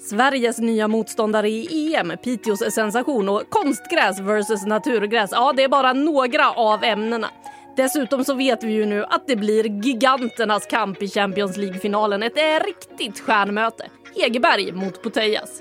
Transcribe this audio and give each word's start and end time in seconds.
Sveriges 0.00 0.58
nya 0.58 0.88
motståndare 0.88 1.48
i 1.48 1.94
EM, 1.94 2.12
Piteås 2.22 2.74
sensation 2.74 3.28
och 3.28 3.42
konstgräs 3.50 4.20
versus 4.20 4.66
naturgräs. 4.66 5.30
Ja, 5.32 5.52
det 5.56 5.62
är 5.62 5.68
bara 5.68 5.92
några 5.92 6.50
av 6.50 6.84
ämnena. 6.84 7.28
Dessutom 7.76 8.24
så 8.24 8.34
vet 8.34 8.62
vi 8.64 8.72
ju 8.72 8.86
nu 8.86 9.04
att 9.04 9.26
det 9.26 9.36
blir 9.36 9.64
giganternas 9.84 10.66
kamp 10.66 11.02
i 11.02 11.08
Champions 11.08 11.56
League-finalen. 11.56 12.22
Ett 12.22 12.36
eh, 12.36 12.66
riktigt 12.66 13.20
stjärnmöte. 13.20 13.86
Hegerberg 14.16 14.72
mot 14.72 15.02
Putellas. 15.02 15.60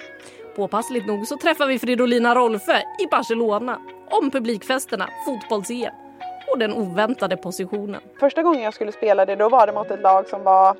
Påpassligt 0.55 1.07
nog 1.07 1.27
så 1.27 1.37
träffar 1.37 1.67
vi 1.67 1.79
Fridolina 1.79 2.35
Rolfö 2.35 2.77
i 2.77 3.07
Barcelona 3.11 3.79
om 4.09 4.31
publikfesterna, 4.31 5.09
fotbolls-EM 5.25 5.93
och 6.51 6.59
den 6.59 6.73
oväntade 6.73 7.37
positionen. 7.37 8.01
Första 8.19 8.43
gången 8.43 8.61
jag 8.61 8.73
skulle 8.73 8.91
spela 8.91 9.25
det 9.25 9.35
då 9.35 9.49
var 9.49 9.67
det 9.67 9.73
mot 9.73 9.91
ett 9.91 10.01
lag 10.01 10.27
som 10.27 10.43
var 10.43 10.77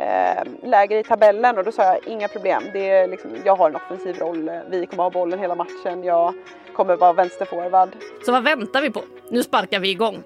eh, 0.00 0.68
lägre 0.68 0.98
i 0.98 1.04
tabellen 1.04 1.58
och 1.58 1.64
då 1.64 1.72
sa 1.72 1.82
jag 1.82 2.08
inga 2.08 2.28
problem. 2.28 2.62
Det 2.72 2.90
är 2.90 3.08
liksom, 3.08 3.30
jag 3.44 3.56
har 3.56 3.70
en 3.70 3.76
offensiv 3.76 4.18
roll, 4.18 4.50
vi 4.70 4.86
kommer 4.86 5.02
ha 5.02 5.10
bollen 5.10 5.38
hela 5.38 5.54
matchen, 5.54 6.04
jag 6.04 6.34
kommer 6.72 6.96
vara 6.96 7.12
vänsterforward. 7.12 7.88
Så 8.26 8.32
vad 8.32 8.44
väntar 8.44 8.82
vi 8.82 8.90
på? 8.90 9.02
Nu 9.30 9.42
sparkar 9.42 9.80
vi 9.80 9.90
igång. 9.90 10.22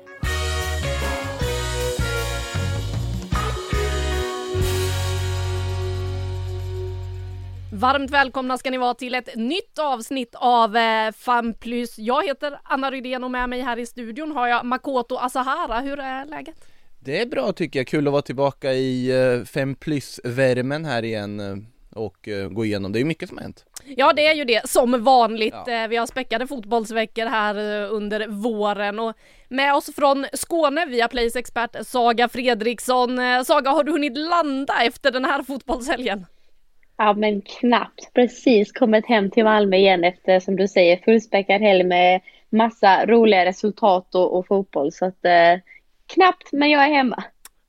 Varmt 7.72 8.10
välkomna 8.10 8.58
ska 8.58 8.70
ni 8.70 8.78
vara 8.78 8.94
till 8.94 9.14
ett 9.14 9.36
nytt 9.36 9.78
avsnitt 9.78 10.34
av 10.34 10.76
eh, 10.76 11.12
Fem 11.12 11.54
plus. 11.54 11.98
Jag 11.98 12.26
heter 12.26 12.60
Anna 12.62 12.90
Rydén 12.90 13.24
och 13.24 13.30
med 13.30 13.48
mig 13.48 13.60
här 13.60 13.78
i 13.78 13.86
studion 13.86 14.32
har 14.32 14.48
jag 14.48 14.64
Makoto 14.64 15.16
Asahara. 15.16 15.80
Hur 15.80 16.00
är 16.00 16.24
läget? 16.24 16.73
Det 17.04 17.20
är 17.20 17.26
bra 17.26 17.52
tycker 17.52 17.78
jag, 17.78 17.86
kul 17.86 18.06
att 18.06 18.12
vara 18.12 18.22
tillbaka 18.22 18.72
i 18.72 19.12
5 19.46 19.74
plus-värmen 19.74 20.84
här 20.84 21.02
igen 21.04 21.40
eh, 21.40 21.56
och 21.94 22.28
eh, 22.28 22.48
gå 22.48 22.64
igenom, 22.64 22.92
det 22.92 22.98
är 22.98 23.00
ju 23.00 23.06
mycket 23.06 23.28
som 23.28 23.38
har 23.38 23.42
hänt. 23.42 23.64
Ja, 23.96 24.12
det 24.12 24.26
är 24.26 24.34
ju 24.34 24.44
det 24.44 24.68
som 24.68 25.04
vanligt. 25.04 25.54
Ja. 25.66 25.82
Eh, 25.82 25.88
Vi 25.88 25.96
har 25.96 26.06
späckade 26.06 26.46
fotbollsveckor 26.46 27.26
här 27.26 27.54
eh, 27.84 27.92
under 27.94 28.28
våren 28.28 28.98
och 29.00 29.12
med 29.48 29.74
oss 29.74 29.94
från 29.96 30.26
Skåne 30.32 30.86
via 30.86 31.08
Plays 31.08 31.36
expert 31.36 31.76
Saga 31.86 32.28
Fredriksson. 32.28 33.18
Eh, 33.18 33.42
Saga, 33.42 33.70
har 33.70 33.84
du 33.84 33.92
hunnit 33.92 34.18
landa 34.18 34.82
efter 34.82 35.10
den 35.10 35.24
här 35.24 35.42
fotbollshelgen? 35.42 36.26
Ja 36.96 37.12
men 37.12 37.40
knappt. 37.42 38.12
Precis 38.14 38.72
kommit 38.72 39.06
hem 39.06 39.30
till 39.30 39.44
Malmö 39.44 39.76
igen 39.76 40.04
efter 40.04 40.40
som 40.40 40.56
du 40.56 40.68
säger 40.68 40.96
fullspäckad 41.04 41.60
helg 41.60 41.84
med 41.84 42.20
massa 42.50 43.06
roliga 43.06 43.44
resultat 43.44 44.14
och, 44.14 44.38
och 44.38 44.46
fotboll. 44.46 44.92
Så 44.92 45.04
att 45.06 45.24
eh, 45.24 45.54
knappt 46.06 46.52
men 46.52 46.70
jag 46.70 46.84
är 46.84 46.88
hemma. 46.88 47.24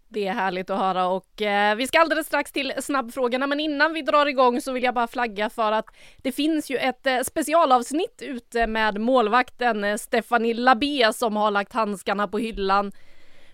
Det 0.09 0.27
är 0.27 0.33
härligt 0.33 0.69
att 0.69 0.79
höra 0.79 1.07
och 1.07 1.41
eh, 1.41 1.75
vi 1.75 1.87
ska 1.87 1.99
alldeles 1.99 2.27
strax 2.27 2.51
till 2.51 2.73
snabbfrågorna 2.79 3.47
men 3.47 3.59
innan 3.59 3.93
vi 3.93 4.01
drar 4.01 4.25
igång 4.25 4.61
så 4.61 4.71
vill 4.71 4.83
jag 4.83 4.93
bara 4.93 5.07
flagga 5.07 5.49
för 5.49 5.71
att 5.71 5.85
det 6.17 6.31
finns 6.31 6.71
ju 6.71 6.77
ett 6.77 7.07
eh, 7.07 7.19
specialavsnitt 7.19 8.21
ute 8.21 8.67
med 8.67 8.99
målvakten 8.99 9.83
eh, 9.83 9.95
Stephanie 9.95 10.53
Labé 10.53 11.13
som 11.13 11.35
har 11.35 11.51
lagt 11.51 11.73
handskarna 11.73 12.27
på 12.27 12.37
hyllan. 12.37 12.91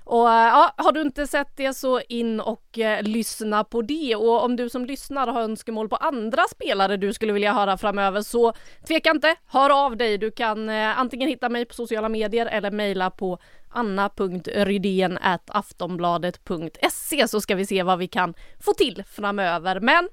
Och 0.03 0.29
eh, 0.29 0.47
ja, 0.47 0.73
har 0.77 0.91
du 0.91 1.01
inte 1.01 1.27
sett 1.27 1.57
det 1.57 1.73
så 1.73 2.01
in 2.09 2.39
och 2.39 2.79
eh, 2.79 3.03
lyssna 3.03 3.63
på 3.63 3.81
det 3.81 4.15
och 4.15 4.43
om 4.43 4.55
du 4.55 4.69
som 4.69 4.85
lyssnar 4.85 5.27
har 5.27 5.41
önskemål 5.41 5.89
på 5.89 5.95
andra 5.95 6.43
spelare 6.51 6.97
du 6.97 7.13
skulle 7.13 7.33
vilja 7.33 7.53
höra 7.53 7.77
framöver 7.77 8.21
så 8.21 8.53
tveka 8.87 9.11
inte, 9.11 9.35
hör 9.47 9.85
av 9.85 9.97
dig. 9.97 10.17
Du 10.17 10.31
kan 10.31 10.69
eh, 10.69 10.99
antingen 10.99 11.29
hitta 11.29 11.49
mig 11.49 11.65
på 11.65 11.73
sociala 11.73 12.09
medier 12.09 12.45
eller 12.45 12.71
mejla 12.71 13.09
på 13.09 13.39
anna.rydén 13.71 15.17
aftonbladet.se 15.47 17.27
så 17.27 17.41
ska 17.41 17.55
vi 17.55 17.65
se 17.65 17.83
vad 17.83 17.99
vi 17.99 18.07
kan 18.07 18.33
få 18.59 18.73
till 18.73 19.03
framöver. 19.07 19.79
Men 19.79 20.09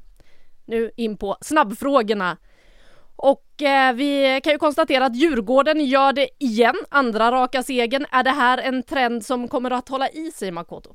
nu 0.66 0.90
in 0.96 1.16
på 1.16 1.36
snabbfrågorna. 1.40 2.36
Och 3.16 3.62
eh, 3.62 3.92
vi 3.94 4.40
kan 4.44 4.52
ju 4.52 4.58
konstatera 4.58 5.06
att 5.06 5.16
Djurgården 5.16 5.84
gör 5.84 6.12
det 6.12 6.28
igen, 6.38 6.76
andra 6.88 7.30
raka 7.32 7.62
segern. 7.62 8.06
Är 8.10 8.22
det 8.22 8.30
här 8.30 8.58
en 8.58 8.82
trend 8.82 9.26
som 9.26 9.48
kommer 9.48 9.70
att 9.70 9.88
hålla 9.88 10.08
i 10.08 10.30
sig 10.30 10.50
Makoto? 10.50 10.94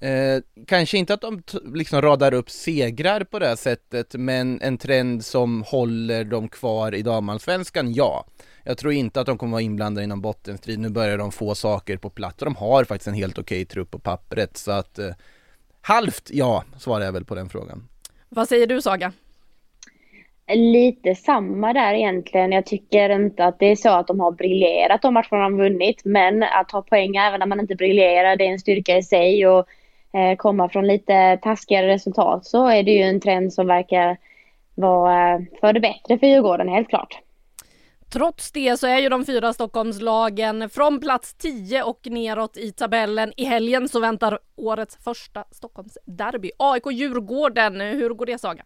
Eh, 0.00 0.42
kanske 0.66 0.98
inte 0.98 1.14
att 1.14 1.20
de 1.20 1.42
t- 1.42 1.58
liksom 1.74 2.02
radar 2.02 2.34
upp 2.34 2.50
segrar 2.50 3.24
på 3.24 3.38
det 3.38 3.46
här 3.46 3.56
sättet, 3.56 4.14
men 4.14 4.60
en 4.60 4.78
trend 4.78 5.24
som 5.24 5.62
håller 5.62 6.24
dem 6.24 6.48
kvar 6.48 6.94
i 6.94 7.02
damallsvenskan, 7.02 7.92
ja. 7.92 8.26
Jag 8.68 8.78
tror 8.78 8.92
inte 8.92 9.20
att 9.20 9.26
de 9.26 9.38
kommer 9.38 9.52
vara 9.52 9.62
inblandade 9.62 10.04
i 10.04 10.06
någon 10.06 10.20
bottenstrid, 10.20 10.78
nu 10.78 10.88
börjar 10.88 11.18
de 11.18 11.32
få 11.32 11.54
saker 11.54 11.96
på 11.96 12.10
plats 12.10 12.42
och 12.42 12.44
de 12.44 12.56
har 12.56 12.84
faktiskt 12.84 13.08
en 13.08 13.14
helt 13.14 13.38
okej 13.38 13.64
trupp 13.64 13.90
på 13.90 13.98
pappret, 13.98 14.56
så 14.56 14.72
att 14.72 14.98
eh, 14.98 15.10
halvt 15.80 16.30
ja, 16.32 16.64
svarar 16.78 17.04
jag 17.04 17.12
väl 17.12 17.24
på 17.24 17.34
den 17.34 17.48
frågan. 17.48 17.88
Vad 18.28 18.48
säger 18.48 18.66
du 18.66 18.82
Saga? 18.82 19.12
Lite 20.54 21.14
samma 21.14 21.72
där 21.72 21.94
egentligen. 21.94 22.52
Jag 22.52 22.66
tycker 22.66 23.10
inte 23.10 23.44
att 23.44 23.58
det 23.58 23.66
är 23.66 23.76
så 23.76 23.88
att 23.88 24.06
de 24.06 24.20
har 24.20 24.32
briljerat 24.32 25.02
de 25.02 25.14
matcherna 25.14 25.42
de 25.42 25.56
vunnit. 25.56 26.04
Men 26.04 26.42
att 26.42 26.68
ta 26.68 26.82
poäng 26.82 27.16
även 27.16 27.40
när 27.40 27.46
man 27.46 27.60
inte 27.60 27.74
briljerar, 27.74 28.36
det 28.36 28.46
är 28.46 28.52
en 28.52 28.58
styrka 28.58 28.96
i 28.96 29.02
sig. 29.02 29.46
Och 29.46 29.66
eh, 30.12 30.36
komma 30.36 30.68
från 30.68 30.86
lite 30.86 31.38
taskigare 31.42 31.88
resultat 31.88 32.46
så 32.46 32.68
är 32.68 32.82
det 32.82 32.92
ju 32.92 33.02
en 33.02 33.20
trend 33.20 33.52
som 33.52 33.66
verkar 33.66 34.16
vara 34.74 35.34
eh, 35.34 35.40
för 35.60 35.72
det 35.72 35.80
bättre 35.80 36.18
för 36.18 36.26
Djurgården, 36.26 36.68
helt 36.68 36.88
klart. 36.88 37.22
Trots 38.12 38.52
det 38.52 38.76
så 38.76 38.86
är 38.86 38.98
ju 38.98 39.08
de 39.08 39.24
fyra 39.24 39.52
Stockholmslagen 39.52 40.70
från 40.70 41.00
plats 41.00 41.34
10 41.34 41.82
och 41.82 42.00
neråt 42.04 42.56
i 42.56 42.72
tabellen. 42.72 43.32
I 43.36 43.44
helgen 43.44 43.88
så 43.88 44.00
väntar 44.00 44.38
årets 44.56 45.04
första 45.04 45.44
Stockholmsderby. 45.50 46.50
AIK-Djurgården, 46.58 47.80
hur 47.80 48.10
går 48.10 48.26
det 48.26 48.38
Saga? 48.38 48.64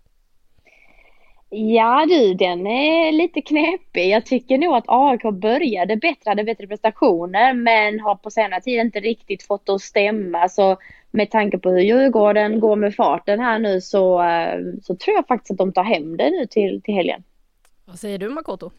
Ja 1.50 2.06
du, 2.08 2.34
den 2.34 2.66
är 2.66 3.12
lite 3.12 3.41
knepig. 3.41 4.10
Jag 4.10 4.26
tycker 4.26 4.58
nog 4.58 4.75
att 4.75 4.84
AIK 4.86 5.22
började 5.22 5.97
bättre, 5.97 6.30
hade 6.30 6.44
bättre 6.44 6.66
prestationer 6.66 7.54
men 7.54 8.00
har 8.00 8.14
på 8.14 8.30
senare 8.30 8.60
tid 8.60 8.80
inte 8.80 9.00
riktigt 9.00 9.42
fått 9.42 9.66
det 9.66 9.72
att 9.72 9.80
stämma. 9.80 10.48
Så 10.48 10.76
med 11.10 11.30
tanke 11.30 11.59
på 11.59 11.70
hur 11.70 11.80
Djurgården 11.80 12.60
går 12.60 12.76
med 12.76 12.94
farten 12.94 13.41
här 13.41 13.59
nu 13.59 13.80
så, 13.80 14.22
eh, 14.22 14.60
så 14.82 14.97
tror 14.97 15.16
jag 15.16 15.26
faktiskt 15.26 15.50
att 15.50 15.59
de 15.59 15.72
tar 15.72 15.84
hem 15.84 16.16
det 16.16 16.30
nu 16.30 16.47
till, 16.47 16.82
till 16.82 16.94
helgen. 16.94 17.22
Vad 17.84 17.98
säger 17.98 18.19
du 18.19 18.28
Makoto? 18.28 18.70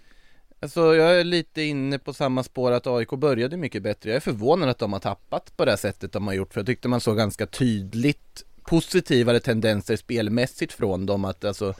Alltså 0.63 0.95
jag 0.95 1.19
är 1.19 1.23
lite 1.23 1.61
inne 1.61 1.99
på 1.99 2.13
samma 2.13 2.43
spår 2.43 2.71
att 2.71 2.87
AIK 2.87 3.09
började 3.09 3.57
mycket 3.57 3.83
bättre. 3.83 4.09
Jag 4.09 4.15
är 4.15 4.19
förvånad 4.19 4.69
att 4.69 4.79
de 4.79 4.93
har 4.93 4.99
tappat 4.99 5.57
på 5.57 5.65
det 5.65 5.71
här 5.71 5.77
sättet 5.77 6.11
de 6.11 6.27
har 6.27 6.33
gjort, 6.33 6.53
för 6.53 6.59
jag 6.59 6.65
tyckte 6.65 6.87
man 6.87 7.01
såg 7.01 7.17
ganska 7.17 7.45
tydligt 7.45 8.43
positivare 8.63 9.39
tendenser 9.39 9.95
spelmässigt 9.95 10.73
från 10.73 11.05
dem, 11.05 11.25
att 11.25 11.45
alltså 11.45 11.73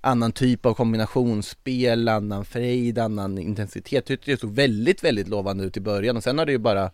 annan 0.00 0.32
typ 0.32 0.66
av 0.66 0.74
kombinationsspel, 0.74 2.08
annan 2.08 2.44
frejd, 2.44 2.98
annan 2.98 3.38
intensitet. 3.38 3.92
Jag 3.92 4.04
tyckte 4.04 4.30
det 4.30 4.40
såg 4.40 4.54
väldigt, 4.54 5.04
väldigt 5.04 5.28
lovande 5.28 5.64
ut 5.64 5.76
i 5.76 5.80
början 5.80 6.16
och 6.16 6.22
sen 6.22 6.38
har 6.38 6.46
det 6.46 6.52
ju 6.52 6.58
bara 6.58 6.90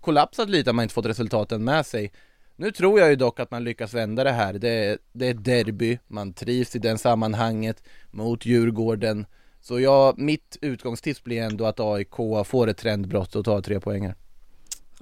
kollapsat 0.00 0.50
lite 0.50 0.70
att 0.70 0.76
man 0.76 0.82
inte 0.82 0.94
fått 0.94 1.06
resultaten 1.06 1.64
med 1.64 1.86
sig. 1.86 2.12
Nu 2.56 2.70
tror 2.70 3.00
jag 3.00 3.10
ju 3.10 3.16
dock 3.16 3.40
att 3.40 3.50
man 3.50 3.64
lyckas 3.64 3.94
vända 3.94 4.24
det 4.24 4.32
här. 4.32 4.52
Det 4.52 4.70
är, 4.70 4.98
det 5.12 5.28
är 5.28 5.34
derby, 5.34 5.98
man 6.08 6.32
trivs 6.32 6.76
i 6.76 6.78
den 6.78 6.98
sammanhanget 6.98 7.82
mot 8.10 8.46
Djurgården. 8.46 9.26
Så 9.62 9.80
jag, 9.80 10.18
mitt 10.18 10.56
utgångstips 10.60 11.24
blir 11.24 11.42
ändå 11.42 11.66
att 11.66 11.80
AIK 11.80 12.14
får 12.46 12.68
ett 12.68 12.76
trendbrott 12.76 13.36
och 13.36 13.44
tar 13.44 13.60
tre 13.60 13.80
poänger. 13.80 14.14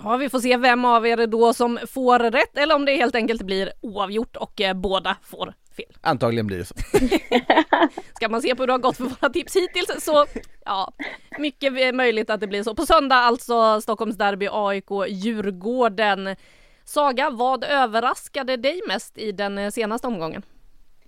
Ja, 0.02 0.16
vi 0.16 0.28
får 0.28 0.40
se 0.40 0.56
vem 0.56 0.84
av 0.84 1.06
er 1.06 1.26
då 1.26 1.54
som 1.54 1.78
får 1.86 2.18
rätt 2.18 2.58
eller 2.58 2.74
om 2.74 2.84
det 2.84 2.96
helt 2.96 3.14
enkelt 3.14 3.42
blir 3.42 3.72
oavgjort 3.80 4.36
och 4.36 4.60
eh, 4.60 4.74
båda 4.74 5.16
får 5.22 5.54
fel. 5.76 5.96
Antagligen 6.00 6.46
blir 6.46 6.58
det 6.58 6.64
så. 6.64 6.74
Ska 8.16 8.28
man 8.28 8.42
se 8.42 8.54
på 8.54 8.62
hur 8.62 8.66
det 8.66 8.72
har 8.72 8.78
gått 8.78 8.96
för 8.96 9.04
våra 9.04 9.30
tips 9.30 9.56
hittills 9.56 10.04
så 10.04 10.26
ja, 10.64 10.92
mycket 11.38 11.94
möjligt 11.94 12.30
att 12.30 12.40
det 12.40 12.46
blir 12.46 12.62
så. 12.62 12.74
På 12.74 12.86
söndag 12.86 13.16
alltså 13.16 13.80
Stockholmsderby 13.80 14.48
AIK 14.52 14.90
Djurgården. 15.08 16.36
Saga, 16.84 17.30
vad 17.30 17.64
överraskade 17.64 18.56
dig 18.56 18.80
mest 18.88 19.18
i 19.18 19.32
den 19.32 19.58
eh, 19.58 19.70
senaste 19.70 20.06
omgången? 20.06 20.42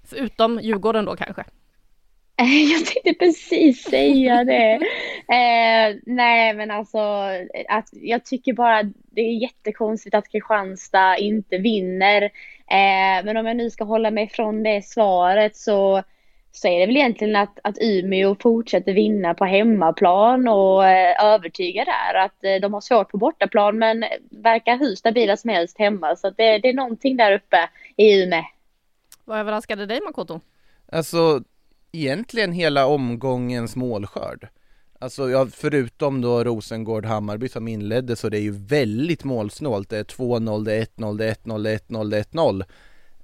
Förutom 0.05 0.61
Djurgården 0.61 1.05
då 1.05 1.17
kanske? 1.17 1.45
Jag 2.73 2.87
tänkte 2.87 3.15
precis 3.25 3.83
säga 3.83 4.45
det. 4.45 4.75
Eh, 5.29 5.97
nej, 6.07 6.55
men 6.55 6.71
alltså, 6.71 6.99
att 7.69 7.89
jag 7.93 8.25
tycker 8.25 8.53
bara 8.53 8.83
det 8.83 9.21
är 9.21 9.43
jättekonstigt 9.43 10.15
att 10.15 10.29
Kristianstad 10.29 11.17
inte 11.17 11.59
vinner. 11.59 12.23
Eh, 12.23 13.25
men 13.25 13.37
om 13.37 13.47
jag 13.47 13.57
nu 13.57 13.71
ska 13.71 13.85
hålla 13.85 14.11
mig 14.11 14.29
från 14.29 14.63
det 14.63 14.85
svaret 14.85 15.57
så, 15.57 16.03
så 16.53 16.69
är 16.69 16.81
det 16.81 16.87
väl 16.87 16.97
egentligen 16.97 17.37
att, 17.37 17.59
att 17.63 17.77
Umeå 17.81 18.37
fortsätter 18.41 18.93
vinna 18.93 19.35
på 19.35 19.45
hemmaplan 19.45 20.49
och 20.49 20.87
eh, 20.87 21.25
övertyga 21.25 21.85
där 21.85 22.15
att 22.15 22.45
eh, 22.45 22.61
de 22.63 22.75
har 22.75 22.81
svårt 22.81 23.11
på 23.11 23.19
bortaplan 23.19 23.79
men 23.79 24.05
verkar 24.31 24.79
hur 24.79 24.95
stabila 24.95 25.37
som 25.37 25.51
helst 25.51 25.79
hemma. 25.79 26.17
Så 26.17 26.31
det, 26.31 26.59
det 26.59 26.69
är 26.69 26.75
någonting 26.75 27.17
där 27.17 27.33
uppe 27.33 27.69
i 27.97 28.23
Umeå. 28.23 28.43
Vad 29.25 29.39
överraskade 29.39 29.87
dig 29.87 30.01
Makoto? 30.01 30.41
Alltså 30.93 31.43
egentligen 31.93 32.53
hela 32.53 32.87
omgångens 32.87 33.77
målskörd. 33.77 34.49
Alltså 34.99 35.31
ja, 35.31 35.47
förutom 35.53 36.21
då 36.21 36.45
Rosengård-Hammarby 36.45 37.49
som 37.49 37.69
inledde 37.69 38.17
så 38.17 38.29
det 38.29 38.39
är 38.39 38.43
ju 38.43 38.51
väldigt 38.51 39.25
målsnålt. 39.25 39.89
Det 39.89 39.99
är 39.99 40.05
2-0, 40.05 40.65
det 40.65 40.75
är 40.75 40.85
1-0, 40.85 41.19
det 41.19 41.25
är 41.25 41.35
1-0, 41.35 41.63
det 41.63 41.71
är 41.73 41.79
1-0, 41.79 42.11
det 42.11 42.19
är 42.19 42.23
1-0. 42.23 42.65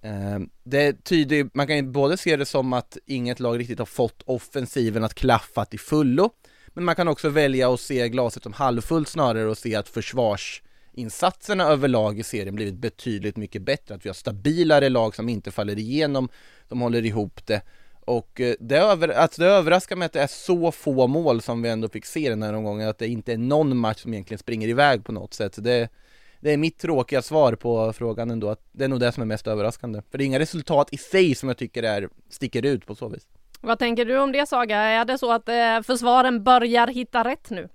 Ehm, 0.02 0.50
det 0.64 1.04
tyder 1.04 1.50
man 1.54 1.66
kan 1.66 1.76
ju 1.76 1.82
både 1.82 2.16
se 2.16 2.36
det 2.36 2.46
som 2.46 2.72
att 2.72 2.98
inget 3.06 3.40
lag 3.40 3.58
riktigt 3.58 3.78
har 3.78 3.86
fått 3.86 4.22
offensiven 4.26 5.04
att 5.04 5.14
klaffa 5.14 5.64
till 5.64 5.80
fullo. 5.80 6.30
Men 6.68 6.84
man 6.84 6.94
kan 6.94 7.08
också 7.08 7.28
välja 7.28 7.74
att 7.74 7.80
se 7.80 8.08
glaset 8.08 8.42
som 8.42 8.52
halvfullt 8.52 9.08
snarare 9.08 9.46
och 9.46 9.58
se 9.58 9.74
att 9.74 9.88
försvarsinsatserna 9.88 11.64
överlag 11.64 12.18
i 12.18 12.22
serien 12.22 12.54
blivit 12.54 12.74
betydligt 12.74 13.36
mycket 13.36 13.62
bättre. 13.62 13.94
Att 13.94 14.04
vi 14.04 14.08
har 14.08 14.14
stabilare 14.14 14.88
lag 14.88 15.14
som 15.14 15.28
inte 15.28 15.50
faller 15.50 15.78
igenom, 15.78 16.28
de 16.68 16.80
håller 16.80 17.04
ihop 17.04 17.46
det. 17.46 17.62
Och 18.08 18.40
eh, 18.40 18.54
det, 18.60 18.76
över, 18.76 19.08
alltså 19.08 19.42
det 19.42 19.48
överraskar 19.48 19.96
mig 19.96 20.06
att 20.06 20.12
det 20.12 20.20
är 20.20 20.26
så 20.26 20.72
få 20.72 21.06
mål 21.06 21.42
som 21.42 21.62
vi 21.62 21.68
ändå 21.68 21.88
fick 21.88 22.04
se 22.04 22.28
den 22.28 22.42
här 22.42 22.52
omgången, 22.52 22.88
att 22.88 22.98
det 22.98 23.08
inte 23.08 23.32
är 23.32 23.38
någon 23.38 23.76
match 23.76 24.02
som 24.02 24.12
egentligen 24.12 24.38
springer 24.38 24.68
iväg 24.68 25.04
på 25.04 25.12
något 25.12 25.34
sätt. 25.34 25.64
Det, 25.64 25.88
det 26.40 26.52
är 26.52 26.56
mitt 26.56 26.78
tråkiga 26.78 27.22
svar 27.22 27.52
på 27.52 27.92
frågan 27.92 28.30
ändå, 28.30 28.50
att 28.50 28.60
det 28.72 28.84
är 28.84 28.88
nog 28.88 29.00
det 29.00 29.12
som 29.12 29.22
är 29.22 29.26
mest 29.26 29.46
överraskande. 29.46 30.02
För 30.10 30.18
det 30.18 30.24
är 30.24 30.26
inga 30.26 30.38
resultat 30.38 30.88
i 30.92 30.96
sig 30.96 31.34
som 31.34 31.48
jag 31.48 31.58
tycker 31.58 31.82
är, 31.82 32.08
sticker 32.30 32.66
ut 32.66 32.86
på 32.86 32.94
så 32.94 33.08
vis. 33.08 33.26
Vad 33.60 33.78
tänker 33.78 34.04
du 34.04 34.18
om 34.18 34.32
det 34.32 34.48
Saga? 34.48 34.76
Är 34.76 35.04
det 35.04 35.18
så 35.18 35.32
att 35.32 35.48
eh, 35.48 35.82
försvaren 35.86 36.44
börjar 36.44 36.86
hitta 36.86 37.24
rätt 37.24 37.50
nu? 37.50 37.68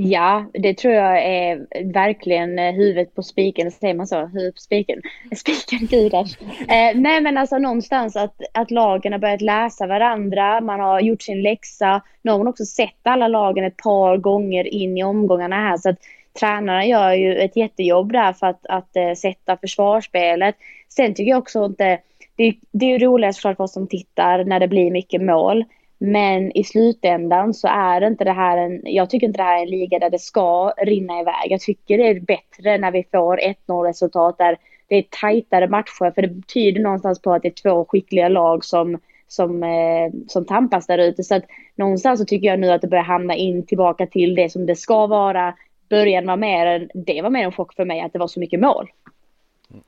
Ja, 0.00 0.44
det 0.52 0.74
tror 0.74 0.94
jag 0.94 1.24
är 1.24 1.66
verkligen 1.92 2.58
eh, 2.58 2.72
huvudet 2.72 3.14
på 3.14 3.22
spiken, 3.22 3.70
säger 3.70 3.94
man 3.94 4.06
så? 4.06 4.26
Huvudet 4.26 4.54
på 4.54 4.60
spiken? 4.60 5.02
Spiken, 5.36 5.86
gudars. 5.86 6.40
Eh, 6.60 6.94
nej 6.94 7.20
men 7.20 7.38
alltså 7.38 7.58
någonstans 7.58 8.16
att, 8.16 8.40
att 8.54 8.70
lagen 8.70 9.12
har 9.12 9.18
börjat 9.18 9.40
läsa 9.40 9.86
varandra, 9.86 10.60
man 10.60 10.80
har 10.80 11.00
gjort 11.00 11.22
sin 11.22 11.42
läxa. 11.42 12.02
Nu 12.22 12.30
har 12.30 12.38
man 12.38 12.48
också 12.48 12.64
sett 12.64 13.00
alla 13.02 13.28
lagen 13.28 13.64
ett 13.64 13.76
par 13.76 14.16
gånger 14.16 14.66
in 14.66 14.98
i 14.98 15.04
omgångarna 15.04 15.56
här 15.56 15.76
så 15.76 15.90
att 15.90 15.98
tränarna 16.40 16.86
gör 16.86 17.12
ju 17.12 17.36
ett 17.36 17.56
jättejobb 17.56 18.12
där 18.12 18.32
för 18.32 18.46
att, 18.46 18.66
att 18.66 18.90
uh, 18.96 19.14
sätta 19.14 19.56
försvarsspelet. 19.56 20.54
Sen 20.88 21.14
tycker 21.14 21.30
jag 21.30 21.38
också 21.38 21.64
inte, 21.64 21.98
det, 22.36 22.54
det 22.70 22.86
är 22.86 22.90
ju 22.90 22.98
roligast 22.98 23.40
såklart 23.40 23.56
för 23.56 23.64
oss 23.64 23.72
som 23.72 23.86
tittar 23.86 24.44
när 24.44 24.60
det 24.60 24.68
blir 24.68 24.90
mycket 24.90 25.22
mål. 25.22 25.64
Men 25.98 26.56
i 26.56 26.64
slutändan 26.64 27.54
så 27.54 27.68
är 27.68 28.00
det 28.00 28.06
inte 28.06 28.24
det 28.24 28.32
här 28.32 28.58
en, 28.58 28.80
jag 28.84 29.10
tycker 29.10 29.26
inte 29.26 29.38
det 29.38 29.44
här 29.44 29.58
är 29.58 29.62
en 29.62 29.70
liga 29.70 29.98
där 29.98 30.10
det 30.10 30.18
ska 30.18 30.72
rinna 30.76 31.20
iväg. 31.20 31.46
Jag 31.48 31.60
tycker 31.60 31.98
det 31.98 32.08
är 32.08 32.20
bättre 32.20 32.78
när 32.78 32.90
vi 32.90 33.04
får 33.12 33.36
1-0 33.66 33.86
resultat 33.86 34.38
där 34.38 34.58
det 34.88 34.94
är 34.94 35.04
tajtare 35.10 35.68
matcher 35.68 36.10
för 36.14 36.22
det 36.22 36.46
tyder 36.46 36.80
någonstans 36.80 37.22
på 37.22 37.32
att 37.32 37.42
det 37.42 37.48
är 37.48 37.62
två 37.62 37.84
skickliga 37.84 38.28
lag 38.28 38.64
som, 38.64 38.98
som, 39.28 39.62
eh, 39.62 40.12
som 40.28 40.44
tampas 40.44 40.86
där 40.86 40.98
ute. 40.98 41.22
Så 41.22 41.34
att 41.34 41.44
någonstans 41.76 42.20
så 42.20 42.26
tycker 42.26 42.46
jag 42.46 42.60
nu 42.60 42.70
att 42.70 42.80
det 42.80 42.88
börjar 42.88 43.04
hamna 43.04 43.34
in 43.34 43.66
tillbaka 43.66 44.06
till 44.06 44.34
det 44.34 44.52
som 44.52 44.66
det 44.66 44.76
ska 44.76 45.06
vara. 45.06 45.54
Början 45.88 46.26
var 46.26 46.36
mer, 46.36 46.88
det 46.94 47.22
var 47.22 47.30
mer 47.30 47.44
en 47.44 47.52
chock 47.52 47.74
för 47.74 47.84
mig 47.84 48.00
att 48.00 48.12
det 48.12 48.18
var 48.18 48.28
så 48.28 48.40
mycket 48.40 48.60
mål. 48.60 48.90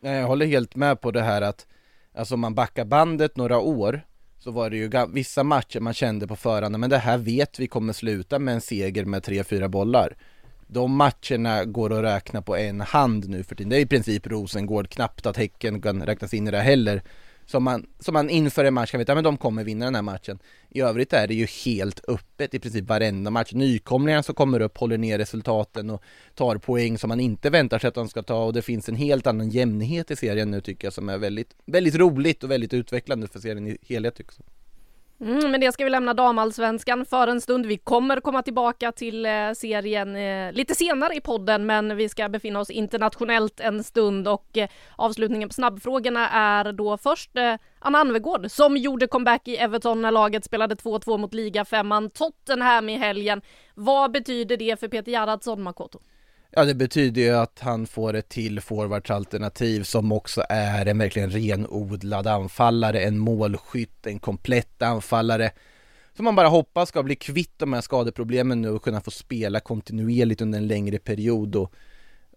Mm. 0.02 0.16
Jag 0.16 0.26
håller 0.26 0.46
helt 0.46 0.76
med 0.76 1.00
på 1.00 1.10
det 1.10 1.22
här 1.22 1.42
att 1.42 1.66
Alltså 2.14 2.34
om 2.34 2.40
man 2.40 2.54
backar 2.54 2.84
bandet 2.84 3.36
några 3.36 3.58
år 3.58 4.00
så 4.40 4.50
var 4.50 4.70
det 4.70 4.76
ju 4.76 4.90
vissa 5.12 5.44
matcher 5.44 5.80
man 5.80 5.94
kände 5.94 6.26
på 6.26 6.36
förhand, 6.36 6.78
men 6.78 6.90
det 6.90 6.98
här 6.98 7.18
vet 7.18 7.58
vi 7.58 7.66
kommer 7.66 7.92
sluta 7.92 8.38
med 8.38 8.54
en 8.54 8.60
seger 8.60 9.04
med 9.04 9.22
3-4 9.22 9.68
bollar. 9.68 10.16
De 10.66 10.96
matcherna 10.96 11.64
går 11.64 11.92
att 11.92 12.04
räkna 12.04 12.42
på 12.42 12.56
en 12.56 12.80
hand 12.80 13.28
nu 13.28 13.42
för 13.42 13.54
tiden. 13.54 13.70
Det 13.70 13.76
är 13.76 13.80
i 13.80 13.86
princip 13.86 14.26
Rosengård, 14.26 14.88
knappt 14.88 15.26
att 15.26 15.36
Häcken 15.36 15.82
kan 15.82 16.02
räknas 16.06 16.34
in 16.34 16.48
i 16.48 16.50
det 16.50 16.60
heller. 16.60 17.02
Som 17.50 17.64
man, 17.64 17.86
som 17.98 18.12
man 18.12 18.30
inför 18.30 18.64
en 18.64 18.74
match 18.74 18.90
kan 18.90 18.98
veta, 18.98 19.14
men 19.14 19.24
de 19.24 19.36
kommer 19.36 19.64
vinna 19.64 19.84
den 19.84 19.94
här 19.94 20.02
matchen. 20.02 20.38
I 20.68 20.80
övrigt 20.80 21.12
är 21.12 21.26
det 21.26 21.34
ju 21.34 21.46
helt 21.46 22.08
öppet 22.08 22.54
i 22.54 22.58
princip 22.58 22.84
varenda 22.84 23.30
match. 23.30 23.52
nykomlingarna 23.52 24.22
som 24.22 24.34
kommer 24.34 24.60
upp 24.60 24.78
håller 24.78 24.98
ner 24.98 25.18
resultaten 25.18 25.90
och 25.90 26.02
tar 26.34 26.56
poäng 26.56 26.98
som 26.98 27.08
man 27.08 27.20
inte 27.20 27.50
väntar 27.50 27.78
sig 27.78 27.88
att 27.88 27.94
de 27.94 28.08
ska 28.08 28.22
ta 28.22 28.44
och 28.44 28.52
det 28.52 28.62
finns 28.62 28.88
en 28.88 28.94
helt 28.94 29.26
annan 29.26 29.50
jämnhet 29.50 30.10
i 30.10 30.16
serien 30.16 30.50
nu 30.50 30.60
tycker 30.60 30.86
jag 30.86 30.92
som 30.92 31.08
är 31.08 31.18
väldigt, 31.18 31.56
väldigt 31.66 31.94
roligt 31.94 32.44
och 32.44 32.50
väldigt 32.50 32.74
utvecklande 32.74 33.28
för 33.28 33.40
serien 33.40 33.66
i 33.66 33.78
helhet 33.82 34.14
tycker 34.14 34.34
jag. 34.38 34.59
Mm, 35.20 35.50
men 35.50 35.60
det 35.60 35.72
ska 35.72 35.84
vi 35.84 35.90
lämna 35.90 36.14
damallsvenskan 36.14 37.04
för 37.04 37.28
en 37.28 37.40
stund. 37.40 37.66
Vi 37.66 37.76
kommer 37.76 38.20
komma 38.20 38.42
tillbaka 38.42 38.92
till 38.92 39.26
eh, 39.26 39.52
serien 39.56 40.16
eh, 40.16 40.52
lite 40.52 40.74
senare 40.74 41.14
i 41.14 41.20
podden, 41.20 41.66
men 41.66 41.96
vi 41.96 42.08
ska 42.08 42.28
befinna 42.28 42.60
oss 42.60 42.70
internationellt 42.70 43.60
en 43.60 43.84
stund 43.84 44.28
och 44.28 44.58
eh, 44.58 44.68
avslutningen 44.96 45.48
på 45.48 45.52
snabbfrågorna 45.52 46.28
är 46.28 46.72
då 46.72 46.96
först 46.96 47.36
eh, 47.36 47.54
Anna 47.78 47.98
Anvegård 47.98 48.50
som 48.50 48.76
gjorde 48.76 49.06
comeback 49.06 49.48
i 49.48 49.56
Everton 49.56 50.02
när 50.02 50.10
laget 50.10 50.44
spelade 50.44 50.74
2-2 50.74 51.18
mot 51.18 51.34
ligafemman 51.34 52.10
Tottenham 52.10 52.88
i 52.88 52.96
helgen. 52.96 53.42
Vad 53.74 54.12
betyder 54.12 54.56
det 54.56 54.80
för 54.80 54.88
Peter 54.88 55.12
Gerhardsson, 55.12 55.62
Makoto? 55.62 56.00
Ja, 56.52 56.64
det 56.64 56.74
betyder 56.74 57.22
ju 57.22 57.30
att 57.30 57.58
han 57.60 57.86
får 57.86 58.14
ett 58.14 58.28
till 58.28 58.60
forwardsalternativ 58.60 59.82
som 59.82 60.12
också 60.12 60.42
är 60.48 60.86
en 60.86 60.98
verkligen 60.98 61.30
renodlad 61.30 62.26
anfallare, 62.26 63.00
en 63.00 63.18
målskytt, 63.18 64.06
en 64.06 64.18
komplett 64.18 64.82
anfallare. 64.82 65.50
Som 66.16 66.24
man 66.24 66.36
bara 66.36 66.48
hoppas 66.48 66.88
ska 66.88 67.02
bli 67.02 67.16
kvitt 67.16 67.58
de 67.58 67.72
här 67.72 67.80
skadeproblemen 67.80 68.62
nu 68.62 68.70
och 68.70 68.82
kunna 68.82 69.00
få 69.00 69.10
spela 69.10 69.60
kontinuerligt 69.60 70.40
under 70.40 70.58
en 70.58 70.66
längre 70.66 70.98
period 70.98 71.56
och, 71.56 71.72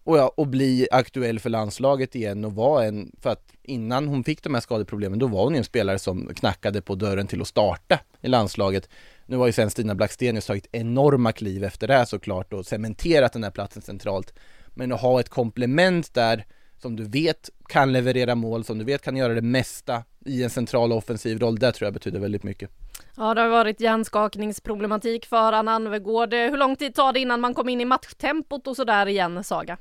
och, 0.04 0.18
ja, 0.18 0.34
och 0.38 0.48
bli 0.48 0.88
aktuell 0.92 1.40
för 1.40 1.50
landslaget 1.50 2.16
igen 2.16 2.46
och 2.46 2.56
vara 2.56 2.86
en, 2.86 3.12
för 3.22 3.30
att 3.30 3.54
innan 3.64 4.08
hon 4.08 4.24
fick 4.24 4.44
de 4.44 4.54
här 4.54 4.62
skadeproblemen 4.62 5.20
då 5.20 5.28
var 5.28 5.44
hon 5.44 5.54
ju 5.54 5.58
en 5.58 5.64
spelare 5.64 6.00
som 6.00 6.34
knackade 6.36 6.82
på 6.82 6.96
dörren 6.96 7.28
till 7.28 7.42
att 7.42 7.48
starta 7.48 8.00
i 8.22 8.28
landslaget. 8.28 8.90
Nu 9.26 9.38
har 9.38 9.46
ju 9.46 9.52
sen 9.52 9.70
Stina 9.70 9.96
Blackstenius 9.96 10.46
tagit 10.46 10.68
enorma 10.72 11.32
kliv 11.32 11.64
efter 11.64 11.88
det 11.88 11.94
här 11.94 12.06
såklart 12.06 12.54
och 12.54 12.66
cementerat 12.66 13.34
den 13.34 13.44
här 13.44 13.52
platsen 13.52 13.82
centralt. 13.82 14.34
Men 14.74 14.92
att 14.92 15.02
ha 15.02 15.20
ett 15.20 15.30
komplement 15.30 16.14
där 16.14 16.46
som 16.82 16.96
du 16.96 17.04
vet 17.04 17.50
kan 17.68 17.94
leverera 17.94 18.36
mål, 18.36 18.64
som 18.64 18.78
du 18.78 18.86
vet 18.86 19.02
kan 19.02 19.18
göra 19.18 19.34
det 19.34 19.42
mesta 19.42 20.04
i 20.26 20.44
en 20.44 20.50
central 20.50 20.92
offensiv 20.92 21.40
roll, 21.40 21.60
det 21.60 21.72
tror 21.72 21.86
jag 21.86 21.94
betyder 21.94 22.20
väldigt 22.20 22.44
mycket. 22.44 22.70
Ja, 23.18 23.34
det 23.34 23.42
har 23.42 23.50
varit 23.50 23.80
hjärnskakningsproblematik 23.80 25.26
för 25.26 25.54
Anna 25.54 25.72
Anvegård. 25.72 26.34
Hur 26.34 26.58
lång 26.58 26.76
tid 26.76 26.96
tar 26.96 27.14
det 27.14 27.20
innan 27.20 27.42
man 27.42 27.54
kommer 27.54 27.72
in 27.72 27.82
i 27.82 27.86
matchtempot 27.86 28.68
och 28.68 28.76
sådär 28.76 29.06
igen, 29.06 29.44
Saga? 29.44 29.78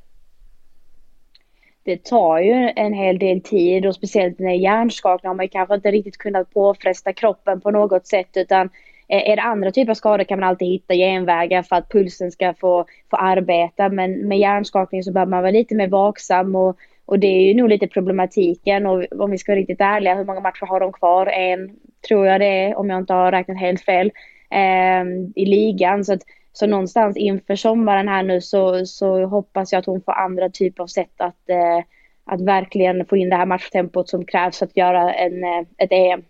Det 1.85 2.05
tar 2.05 2.39
ju 2.39 2.73
en 2.77 2.93
hel 2.93 3.19
del 3.19 3.41
tid 3.41 3.87
och 3.87 3.95
speciellt 3.95 4.39
när 4.39 4.55
hjärnskakning 4.55 5.29
har 5.29 5.35
man 5.35 5.49
kanske 5.49 5.75
inte 5.75 5.91
riktigt 5.91 6.19
kunnat 6.19 6.51
påfresta 6.51 7.13
kroppen 7.13 7.61
på 7.61 7.71
något 7.71 8.07
sätt 8.07 8.29
utan 8.35 8.71
eh, 9.09 9.31
är 9.31 9.37
det 9.37 9.43
andra 9.43 9.71
typer 9.71 9.91
av 9.91 9.95
skador 9.95 10.25
kan 10.25 10.41
man 10.41 10.49
alltid 10.49 10.69
hitta 10.69 10.95
genvägar 10.95 11.63
för 11.63 11.77
att 11.77 11.89
pulsen 11.89 12.31
ska 12.31 12.55
få, 12.55 12.85
få 13.11 13.17
arbeta. 13.17 13.89
Men 13.89 14.29
med 14.29 14.39
hjärnskakning 14.39 15.03
så 15.03 15.13
behöver 15.13 15.31
man 15.31 15.43
vara 15.43 15.51
lite 15.51 15.75
mer 15.75 15.89
vaksam 15.89 16.57
och, 16.57 16.77
och 17.05 17.19
det 17.19 17.27
är 17.27 17.43
ju 17.43 17.55
nog 17.55 17.69
lite 17.69 17.87
problematiken. 17.87 18.87
Och 18.87 19.05
om 19.21 19.31
vi 19.31 19.39
ska 19.39 19.53
vara 19.53 19.61
riktigt 19.61 19.81
ärliga, 19.81 20.15
hur 20.15 20.25
många 20.25 20.41
matcher 20.41 20.67
har 20.67 20.81
de 20.81 20.93
kvar? 20.93 21.27
En, 21.27 21.71
tror 22.09 22.27
jag 22.27 22.41
det 22.41 22.47
är, 22.47 22.79
om 22.79 22.91
jag 22.91 22.99
inte 22.99 23.15
har 23.15 23.33
räknat 23.33 23.59
helt 23.61 23.81
fel, 23.81 24.13
eh, 24.51 25.05
i 25.35 25.47
ligan. 25.47 26.05
Så, 26.05 26.13
att, 26.13 26.23
så 26.53 26.67
någonstans 26.67 27.17
inför 27.17 27.57
sommaren 27.57 28.09
här 28.09 28.23
nu 28.23 28.41
så, 28.41 28.87
så 28.87 29.25
hoppas 29.25 29.73
jag 29.73 29.79
att 29.79 29.87
hon 29.87 30.03
får 30.03 30.13
andra 30.13 30.51
typer 30.51 30.83
av 30.83 30.87
sätt 30.87 31.21
att, 31.21 31.49
eh, 31.49 31.85
att 32.25 32.41
verkligen 32.41 33.07
få 33.07 33.17
in 33.17 33.31
det 33.31 33.37
här 33.37 33.47
matchtempot 33.47 34.09
som 34.09 34.25
krävs 34.25 34.59
för 34.59 34.67
att 34.67 34.77
göra 34.77 35.15
en, 35.15 35.45
eh, 35.45 35.67
ett 35.79 35.93
EM. 35.93 36.25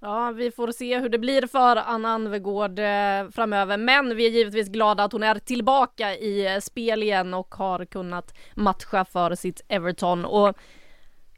Ja, 0.00 0.32
vi 0.36 0.50
får 0.50 0.72
se 0.72 0.98
hur 0.98 1.08
det 1.08 1.18
blir 1.18 1.46
för 1.46 1.76
Anna 1.76 2.08
Anvegård 2.08 2.78
eh, 2.78 3.28
framöver, 3.34 3.76
men 3.76 4.16
vi 4.16 4.26
är 4.26 4.30
givetvis 4.30 4.68
glada 4.68 5.04
att 5.04 5.12
hon 5.12 5.22
är 5.22 5.34
tillbaka 5.34 6.14
i 6.14 6.54
eh, 6.54 6.60
spel 6.60 7.02
igen 7.02 7.34
och 7.34 7.54
har 7.54 7.84
kunnat 7.84 8.34
matcha 8.54 9.04
för 9.04 9.34
sitt 9.34 9.60
Everton 9.68 10.24
och 10.24 10.56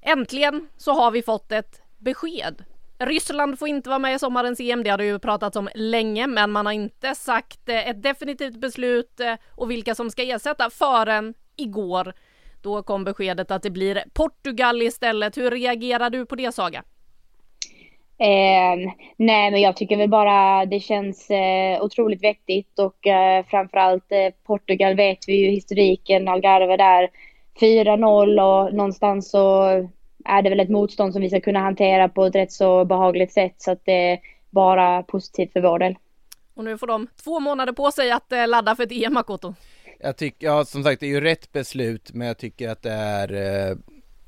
äntligen 0.02 0.68
så 0.76 0.92
har 0.92 1.10
vi 1.10 1.22
fått 1.22 1.52
ett 1.52 1.82
besked. 1.98 2.64
Ryssland 2.98 3.58
får 3.58 3.68
inte 3.68 3.88
vara 3.88 3.98
med 3.98 4.14
i 4.14 4.18
sommarens 4.18 4.60
EM, 4.60 4.82
det 4.82 4.90
har 4.90 4.98
det 4.98 5.04
ju 5.04 5.18
pratats 5.18 5.56
om 5.56 5.68
länge, 5.74 6.26
men 6.26 6.50
man 6.50 6.66
har 6.66 6.72
inte 6.72 7.14
sagt 7.14 7.68
eh, 7.68 7.88
ett 7.88 8.02
definitivt 8.02 8.60
beslut 8.60 9.20
eh, 9.20 9.34
och 9.50 9.70
vilka 9.70 9.94
som 9.94 10.10
ska 10.10 10.22
ersätta 10.22 10.70
förrän 10.70 11.34
igår. 11.56 12.12
Då 12.62 12.82
kom 12.82 13.04
beskedet 13.04 13.50
att 13.50 13.62
det 13.62 13.70
blir 13.70 14.04
Portugal 14.12 14.82
istället. 14.82 15.36
Hur 15.36 15.50
reagerar 15.50 16.10
du 16.10 16.26
på 16.26 16.36
det 16.36 16.54
Saga? 16.54 16.82
Eh, 18.20 18.92
nej, 19.16 19.50
men 19.50 19.60
jag 19.60 19.76
tycker 19.76 19.96
väl 19.96 20.08
bara 20.08 20.66
det 20.66 20.80
känns 20.80 21.30
eh, 21.30 21.82
otroligt 21.82 22.24
vettigt 22.24 22.78
och 22.78 23.06
eh, 23.06 23.44
framförallt 23.46 24.12
eh, 24.12 24.34
Portugal 24.46 24.94
vet 24.94 25.18
vi 25.28 25.36
ju 25.36 25.50
historiken, 25.50 26.28
Algarve 26.28 26.76
där 26.76 27.10
4-0 27.60 28.40
och 28.40 28.74
någonstans 28.74 29.30
så 29.30 29.68
är 30.28 30.42
det 30.42 30.50
väl 30.50 30.60
ett 30.60 30.70
motstånd 30.70 31.12
som 31.12 31.22
vi 31.22 31.28
ska 31.28 31.40
kunna 31.40 31.60
hantera 31.60 32.08
på 32.08 32.24
ett 32.24 32.34
rätt 32.34 32.52
så 32.52 32.84
behagligt 32.84 33.32
sätt 33.32 33.54
så 33.58 33.70
att 33.70 33.84
det 33.84 34.12
är 34.12 34.18
bara 34.50 35.02
positivt 35.02 35.52
för 35.52 35.60
vår 35.60 35.78
del. 35.78 35.96
Och 36.54 36.64
nu 36.64 36.78
får 36.78 36.86
de 36.86 37.06
två 37.24 37.40
månader 37.40 37.72
på 37.72 37.90
sig 37.90 38.10
att 38.10 38.32
eh, 38.32 38.48
ladda 38.48 38.76
för 38.76 38.82
ett 38.82 38.92
EM, 38.92 39.14
Makoto. 39.14 39.54
Jag 40.00 40.16
tycker, 40.16 40.46
ja 40.46 40.64
som 40.64 40.84
sagt 40.84 41.00
det 41.00 41.06
är 41.06 41.10
ju 41.10 41.20
rätt 41.20 41.52
beslut 41.52 42.12
men 42.12 42.26
jag 42.26 42.38
tycker 42.38 42.68
att 42.68 42.82
det 42.82 42.92
är, 42.92 43.32
eh, 43.32 43.76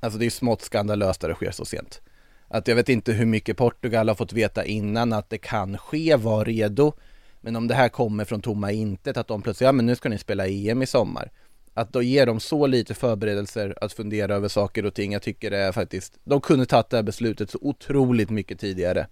alltså 0.00 0.18
det 0.18 0.26
är 0.26 0.30
smått 0.30 0.62
skandalöst 0.62 1.24
att 1.24 1.30
det 1.30 1.34
sker 1.34 1.50
så 1.50 1.64
sent. 1.64 2.00
Att 2.48 2.68
jag 2.68 2.76
vet 2.76 2.88
inte 2.88 3.12
hur 3.12 3.26
mycket 3.26 3.56
Portugal 3.56 4.08
har 4.08 4.14
fått 4.14 4.32
veta 4.32 4.64
innan 4.64 5.12
att 5.12 5.30
det 5.30 5.38
kan 5.38 5.78
ske, 5.78 6.16
var 6.16 6.44
redo. 6.44 6.92
Men 7.40 7.56
om 7.56 7.68
det 7.68 7.74
här 7.74 7.88
kommer 7.88 8.24
från 8.24 8.42
tomma 8.42 8.72
intet, 8.72 9.16
att 9.16 9.28
de 9.28 9.42
plötsligt, 9.42 9.66
ja 9.66 9.72
men 9.72 9.86
nu 9.86 9.96
ska 9.96 10.08
ni 10.08 10.18
spela 10.18 10.46
EM 10.46 10.82
i 10.82 10.86
sommar. 10.86 11.30
Att 11.74 11.92
då 11.92 12.02
ger 12.02 12.26
dem 12.26 12.40
så 12.40 12.66
lite 12.66 12.94
förberedelser 12.94 13.74
att 13.80 13.92
fundera 13.92 14.34
över 14.34 14.48
saker 14.48 14.86
och 14.86 14.94
ting, 14.94 15.12
jag 15.12 15.22
tycker 15.22 15.50
det 15.50 15.58
är 15.58 15.72
faktiskt, 15.72 16.18
de 16.24 16.40
kunde 16.40 16.66
tagit 16.66 16.90
det 16.90 16.96
här 16.96 17.02
beslutet 17.02 17.50
så 17.50 17.58
otroligt 17.60 18.30
mycket 18.30 18.60
tidigare. 18.60 19.06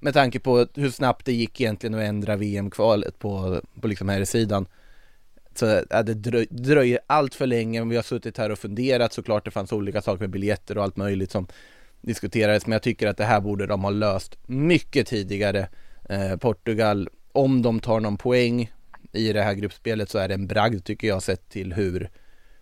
Med 0.00 0.14
tanke 0.14 0.40
på 0.40 0.66
hur 0.74 0.90
snabbt 0.90 1.26
det 1.26 1.32
gick 1.32 1.60
egentligen 1.60 1.94
att 1.94 2.00
ändra 2.00 2.36
VM-kvalet 2.36 3.18
på, 3.18 3.60
på 3.80 3.88
liksom 3.88 4.08
här 4.08 4.24
sidan. 4.24 4.66
Så 5.54 5.82
ja, 5.90 6.02
det 6.02 6.14
dröj, 6.14 6.46
dröjer 6.50 7.00
allt 7.06 7.34
för 7.34 7.46
länge, 7.46 7.84
vi 7.84 7.96
har 7.96 8.02
suttit 8.02 8.38
här 8.38 8.50
och 8.50 8.58
funderat 8.58 9.12
såklart, 9.12 9.44
det 9.44 9.50
fanns 9.50 9.72
olika 9.72 10.02
saker 10.02 10.20
med 10.20 10.30
biljetter 10.30 10.78
och 10.78 10.84
allt 10.84 10.96
möjligt 10.96 11.30
som 11.30 11.46
diskuterades, 12.00 12.66
men 12.66 12.72
jag 12.72 12.82
tycker 12.82 13.06
att 13.08 13.16
det 13.16 13.24
här 13.24 13.40
borde 13.40 13.66
de 13.66 13.84
ha 13.84 13.90
löst 13.90 14.38
mycket 14.46 15.06
tidigare. 15.06 15.68
Eh, 16.08 16.36
Portugal, 16.36 17.08
om 17.32 17.62
de 17.62 17.80
tar 17.80 18.00
någon 18.00 18.16
poäng 18.16 18.72
i 19.12 19.32
det 19.32 19.42
här 19.42 19.54
gruppspelet 19.54 20.10
så 20.10 20.18
är 20.18 20.28
det 20.28 20.34
en 20.34 20.46
bragd 20.46 20.84
tycker 20.84 21.08
jag 21.08 21.22
sett 21.22 21.48
till 21.48 21.72
hur, 21.72 22.10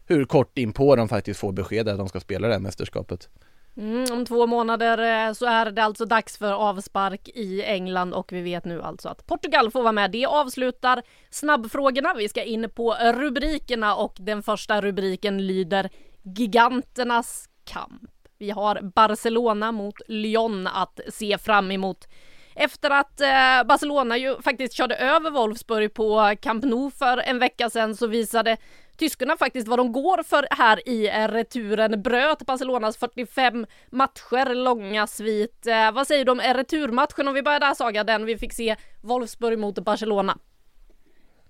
hur 0.06 0.24
kort 0.24 0.58
in 0.58 0.72
på 0.72 0.96
de 0.96 1.08
faktiskt 1.08 1.40
får 1.40 1.52
besked 1.52 1.88
att 1.88 1.98
de 1.98 2.08
ska 2.08 2.20
spela 2.20 2.46
det 2.46 2.54
här 2.54 2.60
mästerskapet. 2.60 3.28
Mm, 3.76 4.04
om 4.12 4.26
två 4.26 4.46
månader 4.46 5.26
eh, 5.28 5.32
så 5.32 5.46
är 5.46 5.70
det 5.70 5.84
alltså 5.84 6.04
dags 6.04 6.38
för 6.38 6.52
avspark 6.52 7.28
i 7.28 7.62
England 7.62 8.14
och 8.14 8.32
vi 8.32 8.40
vet 8.40 8.64
nu 8.64 8.82
alltså 8.82 9.08
att 9.08 9.26
Portugal 9.26 9.70
får 9.70 9.82
vara 9.82 9.92
med. 9.92 10.10
Det 10.10 10.26
avslutar 10.26 11.02
snabbfrågorna. 11.30 12.14
Vi 12.14 12.28
ska 12.28 12.42
in 12.42 12.70
på 12.70 12.94
rubrikerna 12.94 13.94
och 13.94 14.16
den 14.20 14.42
första 14.42 14.80
rubriken 14.80 15.46
lyder 15.46 15.90
Giganternas 16.22 17.48
kamp. 17.64 18.02
Vi 18.38 18.50
har 18.50 18.80
Barcelona 18.82 19.72
mot 19.72 19.94
Lyon 20.08 20.66
att 20.66 21.00
se 21.08 21.38
fram 21.38 21.70
emot. 21.70 22.08
Efter 22.56 22.90
att 22.90 23.20
eh, 23.20 23.66
Barcelona 23.68 24.16
ju 24.16 24.42
faktiskt 24.42 24.74
körde 24.74 24.96
över 24.96 25.30
Wolfsburg 25.30 25.94
på 25.94 26.34
Camp 26.40 26.64
Nou 26.64 26.90
för 26.90 27.18
en 27.18 27.38
vecka 27.38 27.70
sedan 27.70 27.96
så 27.96 28.06
visade 28.06 28.56
tyskarna 28.96 29.36
faktiskt 29.36 29.68
vad 29.68 29.78
de 29.78 29.92
går 29.92 30.22
för 30.22 30.46
här 30.50 30.88
i 30.88 31.08
eh, 31.08 31.28
returen. 31.28 32.02
Bröt 32.02 32.46
Barcelonas 32.46 32.96
45 32.96 33.66
matcher 33.90 34.54
långa 34.54 35.06
svit. 35.06 35.66
Eh, 35.66 35.92
vad 35.92 36.06
säger 36.06 36.24
du 36.24 36.32
om 36.32 36.40
eh, 36.40 36.54
returmatchen? 36.54 37.28
Om 37.28 37.34
vi 37.34 37.42
börjar 37.42 37.60
där 37.60 37.74
Saga, 37.74 38.04
den 38.04 38.26
vi 38.26 38.38
fick 38.38 38.52
se 38.52 38.76
Wolfsburg 39.02 39.58
mot 39.58 39.78
Barcelona. 39.78 40.38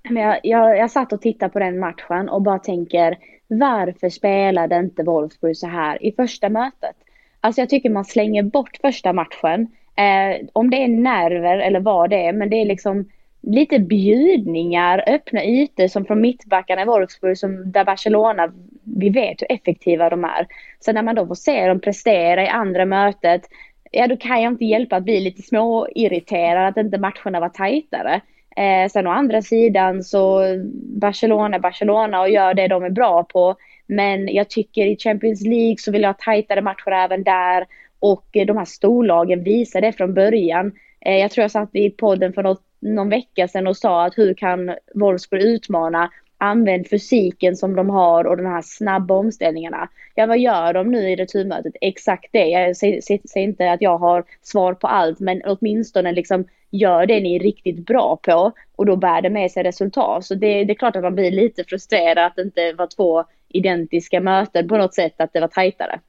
Jag, 0.03 0.41
jag, 0.43 0.79
jag 0.79 0.91
satt 0.91 1.13
och 1.13 1.21
tittade 1.21 1.53
på 1.53 1.59
den 1.59 1.79
matchen 1.79 2.29
och 2.29 2.43
bara 2.43 2.59
tänker 2.59 3.19
varför 3.47 4.09
spelade 4.09 4.77
inte 4.77 5.03
Wolfsburg 5.03 5.57
så 5.57 5.67
här 5.67 6.03
i 6.05 6.13
första 6.13 6.49
mötet? 6.49 6.97
Alltså 7.41 7.61
jag 7.61 7.69
tycker 7.69 7.91
man 7.91 8.05
slänger 8.05 8.43
bort 8.43 8.79
första 8.83 9.13
matchen. 9.13 9.69
Eh, 9.97 10.47
om 10.53 10.71
det 10.71 10.83
är 10.83 10.89
nerver 10.89 11.59
eller 11.59 11.81
vad 11.81 12.11
det 12.11 12.27
är, 12.27 12.33
men 12.33 12.51
det 12.51 12.57
är 12.57 12.65
liksom 12.65 13.09
lite 13.47 13.79
bjudningar, 13.79 15.05
öppna 15.07 15.45
ytor 15.45 15.89
som 15.89 16.05
från 16.05 16.21
mittbackarna 16.21 16.83
i 16.83 16.85
Wolfsburg 16.85 17.39
som 17.39 17.73
där 17.73 17.85
Barcelona, 17.85 18.53
vi 18.83 19.11
vet 19.11 19.43
hur 19.43 19.53
effektiva 19.53 20.11
de 20.11 20.25
är. 20.25 20.47
Så 20.81 20.93
när 20.93 21.03
man 21.03 21.15
då 21.15 21.27
får 21.27 21.35
se 21.35 21.67
dem 21.67 21.81
prestera 21.81 22.45
i 22.45 22.49
andra 22.49 22.85
mötet, 22.85 23.49
ja 23.91 24.07
då 24.07 24.17
kan 24.17 24.43
jag 24.43 24.53
inte 24.53 24.65
hjälpa 24.65 24.97
att 24.97 25.05
bli 25.05 25.21
lite 25.21 25.43
småirriterad 25.43 26.69
att 26.69 26.85
inte 26.85 26.99
matcherna 26.99 27.41
var 27.41 27.49
tajtare. 27.49 28.21
Eh, 28.57 28.89
sen 28.89 29.07
å 29.07 29.11
andra 29.11 29.43
sidan 29.43 30.03
så 30.05 30.43
Barcelona, 31.01 31.59
Barcelona 31.59 32.21
och 32.21 32.31
gör 32.31 32.55
det 32.55 32.69
de 32.69 32.85
är 32.85 32.91
bra 32.91 33.25
på. 33.25 33.57
Men 33.87 34.29
jag 34.29 34.51
tycker 34.51 34.87
i 34.87 34.97
Champions 34.97 35.43
League 35.43 35.77
så 35.79 35.93
vill 35.93 36.03
jag 36.03 36.09
ha 36.09 36.19
tajtare 36.25 36.63
matcher 36.63 36.93
även 36.93 37.23
där. 37.23 37.67
Och 38.05 38.37
eh, 38.37 38.47
de 38.47 38.57
här 38.57 38.65
storlagen 38.65 39.43
visar 39.43 39.81
det 39.81 39.93
från 39.93 40.15
början. 40.15 40.73
Eh, 41.01 41.17
jag 41.17 41.31
tror 41.31 41.43
jag 41.43 41.51
satt 41.51 41.71
i 41.73 41.91
podden 41.91 42.33
för 42.33 42.43
något, 42.43 42.63
någon 42.81 43.09
vecka 43.09 43.49
sedan 43.49 43.67
och 43.67 43.77
sa 43.77 44.05
att 44.05 44.19
hur 44.19 44.35
kan 44.35 44.75
Wolfsburg 44.95 45.43
utmana? 45.43 46.11
Använd 46.39 46.91
fysiken 46.91 47.57
som 47.57 47.77
de 47.77 47.91
har 47.91 48.25
och 48.25 48.37
de 48.37 48.47
här 48.47 48.63
snabba 48.63 49.15
omställningarna. 49.15 49.89
Ja, 50.15 50.27
vad 50.27 50.39
gör 50.39 50.73
de 50.73 50.91
nu 50.91 51.11
i 51.11 51.17
returmötet? 51.17 51.73
Exakt 51.81 52.33
det. 52.33 52.47
Jag 52.47 52.77
säger, 52.77 53.01
säger 53.01 53.49
inte 53.49 53.73
att 53.73 53.83
jag 53.83 53.99
har 53.99 54.25
svar 54.43 54.75
på 54.75 54.87
allt, 54.87 55.21
men 55.21 55.43
åtminstone 55.45 56.13
liksom 56.13 56.45
gör 56.71 57.07
det 57.07 57.21
ni 57.21 57.37
är 57.37 57.41
riktigt 57.41 57.87
bra 57.87 58.19
på 58.23 58.53
och 58.77 58.87
då 58.87 58.97
bär 58.97 59.23
det 59.23 59.31
med 59.31 59.51
sig 59.51 59.63
resultat. 59.63 60.25
Så 60.25 60.35
det, 60.35 60.65
det 60.65 60.73
är 60.73 60.79
klart 60.79 60.97
att 60.97 61.03
man 61.03 61.15
blir 61.15 61.31
lite 61.31 61.65
frustrerad 61.65 62.27
att 62.27 62.37
det 62.37 62.43
inte 62.43 62.73
var 62.73 62.87
två 62.87 63.25
identiska 63.49 64.21
möten 64.21 64.69
på 64.69 64.77
något 64.77 64.95
sätt, 64.95 65.15
att 65.17 65.33
det 65.33 65.41
var 65.41 65.49
tajtare. 65.49 66.01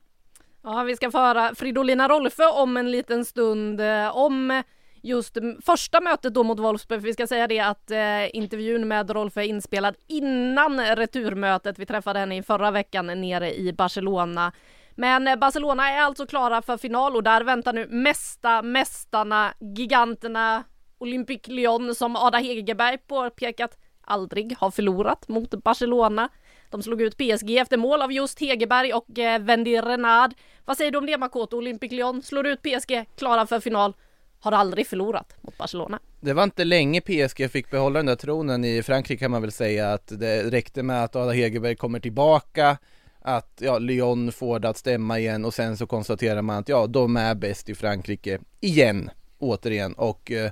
Ja, 0.68 0.84
vi 0.84 0.96
ska 0.96 1.12
få 1.12 1.18
höra 1.18 1.56
Fridolina 1.56 2.08
Rolfö 2.08 2.48
om 2.48 2.78
en 2.78 2.92
liten 2.92 3.26
stund 3.26 3.82
eh, 3.82 4.18
om 4.18 4.64
just 5.02 5.38
första 5.66 6.02
mötet 6.02 6.34
då 6.34 6.44
mot 6.44 6.60
Wolfsburg. 6.60 7.02
För 7.02 7.08
vi 7.08 7.14
ska 7.14 7.28
säga 7.28 7.48
det 7.48 7.60
att 7.60 7.92
eh, 7.92 8.36
intervjun 8.36 8.88
med 8.88 9.12
Rolfö 9.12 9.42
är 9.42 9.46
inspelad 9.46 9.96
innan 10.08 10.96
returmötet. 10.96 11.80
Vi 11.80 11.86
träffade 11.86 12.20
henne 12.20 12.38
i 12.38 12.44
förra 12.44 12.72
veckan 12.72 13.22
nere 13.22 13.56
i 13.56 13.74
Barcelona. 13.74 14.52
Men 14.96 15.28
eh, 15.28 15.36
Barcelona 15.36 15.90
är 15.90 16.02
alltså 16.02 16.26
klara 16.26 16.62
för 16.62 16.78
final 16.78 17.16
och 17.16 17.24
där 17.24 17.42
väntar 17.42 17.74
nu 17.74 17.88
mesta 17.90 18.62
mästarna, 18.62 19.54
giganterna 19.60 20.64
Olympique 20.98 21.54
Lyon 21.54 21.96
som 21.96 22.16
Ada 22.16 22.38
Hegerberg 22.38 22.98
påpekat 22.98 23.78
aldrig 24.02 24.56
har 24.58 24.72
förlorat 24.72 25.28
mot 25.28 25.64
Barcelona. 25.64 26.30
De 26.70 26.84
slog 26.84 27.02
ut 27.02 27.18
PSG 27.18 27.58
efter 27.58 27.78
mål 27.78 28.02
av 28.02 28.12
just 28.12 28.40
Hegerberg 28.40 28.94
och 28.94 29.20
eh, 29.20 29.42
Wendy 29.42 29.78
Renard. 29.78 30.34
Vad 30.66 30.78
säger 30.78 30.92
du 30.92 30.98
om 30.98 31.06
det 31.06 31.18
Makoto? 31.18 31.58
Olympique 31.58 31.96
Lyon 31.96 32.22
slår 32.22 32.48
ut 32.48 32.62
PSG, 32.62 33.06
klara 33.18 33.48
för 33.48 33.60
final. 33.60 33.94
Har 34.40 34.52
aldrig 34.52 34.88
förlorat 34.88 35.36
mot 35.42 35.58
Barcelona. 35.58 36.00
Det 36.20 36.34
var 36.34 36.44
inte 36.44 36.64
länge 36.64 37.02
PSG 37.02 37.52
fick 37.52 37.72
behålla 37.72 38.00
den 38.00 38.06
där 38.06 38.16
tronen 38.16 38.66
i 38.66 38.84
Frankrike 38.84 39.20
kan 39.20 39.32
man 39.32 39.42
väl 39.42 39.52
säga 39.52 39.94
att 39.94 40.20
det 40.20 40.44
räckte 40.44 40.84
med 40.84 41.04
att 41.04 41.16
Ada 41.16 41.32
Hegerberg 41.32 41.76
kommer 41.76 42.00
tillbaka 42.00 42.78
att 43.22 43.62
ja, 43.62 43.80
Lyon 43.80 44.32
får 44.32 44.60
det 44.60 44.70
att 44.70 44.78
stämma 44.78 45.20
igen 45.20 45.46
och 45.46 45.54
sen 45.54 45.78
så 45.78 45.88
konstaterar 45.88 46.42
man 46.42 46.58
att 46.58 46.70
ja, 46.70 46.88
de 46.88 47.18
är 47.18 47.36
bäst 47.36 47.70
i 47.70 47.76
Frankrike 47.76 48.40
igen, 48.60 49.10
återigen 49.40 49.94
och 49.94 50.32
eh, 50.32 50.52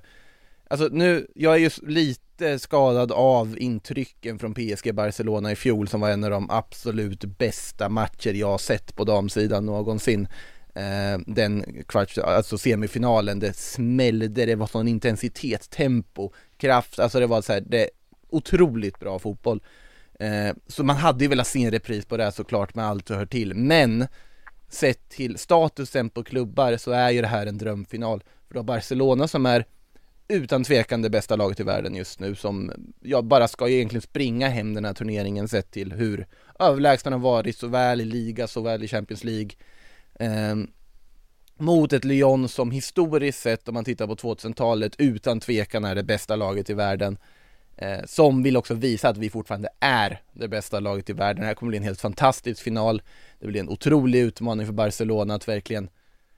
alltså 0.73 0.89
nu, 0.91 1.27
jag 1.35 1.53
är 1.53 1.57
ju 1.57 1.69
lite 1.81 2.59
skadad 2.59 3.11
av 3.11 3.59
intrycken 3.59 4.39
från 4.39 4.53
PSG 4.53 4.93
Barcelona 4.93 5.51
i 5.51 5.55
fjol 5.55 5.87
som 5.87 6.01
var 6.01 6.09
en 6.09 6.23
av 6.23 6.29
de 6.29 6.49
absolut 6.49 7.23
bästa 7.25 7.89
matcher 7.89 8.33
jag 8.33 8.59
sett 8.59 8.95
på 8.95 9.03
damsidan 9.03 9.65
någonsin. 9.65 10.27
Eh, 10.75 11.19
den 11.27 11.83
kvarts, 11.87 12.17
alltså 12.17 12.57
semifinalen, 12.57 13.39
det 13.39 13.57
smällde, 13.57 14.45
det 14.45 14.55
var 14.55 14.67
sån 14.67 14.87
intensitet, 14.87 15.69
tempo, 15.69 16.31
kraft, 16.57 16.99
alltså 16.99 17.19
det 17.19 17.27
var 17.27 17.41
så 17.41 17.53
här, 17.53 17.61
det 17.61 17.89
otroligt 18.29 18.99
bra 18.99 19.19
fotboll. 19.19 19.63
Eh, 20.19 20.55
så 20.67 20.83
man 20.83 20.95
hade 20.95 21.23
ju 21.23 21.29
velat 21.29 21.47
se 21.47 21.63
en 21.63 21.71
repris 21.71 22.05
på 22.05 22.17
det 22.17 22.23
här 22.23 22.31
såklart 22.31 22.75
med 22.75 22.85
allt 22.85 23.07
som 23.07 23.17
hör 23.17 23.25
till, 23.25 23.53
men 23.53 24.07
sett 24.69 25.09
till 25.09 25.37
statusen 25.37 26.09
på 26.09 26.23
klubbar 26.23 26.77
så 26.77 26.91
är 26.91 27.11
ju 27.11 27.21
det 27.21 27.27
här 27.27 27.45
en 27.45 27.57
drömfinal. 27.57 28.23
För 28.47 28.53
då 28.53 28.63
Barcelona 28.63 29.27
som 29.27 29.45
är 29.45 29.65
utan 30.33 30.63
tvekan 30.63 31.01
det 31.01 31.09
bästa 31.09 31.35
laget 31.35 31.59
i 31.59 31.63
världen 31.63 31.95
just 31.95 32.19
nu 32.19 32.35
som 32.35 32.71
ja, 33.01 33.21
bara 33.21 33.47
ska 33.47 33.69
egentligen 33.69 34.01
springa 34.01 34.49
hem 34.49 34.73
den 34.73 34.85
här 34.85 34.93
turneringen 34.93 35.47
sett 35.47 35.71
till 35.71 35.91
hur 35.91 36.27
överlägsna 36.59 37.11
de 37.11 37.21
varit 37.21 37.57
såväl 37.57 38.01
i 38.01 38.05
liga 38.05 38.47
såväl 38.47 38.83
i 38.83 38.87
Champions 38.87 39.23
League. 39.23 39.51
Eh, 40.19 40.55
mot 41.57 41.93
ett 41.93 42.05
Lyon 42.05 42.49
som 42.49 42.71
historiskt 42.71 43.39
sett 43.39 43.67
om 43.67 43.73
man 43.73 43.85
tittar 43.85 44.07
på 44.07 44.15
2000-talet 44.15 44.95
utan 44.97 45.39
tvekan 45.39 45.85
är 45.85 45.95
det 45.95 46.03
bästa 46.03 46.35
laget 46.35 46.69
i 46.69 46.73
världen. 46.73 47.17
Eh, 47.77 47.99
som 48.05 48.43
vill 48.43 48.57
också 48.57 48.73
visa 48.73 49.09
att 49.09 49.17
vi 49.17 49.29
fortfarande 49.29 49.69
är 49.79 50.21
det 50.33 50.47
bästa 50.47 50.79
laget 50.79 51.09
i 51.09 51.13
världen. 51.13 51.41
Det 51.41 51.47
här 51.47 51.53
kommer 51.53 51.69
bli 51.69 51.77
en 51.77 51.83
helt 51.83 52.01
fantastisk 52.01 52.63
final. 52.63 53.01
Det 53.39 53.47
blir 53.47 53.59
en 53.59 53.69
otrolig 53.69 54.19
utmaning 54.19 54.65
för 54.65 54.73
Barcelona 54.73 55.35
att 55.35 55.47
verkligen 55.47 55.89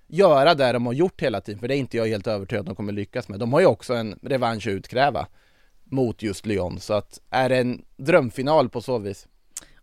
göra 0.08 0.56
det 0.56 0.72
de 0.72 0.86
har 0.86 0.94
gjort 0.94 1.22
hela 1.22 1.42
tiden, 1.42 1.60
för 1.60 1.68
det 1.68 1.76
är 1.76 1.80
inte 1.80 1.98
jag 1.98 2.08
helt 2.08 2.28
övertygad 2.28 2.60
att 2.60 2.66
de 2.66 2.76
kommer 2.76 2.94
lyckas 2.94 3.30
med. 3.30 3.40
De 3.40 3.54
har 3.54 3.60
ju 3.60 3.66
också 3.66 3.94
en 3.94 4.20
revansch 4.22 4.68
att 4.68 4.74
utkräva 4.74 5.28
mot 5.84 6.24
just 6.24 6.46
Lyon, 6.46 6.80
så 6.80 6.94
att 6.94 7.20
är 7.30 7.50
det 7.50 7.58
en 7.58 7.86
drömfinal 7.98 8.70
på 8.70 8.82
så 8.82 8.98
vis. 8.98 9.28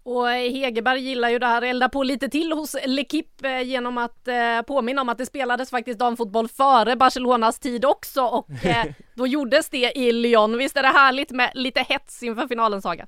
Och 0.05 0.29
Hegerberg 0.29 1.01
gillar 1.01 1.29
ju 1.29 1.39
det 1.39 1.47
här, 1.47 1.63
elda 1.63 1.89
på 1.89 2.03
lite 2.03 2.29
till 2.29 2.53
hos 2.53 2.75
L'Equipe 2.75 3.45
eh, 3.45 3.63
genom 3.63 3.99
att 3.99 4.29
eh, 4.29 4.63
påminna 4.67 5.03
om 5.03 5.09
att 5.09 5.19
det 5.19 5.27
spelades 5.27 5.71
faktiskt 5.71 5.99
damfotboll 5.99 6.49
före 6.49 6.97
Barcelonas 6.97 7.59
tid 7.59 7.85
också 7.85 8.23
och 8.23 8.65
eh, 8.65 8.85
då 9.15 9.27
gjordes 9.27 9.69
det 9.69 9.99
i 9.99 10.13
Lyon. 10.13 10.59
Visst 10.59 10.77
är 10.77 10.83
det 10.83 10.89
härligt 10.89 11.31
med 11.31 11.51
lite 11.55 11.81
hets 11.81 12.23
inför 12.23 12.49
finalen 12.49 12.83
Saga? 12.83 13.07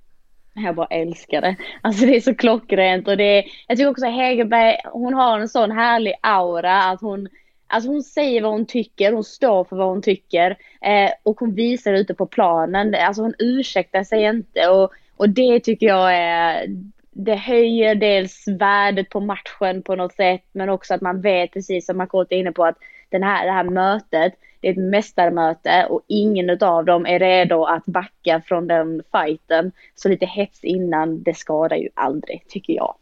Jag 0.54 0.74
bara 0.74 0.86
älskar 0.86 1.40
det. 1.40 1.56
Alltså 1.80 2.06
det 2.06 2.16
är 2.16 2.20
så 2.20 2.34
klockrent 2.34 3.08
och 3.08 3.16
det 3.16 3.38
är, 3.38 3.44
jag 3.68 3.78
tycker 3.78 3.90
också 3.90 4.06
Hegerberg, 4.06 4.76
hon 4.92 5.14
har 5.14 5.38
en 5.38 5.48
sån 5.48 5.70
härlig 5.70 6.14
aura 6.20 6.82
att 6.82 7.00
hon, 7.00 7.28
alltså 7.66 7.90
hon 7.90 8.02
säger 8.02 8.42
vad 8.42 8.52
hon 8.52 8.66
tycker, 8.66 9.12
hon 9.12 9.24
står 9.24 9.64
för 9.64 9.76
vad 9.76 9.88
hon 9.88 10.02
tycker 10.02 10.50
eh, 10.80 11.10
och 11.22 11.40
hon 11.40 11.54
visar 11.54 11.92
det 11.92 11.98
ute 11.98 12.14
på 12.14 12.26
planen. 12.26 12.94
Alltså 12.94 13.22
hon 13.22 13.34
ursäktar 13.38 14.04
sig 14.04 14.24
inte 14.24 14.68
och, 14.68 14.92
och 15.16 15.28
det 15.28 15.60
tycker 15.60 15.86
jag 15.86 16.16
är, 16.16 16.66
det 17.10 17.34
höjer 17.34 17.94
dels 17.94 18.44
värdet 18.48 19.08
på 19.08 19.20
matchen 19.20 19.82
på 19.82 19.96
något 19.96 20.14
sätt 20.14 20.42
men 20.52 20.68
också 20.68 20.94
att 20.94 21.00
man 21.00 21.20
vet 21.20 21.52
precis 21.52 21.86
som 21.86 21.96
Makoto 21.96 22.34
är 22.34 22.38
inne 22.38 22.52
på 22.52 22.64
att 22.64 22.78
den 23.10 23.22
här, 23.22 23.46
det 23.46 23.52
här 23.52 23.64
mötet 23.64 24.34
det 24.64 24.68
är 24.68 24.72
ett 24.72 24.90
mästarmöte 24.90 25.86
och 25.90 26.04
ingen 26.08 26.62
av 26.62 26.84
dem 26.84 27.06
är 27.06 27.18
redo 27.18 27.64
att 27.64 27.86
backa 27.86 28.42
från 28.46 28.66
den 28.66 29.02
fighten. 29.12 29.72
Så 29.94 30.08
lite 30.08 30.26
hets 30.26 30.64
innan, 30.64 31.22
det 31.22 31.34
skadar 31.34 31.76
ju 31.76 31.88
aldrig, 31.94 32.44
tycker 32.48 32.72
jag. 32.72 32.94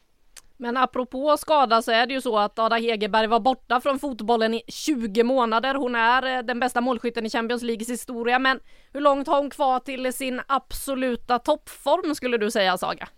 Men 0.57 0.77
apropå 0.77 1.37
skada 1.37 1.83
så 1.83 1.93
är 1.93 2.07
det 2.07 2.15
ju 2.15 2.21
så 2.21 2.39
att 2.39 2.59
Ada 2.59 2.77
Hegerberg 2.77 3.27
var 3.27 3.41
borta 3.41 3.81
från 3.81 3.99
fotbollen 3.99 4.55
i 4.55 4.63
20 4.69 5.23
månader. 5.23 5.75
Hon 5.75 5.95
är 5.95 6.37
eh, 6.37 6.43
den 6.43 6.61
bästa 6.61 6.81
målskytten 6.81 7.27
i 7.27 7.31
Champions 7.31 7.63
Leagues 7.63 7.91
historia. 7.91 8.39
Men 8.39 8.61
hur 8.93 9.01
långt 9.01 9.27
har 9.27 9.39
hon 9.39 9.51
kvar 9.51 9.79
till 9.81 10.13
sin 10.13 10.41
absoluta 10.47 11.39
toppform 11.39 12.15
skulle 12.15 12.39
du 12.39 12.51
säga 12.51 12.79
Saga? 12.79 13.09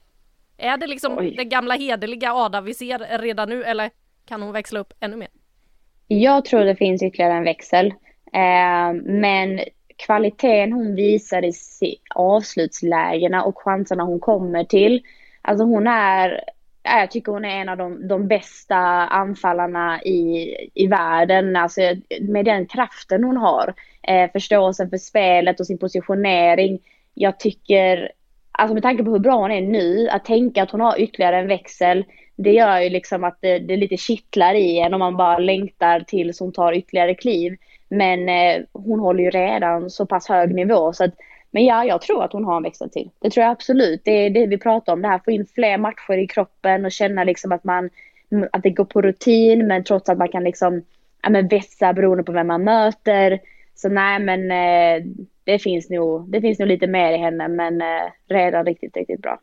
Är 0.56 0.76
det 0.76 0.86
liksom 0.86 1.18
Oj. 1.18 1.34
det 1.36 1.44
gamla 1.44 1.74
hederliga 1.74 2.34
Ada 2.34 2.60
vi 2.60 2.74
ser 2.74 3.18
redan 3.18 3.48
nu 3.48 3.64
eller 3.64 3.90
kan 4.26 4.42
hon 4.42 4.52
växla 4.52 4.80
upp 4.80 4.92
ännu 5.00 5.16
mer? 5.16 5.28
Jag 6.08 6.44
tror 6.44 6.64
det 6.64 6.76
finns 6.76 7.02
ytterligare 7.02 7.32
en 7.32 7.44
växel. 7.44 7.86
Eh, 8.32 8.92
men 9.04 9.60
kvaliteten 9.96 10.72
hon 10.72 10.94
visar 10.94 11.44
i 11.44 11.52
avslutslägena 12.14 13.44
och 13.44 13.58
chanserna 13.58 14.04
hon 14.04 14.20
kommer 14.20 14.64
till. 14.64 15.02
Alltså 15.42 15.64
hon 15.64 15.86
är, 15.86 16.30
eh, 16.82 17.00
jag 17.00 17.10
tycker 17.10 17.32
hon 17.32 17.44
är 17.44 17.60
en 17.60 17.68
av 17.68 17.76
de, 17.76 18.08
de 18.08 18.28
bästa 18.28 18.76
anfallarna 19.06 20.02
i, 20.02 20.54
i 20.74 20.86
världen. 20.86 21.56
Alltså 21.56 21.80
med 22.20 22.44
den 22.44 22.66
kraften 22.66 23.24
hon 23.24 23.36
har. 23.36 23.74
Eh, 24.02 24.30
förståelsen 24.32 24.90
för 24.90 24.98
spelet 24.98 25.60
och 25.60 25.66
sin 25.66 25.78
positionering. 25.78 26.78
Jag 27.14 27.40
tycker, 27.40 28.12
alltså 28.58 28.74
med 28.74 28.82
tanke 28.82 29.04
på 29.04 29.10
hur 29.10 29.18
bra 29.18 29.34
hon 29.34 29.50
är 29.50 29.60
nu, 29.60 30.08
att 30.08 30.24
tänka 30.24 30.62
att 30.62 30.70
hon 30.70 30.80
har 30.80 31.00
ytterligare 31.00 31.38
en 31.38 31.46
växel. 31.46 32.04
Det 32.36 32.52
gör 32.52 32.80
ju 32.80 32.88
liksom 32.88 33.24
att 33.24 33.38
det, 33.40 33.58
det 33.58 33.76
lite 33.76 33.96
kittlar 33.96 34.54
i 34.54 34.78
en 34.78 34.94
om 34.94 34.98
man 34.98 35.16
bara 35.16 35.38
längtar 35.38 36.00
tills 36.00 36.40
hon 36.40 36.52
tar 36.52 36.72
ytterligare 36.72 37.14
kliv. 37.14 37.56
Men 37.88 38.28
eh, 38.28 38.62
hon 38.72 39.00
håller 39.00 39.24
ju 39.24 39.30
redan 39.30 39.90
så 39.90 40.06
pass 40.06 40.28
hög 40.28 40.54
nivå 40.54 40.92
så 40.92 41.04
att, 41.04 41.14
men 41.50 41.64
ja, 41.64 41.84
jag 41.84 42.00
tror 42.00 42.24
att 42.24 42.32
hon 42.32 42.44
har 42.44 42.56
en 42.56 42.62
växel 42.62 42.90
till. 42.90 43.10
Det 43.20 43.30
tror 43.30 43.44
jag 43.44 43.52
absolut. 43.52 44.00
Det 44.04 44.10
är 44.10 44.30
det 44.30 44.46
vi 44.46 44.58
pratar 44.58 44.92
om, 44.92 45.02
det 45.02 45.08
här 45.08 45.20
få 45.24 45.30
in 45.30 45.46
fler 45.54 45.78
matcher 45.78 46.18
i 46.18 46.26
kroppen 46.26 46.84
och 46.84 46.92
känna 46.92 47.24
liksom 47.24 47.52
att 47.52 47.64
man, 47.64 47.90
att 48.52 48.62
det 48.62 48.70
går 48.70 48.84
på 48.84 49.02
rutin 49.02 49.66
men 49.66 49.84
trots 49.84 50.08
att 50.08 50.18
man 50.18 50.28
kan 50.28 50.44
liksom, 50.44 50.82
ja 51.22 51.30
men 51.30 51.48
vässa 51.48 51.92
beroende 51.92 52.24
på 52.24 52.32
vem 52.32 52.46
man 52.46 52.64
möter. 52.64 53.40
Så 53.74 53.88
nej 53.88 54.18
men 54.18 54.50
eh, 54.50 55.06
det 55.44 55.58
finns 55.58 55.90
nog, 55.90 56.30
det 56.30 56.40
finns 56.40 56.58
nog 56.58 56.68
lite 56.68 56.86
mer 56.86 57.12
i 57.12 57.16
henne 57.16 57.48
men 57.48 57.80
eh, 57.80 58.10
redan 58.28 58.66
riktigt, 58.66 58.96
riktigt 58.96 59.22
bra. 59.22 59.40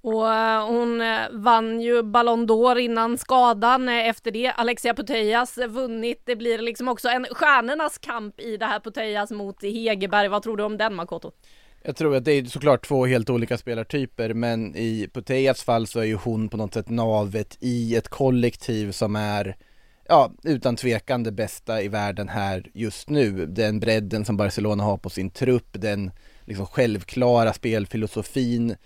Och 0.00 0.32
eh, 0.32 0.66
hon 0.66 1.00
eh, 1.00 1.20
vann 1.32 1.80
ju 1.80 2.02
Ballon 2.02 2.46
d'Or 2.46 2.78
innan 2.78 3.18
skadan. 3.18 3.88
Efter 3.88 4.30
det 4.30 4.50
Alexia 4.50 4.94
Putellas 4.94 5.58
vunnit. 5.68 6.22
Det 6.24 6.36
blir 6.36 6.58
liksom 6.58 6.88
också 6.88 7.08
en 7.08 7.26
stjärnornas 7.30 7.98
kamp 7.98 8.40
i 8.40 8.56
det 8.56 8.66
här 8.66 8.80
Putellas 8.80 9.30
mot 9.30 9.62
Hegerberg. 9.62 10.28
Vad 10.28 10.42
tror 10.42 10.56
du 10.56 10.64
om 10.64 10.76
den 10.76 10.94
Makoto? 10.94 11.30
Jag 11.82 11.96
tror 11.96 12.16
att 12.16 12.24
det 12.24 12.32
är 12.32 12.44
såklart 12.44 12.86
två 12.86 13.06
helt 13.06 13.30
olika 13.30 13.58
spelartyper 13.58 14.34
men 14.34 14.76
i 14.76 15.08
Putellas 15.12 15.64
fall 15.64 15.86
så 15.86 16.00
är 16.00 16.04
ju 16.04 16.14
hon 16.14 16.48
på 16.48 16.56
något 16.56 16.74
sätt 16.74 16.88
navet 16.88 17.58
i 17.60 17.96
ett 17.96 18.08
kollektiv 18.08 18.90
som 18.90 19.16
är 19.16 19.56
ja, 20.08 20.32
utan 20.42 20.76
tvekan 20.76 21.22
det 21.22 21.32
bästa 21.32 21.82
i 21.82 21.88
världen 21.88 22.28
här 22.28 22.70
just 22.74 23.08
nu. 23.08 23.46
Den 23.46 23.80
bredden 23.80 24.24
som 24.24 24.36
Barcelona 24.36 24.84
har 24.84 24.96
på 24.96 25.10
sin 25.10 25.30
trupp, 25.30 25.68
den 25.72 26.10
liksom 26.44 26.66
självklara 26.66 27.52
spelfilosofin 27.52 28.76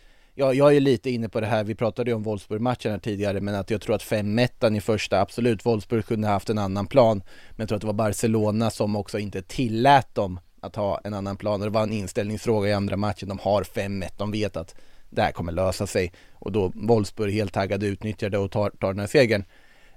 Ja, 0.40 0.54
jag 0.54 0.76
är 0.76 0.81
lite 0.81 1.11
inne 1.11 1.28
på 1.28 1.40
det 1.40 1.46
här, 1.46 1.64
vi 1.64 1.74
pratade 1.74 2.11
ju 2.11 2.14
om 2.14 2.22
Wolfsburg-matchen 2.22 2.92
här 2.92 2.98
tidigare, 2.98 3.40
men 3.40 3.54
att 3.54 3.70
jag 3.70 3.81
tror 3.81 3.94
att 3.94 4.02
5-1 4.02 4.76
i 4.76 4.81
första, 4.81 5.20
absolut, 5.20 5.66
Wolfsburg 5.66 6.07
kunde 6.07 6.26
ha 6.26 6.33
haft 6.33 6.50
en 6.50 6.59
annan 6.59 6.87
plan, 6.87 7.22
men 7.50 7.57
jag 7.57 7.68
tror 7.68 7.76
att 7.76 7.81
det 7.81 7.87
var 7.87 7.94
Barcelona 7.94 8.70
som 8.70 8.96
också 8.96 9.18
inte 9.18 9.42
tillät 9.42 10.14
dem 10.14 10.40
att 10.61 10.76
ha 10.76 11.00
en 11.04 11.14
annan 11.14 11.37
plan 11.37 11.61
och 11.61 11.66
det 11.66 11.72
var 11.72 11.83
en 11.83 11.92
inställningsfråga 11.92 12.68
i 12.68 12.72
andra 12.72 12.96
matchen, 12.96 13.28
de 13.28 13.38
har 13.38 13.62
5-1, 13.62 14.09
de 14.18 14.31
vet 14.31 14.57
att 14.57 14.74
det 15.11 15.22
här 15.22 15.33
kommer 15.33 15.52
lösa 15.52 15.87
sig 15.87 16.12
och 16.33 16.52
då 16.52 16.72
Wolfsburg 16.74 17.33
helt 17.33 17.52
taggade 17.52 17.87
utnyttjar 17.87 18.31
det 18.31 18.38
och 18.38 18.50
tar, 18.50 18.70
tar 18.70 18.88
den 18.88 19.00
här 19.00 19.07
segern. 19.07 19.44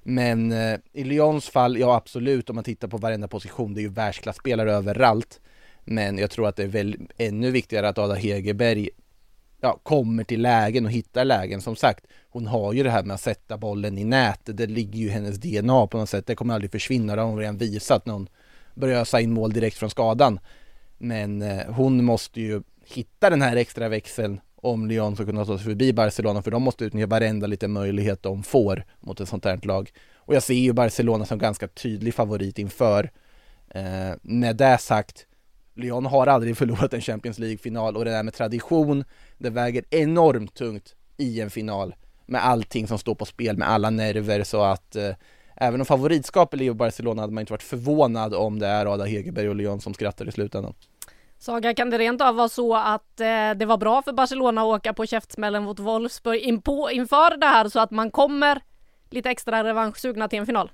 Men 0.04 0.52
eh, 0.52 0.80
i 0.94 1.04
Lyons 1.04 1.50
fall, 1.50 1.78
ja 1.78 1.96
absolut, 1.96 2.50
om 2.50 2.56
man 2.56 2.64
tittar 2.64 2.88
på 2.88 2.98
varenda 2.98 3.28
position, 3.28 3.74
det 3.74 3.80
är 3.80 3.84
ju 3.84 3.90
världsklasspelare 3.90 4.74
överallt. 4.74 5.40
Men 5.84 6.18
jag 6.18 6.32
tror 6.32 6.48
att 6.48 6.56
det 6.56 6.64
är 6.64 6.68
väl 6.68 6.98
ännu 7.18 7.52
viktigare 7.52 7.90
att 7.90 7.98
Ada 7.98 8.14
Hegerberg 8.14 8.90
ja, 9.62 9.80
kommer 9.84 10.24
till 10.24 10.42
lägen 10.42 10.86
och 10.86 10.92
hittar 10.92 11.26
lägen. 11.26 11.62
Som 11.62 11.76
sagt, 11.76 12.06
hon 12.30 12.48
har 12.48 12.74
ju 12.74 12.84
det 12.84 12.90
här 12.90 13.04
med 13.04 13.14
att 13.14 13.22
sätta 13.22 13.58
bollen 13.58 13.98
i 13.98 14.04
nätet. 14.04 14.58
Det 14.58 14.68
ligger 14.68 15.00
ju 15.00 15.06
i 15.06 15.10
hennes 15.10 15.38
DNA 15.38 15.88
på 15.88 15.98
något 15.98 16.10
sätt. 16.10 16.28
Det 16.28 16.36
kommer 16.36 16.54
aldrig 16.54 16.72
försvinna. 16.72 17.16
Det 17.16 17.22
har 17.22 17.30
hon 17.30 17.40
redan 17.40 17.58
visat 17.58 18.06
när 18.06 18.14
hon 18.14 18.28
börjar 18.76 19.02
ösa 19.02 19.22
in 19.22 19.34
mål 19.34 19.54
direkt 19.54 19.78
från 19.78 19.90
skadan. 19.90 20.40
Men 20.98 21.42
eh, 21.42 21.66
hon 21.68 22.06
måste 22.06 22.42
ju 22.42 22.62
hitta 22.86 23.30
den 23.30 23.42
här 23.42 23.56
extra 23.56 23.90
växeln 23.90 24.42
om 24.62 24.88
Lyon 24.88 25.16
ska 25.16 25.26
kunna 25.26 25.46
ta 25.46 25.58
sig 25.58 25.66
förbi 25.66 25.94
Barcelona 25.94 26.42
för 26.42 26.52
de 26.52 26.64
måste 26.64 26.86
utnyttja 26.86 27.08
varenda 27.08 27.48
liten 27.48 27.72
möjlighet 27.72 28.24
de 28.24 28.44
får 28.44 28.86
mot 29.00 29.20
ett 29.20 29.30
sånt 29.30 29.46
här 29.46 29.60
lag. 29.64 29.92
Och 30.16 30.36
jag 30.36 30.44
ser 30.44 30.54
ju 30.54 30.74
Barcelona 30.74 31.26
som 31.26 31.40
ganska 31.40 31.68
tydlig 31.68 32.14
favorit 32.14 32.60
inför. 32.60 33.12
Eh, 33.70 34.12
med 34.22 34.56
det 34.56 34.78
sagt 34.78 35.26
Lyon 35.76 36.06
har 36.06 36.28
aldrig 36.28 36.58
förlorat 36.58 36.94
en 36.94 37.02
Champions 37.02 37.40
League-final 37.40 37.98
och 37.98 38.06
det 38.06 38.12
där 38.12 38.24
med 38.24 38.34
tradition, 38.34 39.04
det 39.38 39.50
väger 39.50 39.84
enormt 39.90 40.54
tungt 40.54 40.96
i 41.18 41.42
en 41.42 41.50
final 41.50 41.96
med 42.26 42.46
allting 42.46 42.88
som 42.88 42.98
står 42.98 43.16
på 43.16 43.26
spel, 43.26 43.58
med 43.58 43.70
alla 43.70 43.90
nerver 43.90 44.44
så 44.44 44.62
att 44.62 44.96
eh, 44.96 45.16
även 45.56 45.82
om 45.82 45.86
favoritskapet 45.86 46.62
i 46.62 46.74
Barcelona 46.74 47.22
hade 47.22 47.34
man 47.34 47.42
inte 47.42 47.54
varit 47.54 47.64
förvånad 47.64 48.34
om 48.34 48.60
det 48.60 48.68
är 48.68 48.86
Ada 48.86 49.06
Hegerberg 49.06 49.50
och 49.50 49.56
Lyon 49.56 49.82
som 49.82 49.94
skrattar 49.94 50.30
i 50.30 50.32
slutändan. 50.32 50.74
Saga, 51.42 51.74
kan 51.74 51.90
det 51.90 51.98
rent 51.98 52.22
av 52.22 52.36
vara 52.36 52.50
så 52.50 52.76
att 52.76 53.20
eh, 53.20 53.52
det 53.56 53.66
var 53.66 53.78
bra 53.78 54.02
för 54.02 54.14
Barcelona 54.14 54.62
att 54.62 54.68
åka 54.68 54.94
på 54.94 55.06
käftsmällen 55.06 55.64
mot 55.64 55.80
Wolfsburg 55.80 56.40
in 56.40 56.62
på, 56.62 56.90
inför 56.92 57.38
det 57.38 57.46
här 57.46 57.70
så 57.70 57.80
att 57.80 57.92
man 57.92 58.12
kommer 58.12 58.62
lite 59.10 59.30
extra 59.30 59.64
revanschsugna 59.64 60.28
till 60.28 60.40
en 60.40 60.46
final? 60.46 60.72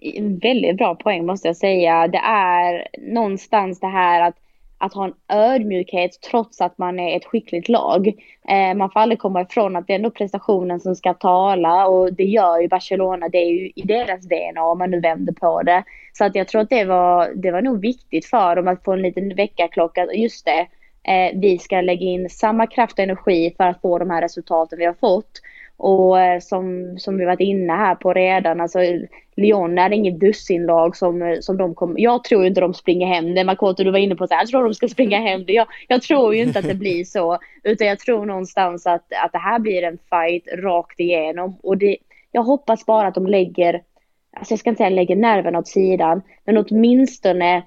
en 0.00 0.38
väldigt 0.38 0.76
bra 0.76 0.94
poäng 0.94 1.26
måste 1.26 1.48
jag 1.48 1.56
säga. 1.56 2.08
Det 2.08 2.18
är 2.24 2.88
någonstans 2.98 3.80
det 3.80 3.86
här 3.86 4.28
att, 4.28 4.36
att 4.80 4.94
ha 4.94 5.04
en 5.04 5.14
ödmjukhet 5.28 6.10
trots 6.30 6.60
att 6.60 6.78
man 6.78 6.98
är 6.98 7.16
ett 7.16 7.24
skickligt 7.24 7.68
lag. 7.68 8.08
Eh, 8.48 8.74
man 8.76 8.90
får 8.90 9.00
aldrig 9.00 9.18
komma 9.18 9.42
ifrån 9.42 9.76
att 9.76 9.86
det 9.86 9.92
är 9.92 9.96
ändå 9.96 10.10
prestationen 10.10 10.80
som 10.80 10.96
ska 10.96 11.14
tala 11.14 11.86
och 11.86 12.12
det 12.12 12.24
gör 12.24 12.60
ju 12.60 12.68
Barcelona. 12.68 13.28
Det 13.28 13.38
är 13.38 13.50
ju 13.50 13.70
i 13.74 13.82
deras 13.82 14.28
DNA 14.28 14.64
om 14.64 14.78
man 14.78 14.90
nu 14.90 15.00
vänder 15.00 15.32
på 15.32 15.62
det. 15.62 15.84
Så 16.12 16.24
att 16.24 16.34
jag 16.34 16.48
tror 16.48 16.60
att 16.60 16.70
det 16.70 16.84
var, 16.84 17.32
det 17.34 17.50
var 17.50 17.62
nog 17.62 17.80
viktigt 17.80 18.26
för 18.26 18.56
dem 18.56 18.68
att 18.68 18.84
få 18.84 18.92
en 18.92 19.02
liten 19.02 19.34
väckarklocka. 19.34 20.06
Just 20.12 20.44
det, 20.44 20.66
eh, 21.12 21.38
vi 21.40 21.58
ska 21.58 21.80
lägga 21.80 22.06
in 22.06 22.30
samma 22.30 22.66
kraft 22.66 22.92
och 22.92 23.04
energi 23.04 23.54
för 23.56 23.64
att 23.64 23.80
få 23.80 23.98
de 23.98 24.10
här 24.10 24.22
resultaten 24.22 24.78
vi 24.78 24.84
har 24.86 24.94
fått. 24.94 25.40
Och 25.82 26.20
eh, 26.20 26.40
som, 26.40 26.94
som 26.98 27.18
vi 27.18 27.24
varit 27.24 27.40
inne 27.40 27.72
här 27.72 27.94
på 27.94 28.12
redan, 28.12 28.60
alltså 28.60 28.78
Lyon 29.36 29.78
är 29.78 29.92
inget 29.92 30.20
dussinlag 30.20 30.96
som, 30.96 31.22
eh, 31.22 31.38
som 31.40 31.56
de 31.56 31.74
kommer, 31.74 32.00
jag 32.00 32.24
tror 32.24 32.46
inte 32.46 32.60
de 32.60 32.74
springer 32.74 33.06
hem 33.06 33.34
det. 33.34 33.44
Makoto 33.44 33.84
du 33.84 33.90
var 33.90 33.98
inne 33.98 34.16
på 34.16 34.26
så 34.26 34.34
här, 34.34 34.42
jag 34.42 34.48
tror 34.48 34.64
de 34.64 34.74
ska 34.74 34.88
springa 34.88 35.20
hem 35.20 35.44
det. 35.44 35.52
Jag, 35.52 35.66
jag 35.88 36.02
tror 36.02 36.34
ju 36.34 36.42
inte 36.42 36.58
att 36.58 36.68
det 36.68 36.74
blir 36.74 37.04
så, 37.04 37.38
utan 37.62 37.86
jag 37.86 37.98
tror 37.98 38.26
någonstans 38.26 38.86
att, 38.86 39.04
att 39.24 39.32
det 39.32 39.38
här 39.38 39.58
blir 39.58 39.82
en 39.82 39.98
fight 40.10 40.62
rakt 40.62 41.00
igenom. 41.00 41.58
Och 41.62 41.78
det, 41.78 41.96
jag 42.32 42.42
hoppas 42.42 42.86
bara 42.86 43.08
att 43.08 43.14
de 43.14 43.26
lägger, 43.26 43.82
alltså 44.36 44.52
jag 44.52 44.58
ska 44.58 44.70
inte 44.70 44.78
säga 44.78 44.90
lägger 44.90 45.16
nerven 45.16 45.56
åt 45.56 45.68
sidan, 45.68 46.22
men 46.44 46.56
åtminstone, 46.56 47.62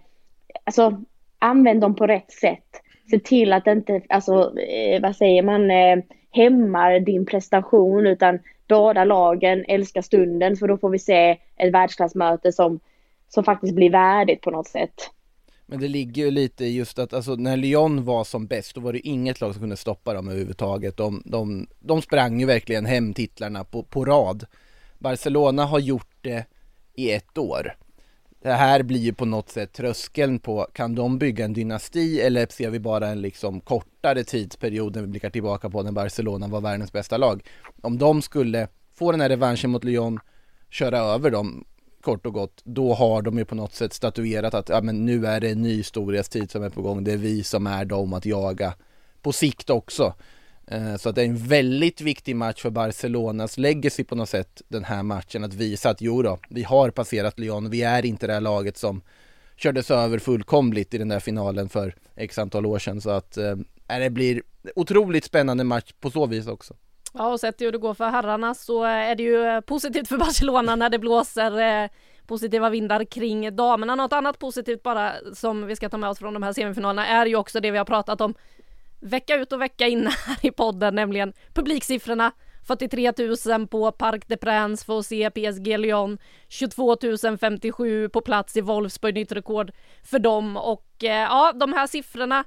alltså 0.63 1.01
använd 1.39 1.81
dem 1.81 1.95
på 1.95 2.07
rätt 2.07 2.31
sätt. 2.31 2.81
Se 3.11 3.19
till 3.19 3.53
att 3.53 3.67
inte, 3.67 4.01
alltså 4.09 4.59
eh, 4.59 5.01
vad 5.01 5.15
säger 5.15 5.43
man, 5.43 5.71
eh, 5.71 5.97
hämmar 6.33 6.99
din 6.99 7.25
prestation 7.25 8.07
utan 8.07 8.39
båda 8.67 9.03
lagen 9.03 9.65
älskar 9.67 10.01
stunden 10.01 10.57
för 10.57 10.67
då 10.67 10.77
får 10.77 10.89
vi 10.89 10.99
se 10.99 11.37
ett 11.55 11.73
världsklassmöte 11.73 12.51
som, 12.51 12.79
som 13.29 13.43
faktiskt 13.43 13.75
blir 13.75 13.89
värdigt 13.91 14.41
på 14.41 14.51
något 14.51 14.67
sätt. 14.67 15.09
Men 15.65 15.79
det 15.79 15.87
ligger 15.87 16.25
ju 16.25 16.31
lite 16.31 16.65
i 16.65 16.75
just 16.75 16.99
att 16.99 17.13
alltså, 17.13 17.35
när 17.35 17.57
Lyon 17.57 18.05
var 18.05 18.23
som 18.23 18.47
bäst 18.47 18.75
då 18.75 18.81
var 18.81 18.93
det 18.93 19.07
inget 19.07 19.41
lag 19.41 19.53
som 19.53 19.61
kunde 19.61 19.77
stoppa 19.77 20.13
dem 20.13 20.27
överhuvudtaget. 20.27 20.97
De, 20.97 21.21
de, 21.25 21.67
de 21.79 22.01
sprang 22.01 22.39
ju 22.39 22.45
verkligen 22.45 22.85
hem 22.85 23.13
titlarna 23.13 23.63
på, 23.63 23.83
på 23.83 24.05
rad. 24.05 24.45
Barcelona 24.99 25.65
har 25.65 25.79
gjort 25.79 26.17
det 26.21 26.45
i 26.93 27.11
ett 27.11 27.37
år. 27.37 27.73
Det 28.43 28.53
här 28.53 28.83
blir 28.83 28.99
ju 28.99 29.13
på 29.13 29.25
något 29.25 29.49
sätt 29.49 29.73
tröskeln 29.73 30.39
på, 30.39 30.67
kan 30.73 30.95
de 30.95 31.17
bygga 31.17 31.45
en 31.45 31.53
dynasti 31.53 32.21
eller 32.21 32.47
ser 32.49 32.69
vi 32.69 32.79
bara 32.79 33.07
en 33.07 33.21
liksom 33.21 33.61
kortare 33.61 34.23
tidsperiod 34.23 34.95
när 34.95 35.01
vi 35.01 35.07
blickar 35.07 35.29
tillbaka 35.29 35.69
på 35.69 35.83
när 35.83 35.91
Barcelona 35.91 36.47
var 36.47 36.61
världens 36.61 36.91
bästa 36.91 37.17
lag? 37.17 37.43
Om 37.81 37.97
de 37.97 38.21
skulle 38.21 38.67
få 38.93 39.11
den 39.11 39.21
här 39.21 39.29
revanschen 39.29 39.69
mot 39.69 39.83
Lyon, 39.83 40.19
köra 40.69 40.99
över 40.99 41.31
dem 41.31 41.65
kort 42.01 42.25
och 42.25 42.33
gott, 42.33 42.61
då 42.63 42.93
har 42.93 43.21
de 43.21 43.37
ju 43.37 43.45
på 43.45 43.55
något 43.55 43.73
sätt 43.73 43.93
statuerat 43.93 44.53
att 44.53 44.69
ja, 44.69 44.81
men 44.81 45.05
nu 45.05 45.25
är 45.25 45.39
det 45.39 45.49
en 45.49 45.61
ny 45.61 45.83
storhetstid 45.83 46.51
som 46.51 46.63
är 46.63 46.69
på 46.69 46.81
gång. 46.81 47.03
Det 47.03 47.13
är 47.13 47.17
vi 47.17 47.43
som 47.43 47.67
är 47.67 47.85
de 47.85 48.13
att 48.13 48.25
jaga 48.25 48.73
på 49.21 49.31
sikt 49.31 49.69
också. 49.69 50.13
Eh, 50.67 50.95
så 50.95 51.09
att 51.09 51.15
det 51.15 51.21
är 51.21 51.25
en 51.25 51.37
väldigt 51.37 52.01
viktig 52.01 52.35
match 52.35 52.61
för 52.61 52.69
Barcelonas 52.69 53.57
legacy 53.57 54.03
på 54.03 54.15
något 54.15 54.29
sätt, 54.29 54.61
den 54.67 54.83
här 54.83 55.03
matchen, 55.03 55.43
att 55.43 55.53
visa 55.53 55.89
att 55.89 56.01
jo 56.01 56.21
då, 56.21 56.39
vi 56.49 56.63
har 56.63 56.89
passerat 56.89 57.39
Lyon, 57.39 57.69
vi 57.69 57.81
är 57.81 58.05
inte 58.05 58.27
det 58.27 58.33
här 58.33 58.41
laget 58.41 58.77
som 58.77 59.01
kördes 59.55 59.91
över 59.91 60.19
fullkomligt 60.19 60.93
i 60.93 60.97
den 60.97 61.09
där 61.09 61.19
finalen 61.19 61.69
för 61.69 61.95
x 62.15 62.37
antal 62.37 62.65
år 62.65 62.79
sedan. 62.79 63.01
Så 63.01 63.09
att 63.09 63.37
äh, 63.37 63.55
det 63.87 64.09
blir 64.09 64.41
otroligt 64.75 65.25
spännande 65.25 65.63
match 65.63 65.93
på 65.99 66.09
så 66.09 66.25
vis 66.25 66.47
också. 66.47 66.73
Ja, 67.13 67.31
och 67.31 67.39
sett 67.39 67.61
hur 67.61 67.71
det 67.71 67.77
går 67.77 67.93
för 67.93 68.09
herrarna 68.09 68.53
så 68.53 68.83
är 68.83 69.15
det 69.15 69.23
ju 69.23 69.61
positivt 69.61 70.07
för 70.07 70.17
Barcelona 70.17 70.75
när 70.75 70.89
det 70.89 70.99
blåser 70.99 71.83
eh, 71.83 71.89
positiva 72.27 72.69
vindar 72.69 73.03
kring 73.03 73.55
damerna. 73.55 73.95
Något 73.95 74.13
annat 74.13 74.39
positivt 74.39 74.83
bara 74.83 75.13
som 75.33 75.65
vi 75.65 75.75
ska 75.75 75.89
ta 75.89 75.97
med 75.97 76.09
oss 76.09 76.19
från 76.19 76.33
de 76.33 76.43
här 76.43 76.53
semifinalerna 76.53 77.07
är 77.07 77.25
ju 77.25 77.35
också 77.35 77.59
det 77.59 77.71
vi 77.71 77.77
har 77.77 77.85
pratat 77.85 78.21
om 78.21 78.33
vecka 79.03 79.35
ut 79.35 79.53
och 79.53 79.61
vecka 79.61 79.87
in 79.87 80.07
här 80.25 80.37
i 80.41 80.51
podden, 80.51 80.95
nämligen 80.95 81.33
publiksiffrorna. 81.53 82.31
43 82.67 83.13
000 83.57 83.67
på 83.67 83.91
Parc 83.91 84.25
des 84.25 84.39
Princes 84.39 84.85
för 84.85 84.99
att 84.99 85.05
se 85.05 85.29
PSG 85.29 85.79
Lyon, 85.79 86.17
22 86.47 86.97
057 87.39 88.09
på 88.09 88.21
plats 88.21 88.57
i 88.57 88.61
Wolfsburg, 88.61 89.15
nytt 89.15 89.31
rekord 89.31 89.71
för 90.03 90.19
dem 90.19 90.57
och 90.57 91.03
eh, 91.03 91.09
ja, 91.09 91.53
de 91.55 91.73
här 91.73 91.87
siffrorna 91.87 92.43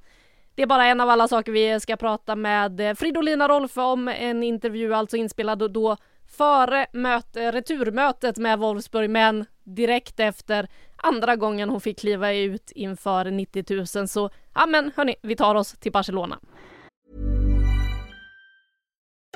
det 0.56 0.62
är 0.62 0.66
bara 0.66 0.86
en 0.86 1.00
av 1.00 1.10
alla 1.10 1.28
saker 1.28 1.52
vi 1.52 1.80
ska 1.80 1.96
prata 1.96 2.36
med 2.36 2.80
eh, 2.80 2.94
Fridolina 2.94 3.48
Rolfö 3.48 3.80
om, 3.80 4.08
en 4.08 4.42
intervju 4.42 4.94
alltså 4.94 5.16
inspelad 5.16 5.72
då 5.72 5.96
före 6.26 6.86
möte, 6.92 7.52
returmötet 7.52 8.36
med 8.36 8.58
Wolfsburg 8.58 9.10
men 9.10 9.44
direkt 9.64 10.20
efter 10.20 10.68
andra 10.96 11.36
gången 11.36 11.68
hon 11.68 11.80
fick 11.80 11.98
kliva 11.98 12.32
ut 12.32 12.70
inför 12.74 13.30
90 13.30 13.64
000 13.96 14.08
så 14.08 14.30
ja 14.54 14.66
men 14.66 14.92
hörni, 14.96 15.14
vi 15.22 15.36
tar 15.36 15.54
oss 15.54 15.72
till 15.72 15.92
Barcelona. 15.92 16.38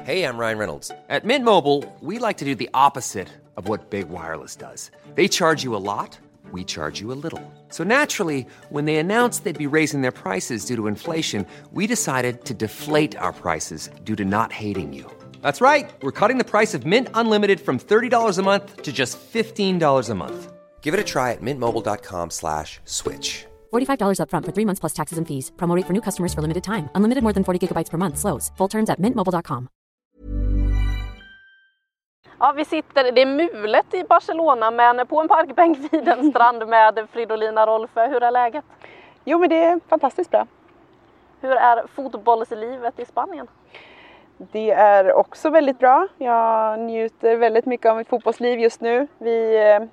Hej, 0.02 0.20
jag 0.20 0.40
Ryan 0.40 0.58
Reynolds. 0.58 0.88
På 0.88 1.26
Mint 1.26 1.44
Mobile, 1.44 1.82
we 2.00 2.28
like 2.28 2.38
to 2.38 2.44
do 2.44 2.54
the 2.54 2.68
opposite 2.72 3.30
of 3.54 3.68
what 3.68 3.90
Big 3.90 4.06
Wireless 4.08 4.56
does. 4.56 4.90
They 5.14 5.28
charge 5.28 5.64
you 5.64 5.76
a 5.76 5.78
lot, 5.78 6.18
we 6.52 6.64
charge 6.64 7.02
you 7.02 7.12
a 7.12 7.18
little. 7.22 7.42
So 7.70 7.84
naturally, 7.84 8.46
when 8.70 8.86
they 8.86 8.96
announced 8.96 9.44
they'd 9.44 9.70
be 9.70 9.78
raising 9.78 10.02
their 10.02 10.12
prices 10.12 10.64
due 10.64 10.76
to 10.76 10.86
inflation, 10.86 11.46
we 11.72 11.86
decided 11.86 12.44
to 12.44 12.54
deflate 12.54 13.18
our 13.18 13.32
prices 13.32 13.90
due 14.04 14.16
to 14.16 14.24
not 14.24 14.52
hating 14.52 14.94
you. 14.94 15.19
That's 15.40 15.60
right. 15.60 15.90
We're 16.02 16.18
cutting 16.20 16.38
the 16.38 16.50
price 16.50 16.74
of 16.74 16.84
Mint 16.86 17.08
Unlimited 17.14 17.60
from 17.60 17.78
$30 17.78 18.38
a 18.38 18.42
month 18.42 18.82
to 18.82 18.92
just 18.92 19.18
$15 19.32 20.10
a 20.10 20.14
month. 20.14 20.52
Give 20.82 20.94
it 20.94 21.00
a 21.00 21.04
try 21.04 21.32
at 21.32 21.42
mintmobile.com 21.42 22.30
slash 22.30 22.80
switch. 22.84 23.46
$45 23.72 24.18
upfront 24.18 24.44
for 24.46 24.52
three 24.52 24.66
months 24.66 24.80
plus 24.80 24.94
taxes 24.94 25.18
and 25.18 25.26
fees. 25.28 25.52
Promo 25.56 25.76
rate 25.76 25.86
for 25.86 25.92
new 25.92 26.02
customers 26.02 26.34
for 26.34 26.42
limited 26.42 26.64
time. 26.64 26.88
Unlimited 26.94 27.22
more 27.22 27.32
than 27.32 27.44
40 27.44 27.58
gigabytes 27.66 27.90
per 27.90 27.98
month. 27.98 28.18
Slows. 28.18 28.50
Full 28.58 28.68
terms 28.68 28.90
at 28.90 28.98
mintmobile.com. 28.98 29.68
Ja, 32.42 32.52
vi 32.52 32.64
sitter, 32.64 33.12
det 33.12 33.22
är 33.22 33.26
mulet 33.26 33.94
i 33.94 34.04
Barcelona 34.04 34.70
men 34.70 35.06
på 35.06 35.20
en 35.20 35.28
parkbänk 35.28 35.92
vid 35.92 36.08
en 36.08 36.30
strand 36.30 36.68
med 36.68 37.06
Fridolina 37.12 37.66
Rolfö. 37.66 38.08
Hur 38.08 38.22
är 38.22 38.30
läget? 38.30 38.64
Jo 39.24 39.38
men 39.38 39.48
det 39.48 39.64
är 39.64 39.80
fantastiskt 39.88 40.30
bra. 40.30 40.46
Hur 41.40 41.50
är 41.52 41.86
fotbollslivet 41.94 42.98
i 42.98 43.04
Spanien? 43.04 43.46
Det 44.42 44.70
är 44.70 45.12
också 45.12 45.50
väldigt 45.50 45.78
bra. 45.78 46.08
Jag 46.18 46.78
njuter 46.78 47.36
väldigt 47.36 47.66
mycket 47.66 47.90
av 47.90 47.96
mitt 47.96 48.08
fotbollsliv 48.08 48.60
just 48.60 48.80
nu. 48.80 49.06
Vi 49.18 49.68
eh, 49.70 49.86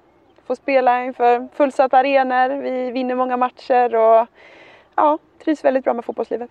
får 0.46 0.56
spela 0.56 1.04
inför 1.04 1.48
fullsatta 1.54 1.98
arenor, 1.98 2.62
vi 2.62 2.92
vinner 2.92 3.16
många 3.16 3.38
matcher 3.38 3.96
och 3.96 4.28
ja, 4.96 5.18
trivs 5.44 5.66
väldigt 5.66 5.84
bra 5.84 5.94
med 5.94 6.06
fotbollslivet. 6.06 6.50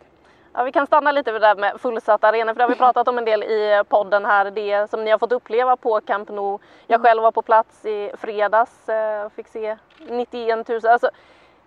Ja, 0.52 0.64
vi 0.64 0.72
kan 0.72 0.86
stanna 0.86 1.12
lite 1.12 1.32
vid 1.32 1.40
det 1.40 1.46
där 1.46 1.56
med 1.56 1.80
fullsatta 1.80 2.28
arenor, 2.28 2.52
för 2.52 2.58
det 2.58 2.64
har 2.64 2.68
vi 2.68 2.74
pratat 2.74 3.08
om 3.08 3.18
en 3.18 3.24
del 3.24 3.42
i 3.42 3.82
podden 3.88 4.24
här, 4.24 4.50
det 4.50 4.90
som 4.90 5.04
ni 5.04 5.10
har 5.10 5.18
fått 5.18 5.32
uppleva 5.32 5.76
på 5.76 6.00
Camp 6.00 6.28
Nou. 6.28 6.58
Jag 6.86 7.02
själv 7.02 7.22
var 7.22 7.32
på 7.32 7.42
plats 7.42 7.86
i 7.86 8.10
fredags 8.18 8.88
eh, 8.88 9.26
och 9.26 9.32
fick 9.32 9.48
se 9.48 9.76
91 10.08 10.68
000. 10.68 10.80
Alltså, 10.84 11.10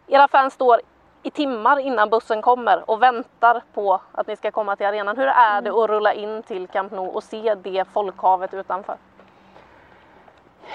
era 0.07 0.27
fans 0.27 0.53
står 0.53 0.81
i 1.23 1.31
timmar 1.31 1.79
innan 1.79 2.09
bussen 2.09 2.41
kommer 2.41 2.89
och 2.89 3.03
väntar 3.03 3.61
på 3.73 4.01
att 4.11 4.27
ni 4.27 4.35
ska 4.35 4.51
komma 4.51 4.75
till 4.75 4.85
arenan. 4.85 5.17
Hur 5.17 5.27
är 5.27 5.61
det 5.61 5.69
att 5.69 5.89
rulla 5.89 6.13
in 6.13 6.43
till 6.43 6.67
Camp 6.67 6.91
Nou 6.91 7.07
och 7.07 7.23
se 7.23 7.55
det 7.55 7.85
folkhavet 7.93 8.53
utanför? 8.53 8.95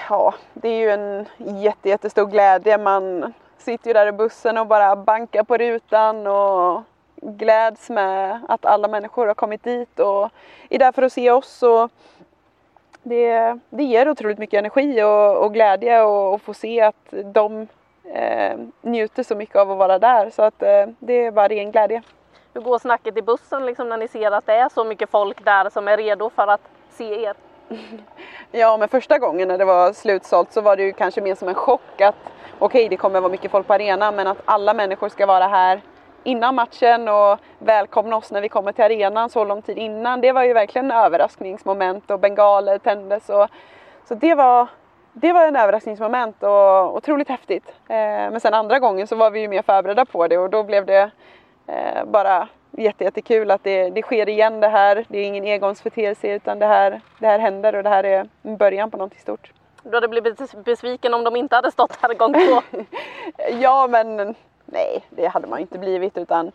Ja, 0.09 0.33
det 0.53 0.69
är 0.69 0.77
ju 0.77 0.89
en 0.89 1.25
jätte, 1.37 1.89
jättestor 1.89 2.25
glädje. 2.25 2.77
Man 2.77 3.33
sitter 3.57 3.87
ju 3.89 3.93
där 3.93 4.07
i 4.07 4.11
bussen 4.11 4.57
och 4.57 4.67
bara 4.67 4.95
bankar 4.95 5.43
på 5.43 5.57
rutan 5.57 6.27
och 6.27 6.83
gläds 7.15 7.89
med 7.89 8.39
att 8.49 8.65
alla 8.65 8.87
människor 8.87 9.27
har 9.27 9.33
kommit 9.33 9.63
dit 9.63 9.99
och 9.99 10.29
är 10.69 10.79
där 10.79 10.91
för 10.91 11.01
att 11.01 11.13
se 11.13 11.31
oss. 11.31 11.63
Och 11.63 11.91
det, 13.03 13.59
det 13.69 13.83
ger 13.83 14.09
otroligt 14.09 14.37
mycket 14.37 14.57
energi 14.57 15.03
och, 15.03 15.37
och 15.37 15.53
glädje 15.53 16.01
och, 16.01 16.33
och 16.33 16.41
få 16.41 16.53
se 16.53 16.81
att 16.81 17.13
de 17.25 17.67
eh, 18.13 18.57
njuter 18.81 19.23
så 19.23 19.35
mycket 19.35 19.55
av 19.55 19.71
att 19.71 19.77
vara 19.77 19.99
där 19.99 20.29
så 20.29 20.41
att 20.41 20.63
eh, 20.63 20.85
det 20.99 21.25
är 21.25 21.31
bara 21.31 21.47
ren 21.47 21.71
glädje. 21.71 22.01
Hur 22.53 22.61
går 22.61 22.79
snacket 22.79 23.17
i 23.17 23.21
bussen 23.21 23.65
liksom 23.65 23.89
när 23.89 23.97
ni 23.97 24.07
ser 24.07 24.31
att 24.31 24.45
det 24.45 24.53
är 24.53 24.69
så 24.69 24.83
mycket 24.83 25.09
folk 25.09 25.45
där 25.45 25.69
som 25.69 25.87
är 25.87 25.97
redo 25.97 26.29
för 26.29 26.47
att 26.47 26.61
se 26.89 27.23
er? 27.23 27.35
ja, 28.51 28.77
men 28.77 28.89
första 28.89 29.19
gången 29.19 29.47
när 29.47 29.57
det 29.57 29.65
var 29.65 29.93
slutsålt 29.93 30.53
så 30.53 30.61
var 30.61 30.75
det 30.75 30.83
ju 30.83 30.93
kanske 30.93 31.21
mer 31.21 31.35
som 31.35 31.47
en 31.47 31.55
chock 31.55 32.01
att 32.01 32.15
okej, 32.59 32.65
okay, 32.65 32.89
det 32.89 32.97
kommer 32.97 33.19
vara 33.19 33.31
mycket 33.31 33.51
folk 33.51 33.67
på 33.67 33.73
arenan 33.73 34.15
men 34.15 34.27
att 34.27 34.41
alla 34.45 34.73
människor 34.73 35.09
ska 35.09 35.25
vara 35.25 35.47
här 35.47 35.81
innan 36.23 36.55
matchen 36.55 37.07
och 37.07 37.39
välkomna 37.59 38.17
oss 38.17 38.31
när 38.31 38.41
vi 38.41 38.49
kommer 38.49 38.71
till 38.71 38.83
arenan 38.83 39.29
så 39.29 39.43
lång 39.43 39.61
tid 39.61 39.77
innan. 39.77 40.21
Det 40.21 40.31
var 40.31 40.43
ju 40.43 40.53
verkligen 40.53 40.91
en 40.91 40.97
överraskningsmoment 40.97 42.11
och 42.11 42.19
bengaler 42.19 42.77
tändes 42.77 43.29
och 43.29 43.47
så 44.07 44.15
det 44.15 44.35
var 44.35 44.67
det 45.17 45.33
var 45.33 45.47
en 45.47 45.55
överraskningsmoment 45.55 46.43
och 46.43 46.95
otroligt 46.95 47.29
häftigt. 47.29 47.67
Eh, 47.67 47.95
men 48.31 48.39
sen 48.39 48.53
andra 48.53 48.79
gången 48.79 49.07
så 49.07 49.15
var 49.15 49.31
vi 49.31 49.39
ju 49.39 49.47
mer 49.47 49.61
förberedda 49.61 50.05
på 50.05 50.27
det 50.27 50.37
och 50.37 50.49
då 50.49 50.63
blev 50.63 50.85
det 50.85 51.11
eh, 51.67 52.05
bara 52.05 52.47
jättekul 52.71 53.51
att 53.51 53.63
det, 53.63 53.89
det 53.89 54.01
sker 54.01 54.29
igen 54.29 54.59
det 54.59 54.67
här. 54.67 55.05
Det 55.07 55.17
är 55.17 55.23
ingen 55.23 55.45
engångsföreteelse 55.45 56.27
utan 56.27 56.59
det 56.59 56.65
här, 56.65 57.01
det 57.19 57.27
här 57.27 57.39
händer 57.39 57.75
och 57.75 57.83
det 57.83 57.89
här 57.89 58.03
är 58.03 58.27
början 58.41 58.91
på 58.91 58.97
någonting 58.97 59.19
stort. 59.19 59.51
Du 59.83 59.93
hade 59.93 60.07
blivit 60.07 60.63
besviken 60.65 61.13
om 61.13 61.23
de 61.23 61.35
inte 61.35 61.55
hade 61.55 61.71
stått 61.71 61.97
här 62.01 62.13
gång 62.13 62.33
två? 62.33 62.79
ja 63.59 63.87
men 63.87 64.35
nej, 64.65 65.03
det 65.09 65.27
hade 65.27 65.47
man 65.47 65.59
inte 65.59 65.79
blivit 65.79 66.17
utan 66.17 66.51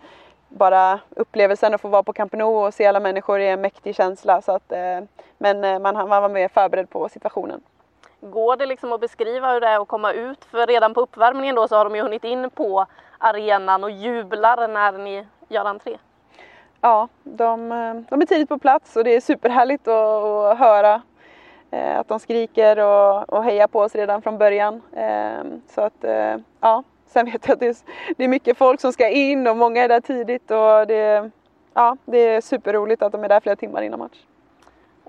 bara 0.49 1.01
upplevelsen 1.11 1.75
att 1.75 1.81
få 1.81 1.89
vara 1.89 2.03
på 2.03 2.13
Camp 2.13 2.33
Nou 2.33 2.67
och 2.67 2.75
se 2.75 2.87
alla 2.87 3.01
människor 3.01 3.41
är 3.41 3.53
en 3.53 3.61
mäktig 3.61 3.97
känsla. 3.97 4.43
Så 4.43 4.53
att, 4.53 4.73
eh, 4.73 5.01
men 5.39 5.83
man, 5.83 5.95
man 5.95 6.23
var 6.23 6.29
mer 6.29 6.49
förberedd 6.49 6.91
på 6.91 7.09
situationen. 7.09 7.61
Går 8.21 8.57
det 8.57 8.67
liksom 8.67 8.93
att 8.93 9.01
beskriva 9.01 9.53
hur 9.53 9.61
det 9.61 9.67
är 9.67 9.81
att 9.83 9.89
komma 9.89 10.13
ut? 10.13 10.45
För 10.45 10.67
redan 10.67 10.95
på 10.95 11.01
uppvärmningen 11.01 11.55
då 11.55 11.69
så 11.69 11.77
har 11.77 11.85
de 11.85 11.97
ju 11.97 12.03
hunnit 12.03 12.25
in 12.25 12.51
på 12.51 12.87
arenan 13.19 13.85
och 13.85 13.91
jublar 13.91 14.69
när 14.69 14.93
ni 14.93 15.27
gör 15.49 15.65
entré. 15.65 15.99
Ja, 16.81 17.09
de, 17.23 17.73
eh, 17.73 17.95
de 18.11 18.23
är 18.23 18.27
tidigt 18.27 18.49
på 18.49 18.59
plats 18.59 18.97
och 18.97 19.05
det 19.05 19.17
är 19.17 19.21
superhärligt 19.21 19.89
att, 19.89 20.25
att 20.25 20.59
höra 20.59 21.03
eh, 21.71 21.99
att 21.99 22.09
de 22.09 22.19
skriker 22.19 22.79
och, 22.79 23.33
och 23.33 23.45
hejar 23.45 23.67
på 23.67 23.81
oss 23.81 23.95
redan 23.95 24.23
från 24.23 24.39
början. 24.39 24.83
Eh, 24.93 25.45
så 25.69 25.81
att 25.81 26.05
ja, 26.61 26.83
sen 27.07 27.27
vet 27.27 27.47
jag 27.47 27.55
att 27.55 27.61
det 27.61 27.69
är, 27.69 27.77
det 28.17 28.25
är 28.25 28.29
mycket 28.29 28.59
folk 28.59 28.81
som 28.81 28.93
ska 28.93 29.09
in 29.09 29.47
och 29.47 29.57
många 29.57 29.83
är 29.83 29.89
där 29.89 30.01
tidigt 30.01 30.51
och 30.51 30.87
det, 30.87 31.31
ja, 31.75 31.97
det 32.05 32.19
är 32.19 32.41
superroligt 32.41 33.03
att 33.03 33.13
de 33.13 33.25
är 33.25 33.29
där 33.29 33.41
flera 33.41 33.57
timmar 33.57 33.83
innan 33.83 33.99
match. 33.99 34.19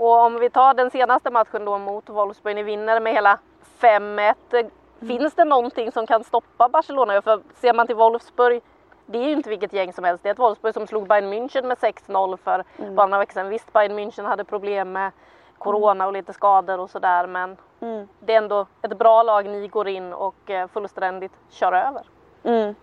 Och 0.01 0.25
om 0.25 0.39
vi 0.39 0.49
tar 0.49 0.73
den 0.73 0.91
senaste 0.91 1.29
matchen 1.31 1.65
då 1.65 1.77
mot 1.77 2.09
Wolfsburg, 2.09 2.55
ni 2.55 2.63
vinner 2.63 2.99
med 2.99 3.13
hela 3.13 3.39
5-1. 3.79 4.33
Mm. 4.51 4.71
Finns 4.99 5.33
det 5.33 5.45
någonting 5.45 5.91
som 5.91 6.07
kan 6.07 6.23
stoppa 6.23 6.69
Barcelona? 6.69 7.21
För 7.21 7.41
ser 7.55 7.73
man 7.73 7.87
till 7.87 7.95
Wolfsburg, 7.95 8.61
det 9.05 9.17
är 9.17 9.23
ju 9.23 9.31
inte 9.31 9.49
vilket 9.49 9.73
gäng 9.73 9.93
som 9.93 10.03
helst. 10.03 10.23
Det 10.23 10.29
är 10.29 10.33
ett 10.33 10.39
Wolfsburg 10.39 10.73
som 10.73 10.87
slog 10.87 11.07
Bayern 11.07 11.33
München 11.33 11.65
med 11.67 11.77
6-0 11.77 12.37
för 12.37 12.63
mm. 12.77 12.95
bara 12.95 13.07
några 13.07 13.19
veckor 13.19 13.33
sedan. 13.33 13.49
Visst, 13.49 13.73
Bayern 13.73 13.99
München 13.99 14.25
hade 14.25 14.43
problem 14.43 14.91
med 14.91 15.11
Corona 15.57 16.07
och 16.07 16.13
lite 16.13 16.33
skador 16.33 16.79
och 16.79 16.89
sådär 16.89 17.27
men 17.27 17.57
mm. 17.79 18.07
det 18.19 18.33
är 18.33 18.37
ändå 18.37 18.65
ett 18.81 18.97
bra 18.97 19.23
lag 19.23 19.45
ni 19.45 19.67
går 19.67 19.87
in 19.87 20.13
och 20.13 20.49
eh, 20.49 20.67
fullständigt 20.67 21.33
kör 21.49 21.73
över. 21.73 22.03
Mm. 22.43 22.75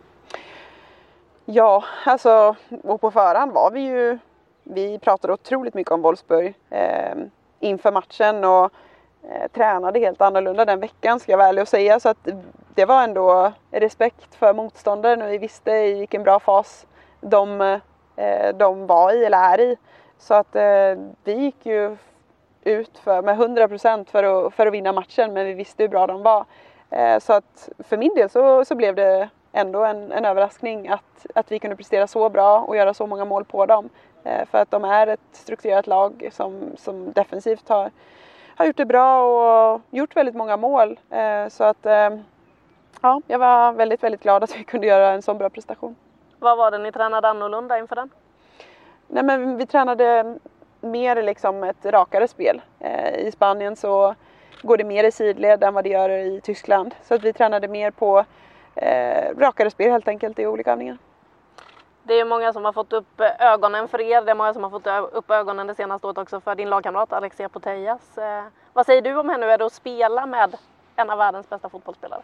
Ja, 1.45 1.85
alltså 2.05 2.57
och 2.85 3.01
på 3.01 3.11
förhand 3.11 3.53
var 3.53 3.71
vi 3.71 3.81
ju, 3.81 4.19
vi 4.71 4.99
pratade 4.99 5.33
otroligt 5.33 5.75
mycket 5.75 5.93
om 5.93 6.03
Wolfsburg 6.03 6.55
eh, 6.71 7.15
inför 7.61 7.93
matchen 7.93 8.45
och 8.45 8.73
eh, 9.31 9.49
tränade 9.53 9.99
helt 9.99 10.21
annorlunda 10.21 10.65
den 10.65 10.81
veckan 10.81 11.21
ska 11.21 11.33
jag 11.33 11.39
vara 11.39 11.49
ärlig 11.49 11.63
och 11.63 11.69
säga. 11.69 12.01
Så 12.01 12.09
att 12.09 12.29
det 12.75 12.85
var 12.85 13.03
ändå 13.03 13.53
respekt 13.71 14.35
för 14.35 14.55
motståndaren 14.55 15.23
och 15.23 15.29
vi 15.29 15.39
visste 15.39 15.71
i 15.71 15.95
vilken 15.95 16.23
bra 16.23 16.41
fas 16.41 16.87
de, 17.21 17.61
eh, 18.17 18.55
de 18.55 18.87
var 18.87 19.13
i 19.13 19.25
eller 19.25 19.39
är 19.39 19.61
i. 19.61 19.77
Så 20.19 20.35
att 20.35 20.57
eh, 20.57 20.95
vi 21.25 21.33
gick 21.33 21.67
ju 21.67 21.97
ut 22.65 22.99
för, 22.99 23.23
med 23.23 23.35
100 23.35 23.69
procent 23.69 24.11
för 24.11 24.25
att, 24.25 24.55
för 24.55 24.67
att 24.67 24.73
vinna 24.73 24.93
matchen 24.93 25.33
men 25.33 25.47
vi 25.47 25.55
visste 25.55 25.83
hur 25.83 25.89
bra 25.89 26.07
de 26.07 26.23
var. 26.23 26.45
Eh, 26.91 27.19
så 27.19 27.33
att 27.33 27.69
för 27.79 27.97
min 27.97 28.15
del 28.15 28.31
så, 28.31 28.65
så 28.65 28.75
blev 28.75 28.95
det 28.95 29.29
ändå 29.53 29.85
en, 29.85 30.13
en 30.13 30.25
överraskning 30.25 30.89
att, 30.89 31.27
att 31.35 31.53
vi 31.53 31.59
kunde 31.59 31.77
prestera 31.77 32.07
så 32.07 32.29
bra 32.29 32.61
och 32.61 32.77
göra 32.77 32.95
så 32.95 33.07
många 33.07 33.25
mål 33.25 33.45
på 33.45 33.67
dem. 33.67 33.89
Eh, 34.29 34.45
för 34.47 34.59
att 34.59 34.71
de 34.71 34.85
är 34.85 35.07
ett 35.07 35.21
strukturerat 35.33 35.87
lag 35.87 36.29
som, 36.33 36.77
som 36.77 37.13
defensivt 37.13 37.69
har, 37.69 37.91
har 38.57 38.67
gjort 38.67 38.77
det 38.77 38.85
bra 38.85 39.23
och 39.23 39.81
gjort 39.91 40.17
väldigt 40.17 40.35
många 40.35 40.57
mål. 40.57 40.99
Eh, 41.11 41.49
så 41.49 41.65
att 41.65 41.87
ja, 43.01 43.21
jag 43.27 43.39
var 43.39 43.73
väldigt, 43.73 44.03
väldigt 44.03 44.23
glad 44.23 44.45
att 44.45 44.57
vi 44.57 44.65
kunde 44.65 44.87
göra 44.87 45.11
en 45.11 45.23
så 45.23 45.35
bra 45.35 45.51
prestation. 45.51 45.97
Vad 46.39 46.59
var 46.59 46.71
det 46.71 46.79
ni 46.79 46.93
tränade 46.93 47.29
annorlunda 47.29 47.79
inför 47.79 47.97
den? 47.97 48.11
Nej 49.07 49.23
men 49.23 49.57
vi 49.57 49.67
tränade 49.67 50.37
mer 50.81 51.23
liksom 51.23 51.65
ett 51.65 51.87
rakare 51.87 52.29
spel. 52.29 52.63
I 53.19 53.31
Spanien 53.33 53.77
så 53.77 54.15
går 54.63 54.77
det 54.77 54.85
mer 54.85 55.05
i 55.05 55.13
sidled 55.13 55.65
än 55.65 55.75
vad 55.75 55.85
det 55.85 55.91
gör 55.91 56.11
i 56.11 56.41
Tyskland. 56.41 56.95
Så 57.03 57.15
att 57.15 57.23
vi 57.23 57.33
tränade 57.33 57.69
mer 57.69 57.91
på 57.91 58.25
eh, 58.75 59.39
rakare 59.39 59.71
spel 59.71 59.91
helt 59.91 60.09
enkelt 60.09 60.39
i 60.39 60.47
olika 60.47 60.73
övningar. 60.73 60.99
Det 62.09 62.21
är 62.21 62.25
många 62.25 62.53
som 62.53 62.65
har 62.65 62.73
fått 62.73 62.93
upp 62.93 63.21
ögonen 63.39 63.89
för 63.89 64.01
er. 64.01 64.23
Det 64.23 64.31
är 64.31 64.35
många 64.35 64.55
som 64.55 64.63
har 64.63 64.71
fått 64.71 65.13
upp 65.13 65.31
ögonen 65.31 65.67
det 65.67 65.75
senaste 65.75 66.07
året 66.07 66.19
också 66.19 66.41
för 66.41 66.55
din 66.55 66.71
lagkamrat 66.71 67.13
Alexia 67.13 67.49
Putellas. 67.49 68.19
Eh, 68.19 68.45
vad 68.73 68.87
säger 68.87 69.03
du 69.03 69.17
om 69.17 69.29
henne? 69.29 69.47
Hur 69.47 69.53
är 69.53 69.59
det 69.59 69.67
att 69.67 69.73
spela 69.73 70.27
med 70.27 70.57
en 70.97 71.11
av 71.11 71.19
världens 71.19 71.49
bästa 71.49 71.69
fotbollsspelare? 71.69 72.23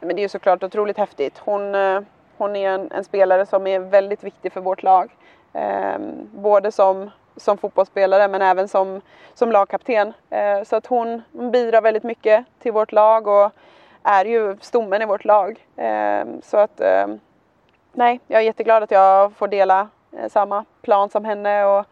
Men 0.00 0.16
det 0.16 0.24
är 0.24 0.28
såklart 0.28 0.62
otroligt 0.62 0.98
häftigt. 0.98 1.38
Hon, 1.38 1.74
eh, 1.74 2.00
hon 2.36 2.56
är 2.56 2.70
en, 2.70 2.92
en, 2.92 3.04
spelare 3.04 3.46
som 3.46 3.66
är 3.66 3.78
väldigt 3.78 4.24
viktig 4.24 4.52
för 4.52 4.60
vårt 4.60 4.82
lag. 4.82 5.16
Eh, 5.52 5.98
både 6.32 6.72
som 6.72 7.10
som 7.36 7.58
fotbollsspelare 7.58 8.28
men 8.28 8.42
även 8.42 8.68
som, 8.68 9.00
som 9.34 9.52
lagkapten. 9.52 10.12
Eh, 10.30 10.62
så 10.62 10.76
att 10.76 10.86
hon 10.86 11.22
bidrar 11.32 11.80
väldigt 11.80 12.02
mycket 12.02 12.44
till 12.58 12.72
vårt 12.72 12.92
lag 12.92 13.26
och 13.26 13.50
är 14.02 14.24
ju 14.24 14.56
stommen 14.60 15.02
i 15.02 15.06
vårt 15.06 15.24
lag. 15.24 15.66
Eh, 15.76 16.24
så 16.42 16.56
att 16.56 16.80
eh, 16.80 17.06
nej, 17.92 18.20
jag 18.26 18.40
är 18.40 18.44
jätteglad 18.44 18.82
att 18.82 18.90
jag 18.90 19.32
får 19.32 19.48
dela 19.48 19.88
eh, 20.12 20.28
samma 20.28 20.64
plan 20.82 21.10
som 21.10 21.24
henne 21.24 21.64
och 21.64 21.84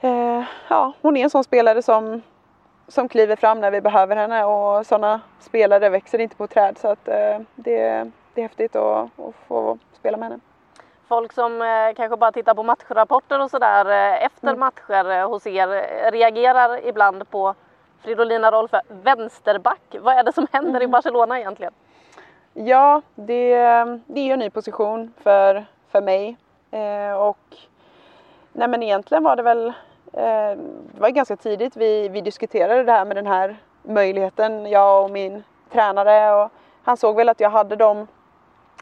eh, 0.00 0.44
ja, 0.68 0.92
hon 1.02 1.16
är 1.16 1.24
en 1.24 1.30
sån 1.30 1.44
spelare 1.44 1.82
som, 1.82 2.22
som 2.88 3.08
kliver 3.08 3.36
fram 3.36 3.60
när 3.60 3.70
vi 3.70 3.80
behöver 3.80 4.16
henne 4.16 4.44
och 4.44 4.86
sådana 4.86 5.20
spelare 5.40 5.88
växer 5.88 6.18
inte 6.18 6.36
på 6.36 6.46
träd 6.46 6.78
så 6.78 6.88
att 6.88 7.08
eh, 7.08 7.38
det, 7.54 8.10
det 8.34 8.40
är 8.40 8.42
häftigt 8.42 8.76
att, 8.76 9.20
att 9.20 9.34
få 9.46 9.78
spela 9.92 10.16
med 10.16 10.28
henne 10.28 10.40
folk 11.08 11.32
som 11.32 11.62
eh, 11.62 11.94
kanske 11.96 12.16
bara 12.16 12.32
tittar 12.32 12.54
på 12.54 12.62
matchrapporter 12.62 13.40
och 13.40 13.50
sådär 13.50 13.90
eh, 13.90 14.24
efter 14.24 14.48
mm. 14.48 14.60
matcher 14.60 15.24
hos 15.24 15.46
er 15.46 15.68
reagerar 16.10 16.86
ibland 16.86 17.30
på 17.30 17.54
Fridolina 18.02 18.50
Rolfö, 18.50 18.80
vänsterback. 18.88 19.96
Vad 20.00 20.18
är 20.18 20.22
det 20.24 20.32
som 20.32 20.46
händer 20.52 20.70
mm. 20.70 20.82
i 20.82 20.86
Barcelona 20.86 21.40
egentligen? 21.40 21.72
Ja, 22.64 23.02
det, 23.14 23.54
det 24.06 24.20
är 24.20 24.24
ju 24.24 24.32
en 24.32 24.38
ny 24.38 24.50
position 24.50 25.12
för, 25.16 25.66
för 25.88 26.00
mig 26.00 26.36
eh, 26.70 27.12
och 27.12 27.56
nej 28.52 28.68
men 28.68 28.82
egentligen 28.82 29.24
var 29.24 29.36
det 29.36 29.42
väl 29.42 29.66
eh, 30.12 30.52
det 30.92 31.00
var 31.00 31.10
ganska 31.10 31.36
tidigt 31.36 31.76
vi, 31.76 32.08
vi 32.08 32.20
diskuterade 32.20 32.84
det 32.84 32.92
här 32.92 33.04
med 33.04 33.16
den 33.16 33.26
här 33.26 33.56
möjligheten, 33.82 34.66
jag 34.66 35.04
och 35.04 35.10
min 35.10 35.42
tränare 35.72 36.44
och 36.44 36.50
han 36.82 36.96
såg 36.96 37.16
väl 37.16 37.28
att 37.28 37.40
jag 37.40 37.50
hade 37.50 37.76
de 37.76 38.06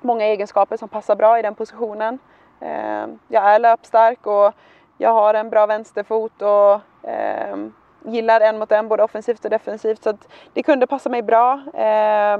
många 0.01 0.25
egenskaper 0.25 0.77
som 0.77 0.89
passar 0.89 1.17
bra 1.17 1.39
i 1.39 1.43
den 1.43 1.55
positionen. 1.55 2.19
Eh, 2.61 3.07
jag 3.29 3.45
är 3.45 3.59
löpstark 3.59 4.27
och 4.27 4.53
jag 4.99 5.13
har 5.13 5.35
en 5.35 5.51
bra 5.51 5.67
vänsterfot 5.67 6.43
och 6.43 7.09
eh, 7.11 7.57
gillar 8.05 8.41
en 8.41 8.59
mot 8.59 8.73
en 8.73 8.89
både 8.89 9.03
offensivt 9.03 9.45
och 9.45 9.51
defensivt 9.51 10.03
så 10.03 10.11
att 10.11 10.29
det 10.53 10.63
kunde 10.63 10.87
passa 10.87 11.09
mig 11.09 11.23
bra. 11.23 11.61
Eh, 11.75 12.39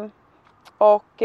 Eh, 0.79 0.87
och 0.87 1.23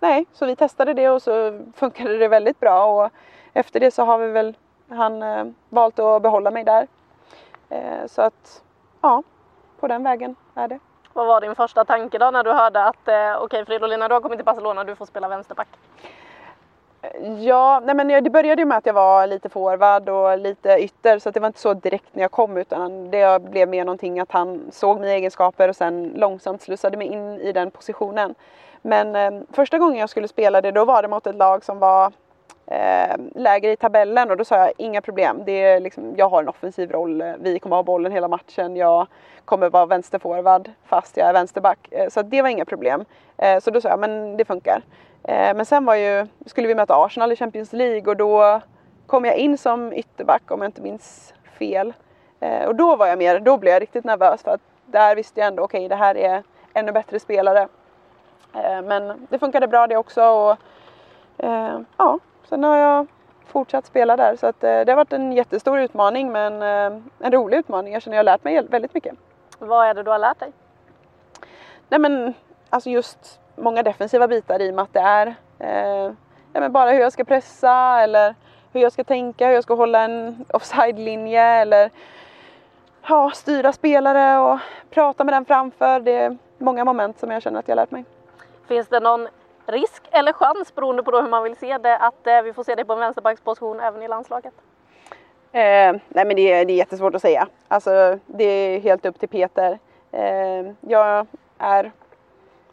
nej, 0.00 0.26
så 0.32 0.46
vi 0.46 0.56
testade 0.56 0.94
det 0.94 1.08
och 1.08 1.22
så 1.22 1.64
funkade 1.74 2.18
det 2.18 2.28
väldigt 2.28 2.60
bra 2.60 2.84
och 2.84 3.10
efter 3.52 3.80
det 3.80 3.90
så 3.90 4.04
har 4.04 4.18
vi 4.18 4.30
väl 4.30 4.56
han 4.88 5.54
valt 5.68 5.98
att 5.98 6.22
behålla 6.22 6.50
mig 6.50 6.64
där. 6.64 6.86
så 8.06 8.22
att 8.22 8.62
ja, 9.00 9.22
på 9.80 9.88
den 9.88 10.02
vägen 10.02 10.36
är 10.54 10.68
det. 10.68 10.78
Vad 11.12 11.26
var 11.26 11.40
din 11.40 11.54
första 11.54 11.84
tanke 11.84 12.18
då 12.18 12.30
när 12.30 12.44
du 12.44 12.52
hörde 12.52 12.84
att 12.84 13.08
eh, 13.08 13.14
okej 13.14 13.36
okay, 13.44 13.64
Fridolina 13.64 14.08
du 14.08 14.14
har 14.14 14.20
kommit 14.20 14.38
till 14.38 14.44
Barcelona, 14.44 14.84
du 14.84 14.94
får 14.94 15.06
spela 15.06 15.28
vänsterback? 15.28 15.68
Ja, 17.38 17.82
nej 17.84 17.94
men 17.94 18.24
det 18.24 18.30
började 18.30 18.62
ju 18.62 18.66
med 18.66 18.78
att 18.78 18.86
jag 18.86 18.94
var 18.94 19.26
lite 19.26 19.48
forward 19.48 20.08
och 20.08 20.38
lite 20.38 20.68
ytter 20.68 21.18
så 21.18 21.30
det 21.30 21.40
var 21.40 21.46
inte 21.46 21.60
så 21.60 21.74
direkt 21.74 22.14
när 22.14 22.22
jag 22.22 22.30
kom 22.30 22.56
utan 22.56 23.10
det 23.10 23.42
blev 23.42 23.68
mer 23.68 23.84
någonting 23.84 24.20
att 24.20 24.32
han 24.32 24.70
såg 24.72 25.00
mina 25.00 25.12
egenskaper 25.12 25.68
och 25.68 25.76
sen 25.76 26.12
långsamt 26.16 26.62
slussade 26.62 26.96
mig 26.96 27.06
in 27.06 27.40
i 27.40 27.52
den 27.52 27.70
positionen. 27.70 28.34
Men 28.82 29.16
eh, 29.16 29.40
första 29.52 29.78
gången 29.78 29.98
jag 29.98 30.10
skulle 30.10 30.28
spela 30.28 30.60
det 30.60 30.70
då 30.70 30.84
var 30.84 31.02
det 31.02 31.08
mot 31.08 31.26
ett 31.26 31.36
lag 31.36 31.64
som 31.64 31.78
var 31.78 32.12
eh, 32.66 33.16
lägre 33.34 33.72
i 33.72 33.76
tabellen 33.76 34.30
och 34.30 34.36
då 34.36 34.44
sa 34.44 34.56
jag 34.56 34.72
inga 34.76 35.00
problem. 35.00 35.42
Det 35.46 35.62
är 35.62 35.80
liksom, 35.80 36.14
jag 36.16 36.28
har 36.28 36.42
en 36.42 36.48
offensiv 36.48 36.90
roll, 36.90 37.22
vi 37.40 37.58
kommer 37.58 37.76
ha 37.76 37.82
bollen 37.82 38.12
hela 38.12 38.28
matchen, 38.28 38.76
jag 38.76 39.06
kommer 39.44 39.70
vara 39.70 39.86
vänsterforward 39.86 40.70
fast 40.86 41.16
jag 41.16 41.28
är 41.28 41.32
vänsterback. 41.32 41.88
Eh, 41.90 42.08
så 42.08 42.22
det 42.22 42.42
var 42.42 42.48
inga 42.48 42.64
problem. 42.64 43.04
Eh, 43.36 43.60
så 43.60 43.70
då 43.70 43.80
sa 43.80 43.88
jag 43.88 43.98
men 43.98 44.36
det 44.36 44.44
funkar. 44.44 44.82
Eh, 45.22 45.54
men 45.54 45.66
sen 45.66 45.84
var 45.84 45.94
ju, 45.94 46.26
skulle 46.46 46.68
vi 46.68 46.74
möta 46.74 47.04
Arsenal 47.04 47.32
i 47.32 47.36
Champions 47.36 47.72
League 47.72 48.10
och 48.10 48.16
då 48.16 48.60
kom 49.06 49.24
jag 49.24 49.36
in 49.36 49.58
som 49.58 49.92
ytterback 49.92 50.50
om 50.50 50.60
jag 50.60 50.68
inte 50.68 50.82
minns 50.82 51.34
fel. 51.58 51.92
Eh, 52.40 52.64
och 52.66 52.74
då 52.74 52.96
var 52.96 53.06
jag 53.06 53.18
mer, 53.18 53.40
då 53.40 53.56
blev 53.56 53.72
jag 53.72 53.82
riktigt 53.82 54.04
nervös 54.04 54.42
för 54.42 54.50
att 54.50 54.60
där 54.86 55.16
visste 55.16 55.40
jag 55.40 55.46
ändå 55.46 55.62
okej 55.62 55.78
okay, 55.78 55.88
det 55.88 55.96
här 55.96 56.16
är 56.16 56.42
ännu 56.74 56.92
bättre 56.92 57.20
spelare. 57.20 57.68
Men 58.84 59.26
det 59.30 59.38
funkade 59.38 59.68
bra 59.68 59.86
det 59.86 59.96
också 59.96 60.22
och 60.22 60.56
ja, 61.96 62.18
sen 62.48 62.64
har 62.64 62.76
jag 62.76 63.06
fortsatt 63.46 63.86
spela 63.86 64.16
där 64.16 64.36
så 64.36 64.46
att 64.46 64.60
det 64.60 64.88
har 64.88 64.96
varit 64.96 65.12
en 65.12 65.32
jättestor 65.32 65.80
utmaning 65.80 66.32
men 66.32 66.62
en 66.62 67.32
rolig 67.32 67.58
utmaning. 67.58 67.92
Jag 67.92 68.02
känner 68.02 68.16
att 68.16 68.26
jag 68.26 68.32
har 68.32 68.36
lärt 68.36 68.44
mig 68.44 68.66
väldigt 68.70 68.94
mycket. 68.94 69.14
Vad 69.58 69.86
är 69.86 69.94
det 69.94 70.02
du 70.02 70.10
har 70.10 70.18
lärt 70.18 70.38
dig? 70.38 70.52
Nej 71.88 72.00
men 72.00 72.34
alltså 72.70 72.90
just 72.90 73.40
många 73.56 73.82
defensiva 73.82 74.28
bitar 74.28 74.62
i 74.62 74.70
och 74.70 74.74
med 74.74 74.82
att 74.82 74.92
det 74.92 75.00
är 75.00 75.34
eh, 75.58 76.12
ja, 76.52 76.60
men 76.60 76.72
bara 76.72 76.90
hur 76.90 77.00
jag 77.00 77.12
ska 77.12 77.24
pressa 77.24 78.00
eller 78.00 78.34
hur 78.72 78.80
jag 78.80 78.92
ska 78.92 79.04
tänka, 79.04 79.46
hur 79.46 79.54
jag 79.54 79.64
ska 79.64 79.74
hålla 79.74 80.02
en 80.02 80.44
offside-linje 80.52 81.42
eller 81.42 81.90
ja, 83.08 83.30
styra 83.34 83.72
spelare 83.72 84.38
och 84.38 84.58
prata 84.90 85.24
med 85.24 85.34
den 85.34 85.44
framför. 85.44 86.00
Det 86.00 86.16
är 86.16 86.38
många 86.58 86.84
moment 86.84 87.18
som 87.18 87.30
jag 87.30 87.42
känner 87.42 87.58
att 87.58 87.68
jag 87.68 87.76
har 87.76 87.82
lärt 87.82 87.90
mig. 87.90 88.04
Finns 88.68 88.88
det 88.88 89.00
någon 89.00 89.28
risk 89.66 90.02
eller 90.10 90.32
chans 90.32 90.74
beroende 90.74 91.02
på 91.02 91.10
hur 91.10 91.28
man 91.28 91.42
vill 91.42 91.56
se 91.56 91.78
det 91.78 91.96
att 91.96 92.26
eh, 92.26 92.42
vi 92.42 92.52
får 92.52 92.64
se 92.64 92.74
dig 92.74 92.84
på 92.84 92.92
en 92.92 92.98
vänsterbacksposition 92.98 93.80
även 93.80 94.02
i 94.02 94.08
landslaget? 94.08 94.54
Eh, 95.52 95.96
nej 96.08 96.24
men 96.24 96.36
det 96.36 96.52
är, 96.52 96.64
det 96.64 96.72
är 96.72 96.76
jättesvårt 96.76 97.14
att 97.14 97.22
säga. 97.22 97.48
Alltså 97.68 98.18
det 98.26 98.44
är 98.44 98.80
helt 98.80 99.06
upp 99.06 99.20
till 99.20 99.28
Peter. 99.28 99.78
Eh, 100.12 100.72
jag 100.80 101.26
är 101.58 101.92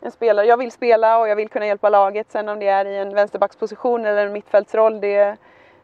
en 0.01 0.12
spelare, 0.12 0.45
jag 0.45 0.58
vill 0.58 0.71
spela 0.71 1.19
och 1.19 1.27
jag 1.27 1.36
vill 1.36 1.49
kunna 1.49 1.67
hjälpa 1.67 1.89
laget. 1.89 2.31
Sen 2.31 2.49
om 2.49 2.60
det 2.60 2.67
är 2.67 2.86
i 2.86 2.97
en 2.97 3.15
vänsterbacksposition 3.15 4.05
eller 4.05 4.25
en 4.25 4.34
mittfältsroll, 4.34 5.01
det 5.01 5.38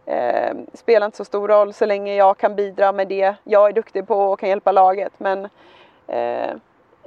eh, 0.05 0.55
spelar 0.73 1.05
inte 1.05 1.17
så 1.17 1.25
stor 1.25 1.47
roll 1.47 1.73
så 1.73 1.85
länge 1.85 2.15
jag 2.15 2.37
kan 2.37 2.55
bidra 2.55 2.91
med 2.91 3.07
det 3.07 3.35
jag 3.43 3.69
är 3.69 3.73
duktig 3.73 4.07
på 4.07 4.15
och 4.15 4.39
kan 4.39 4.49
hjälpa 4.49 4.71
laget. 4.71 5.13
Men 5.17 5.47
eh, 6.07 6.51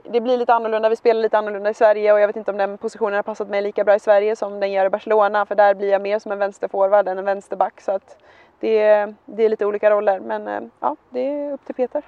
det 0.04 0.20
blir 0.20 0.36
lite 0.36 0.54
annorlunda, 0.54 0.88
vi 0.88 0.96
spelar 0.96 1.22
lite 1.22 1.38
annorlunda 1.38 1.70
i 1.70 1.74
Sverige 1.74 2.12
och 2.12 2.20
jag 2.20 2.26
vet 2.26 2.36
inte 2.36 2.50
om 2.50 2.56
den 2.56 2.78
positionen 2.78 3.14
har 3.14 3.22
passat 3.22 3.48
mig 3.48 3.62
lika 3.62 3.84
bra 3.84 3.94
i 3.94 4.00
Sverige 4.00 4.36
som 4.36 4.60
den 4.60 4.72
gör 4.72 4.86
i 4.86 4.90
Barcelona 4.90 5.46
för 5.46 5.54
där 5.54 5.74
blir 5.74 5.90
jag 5.90 6.02
mer 6.02 6.18
som 6.18 6.32
en 6.32 6.38
vänsterforward 6.38 7.08
än 7.08 7.18
en 7.18 7.24
vänsterback. 7.24 7.80
Så 7.80 7.92
att 7.92 8.16
det 8.60 8.82
är, 8.82 9.14
det 9.24 9.44
är 9.44 9.48
lite 9.48 9.66
olika 9.66 9.90
roller 9.90 10.20
men 10.20 10.48
eh, 10.48 10.60
ja, 10.80 10.96
det 11.10 11.20
är 11.20 11.52
upp 11.52 11.64
till 11.64 11.74
Peter. 11.74 12.02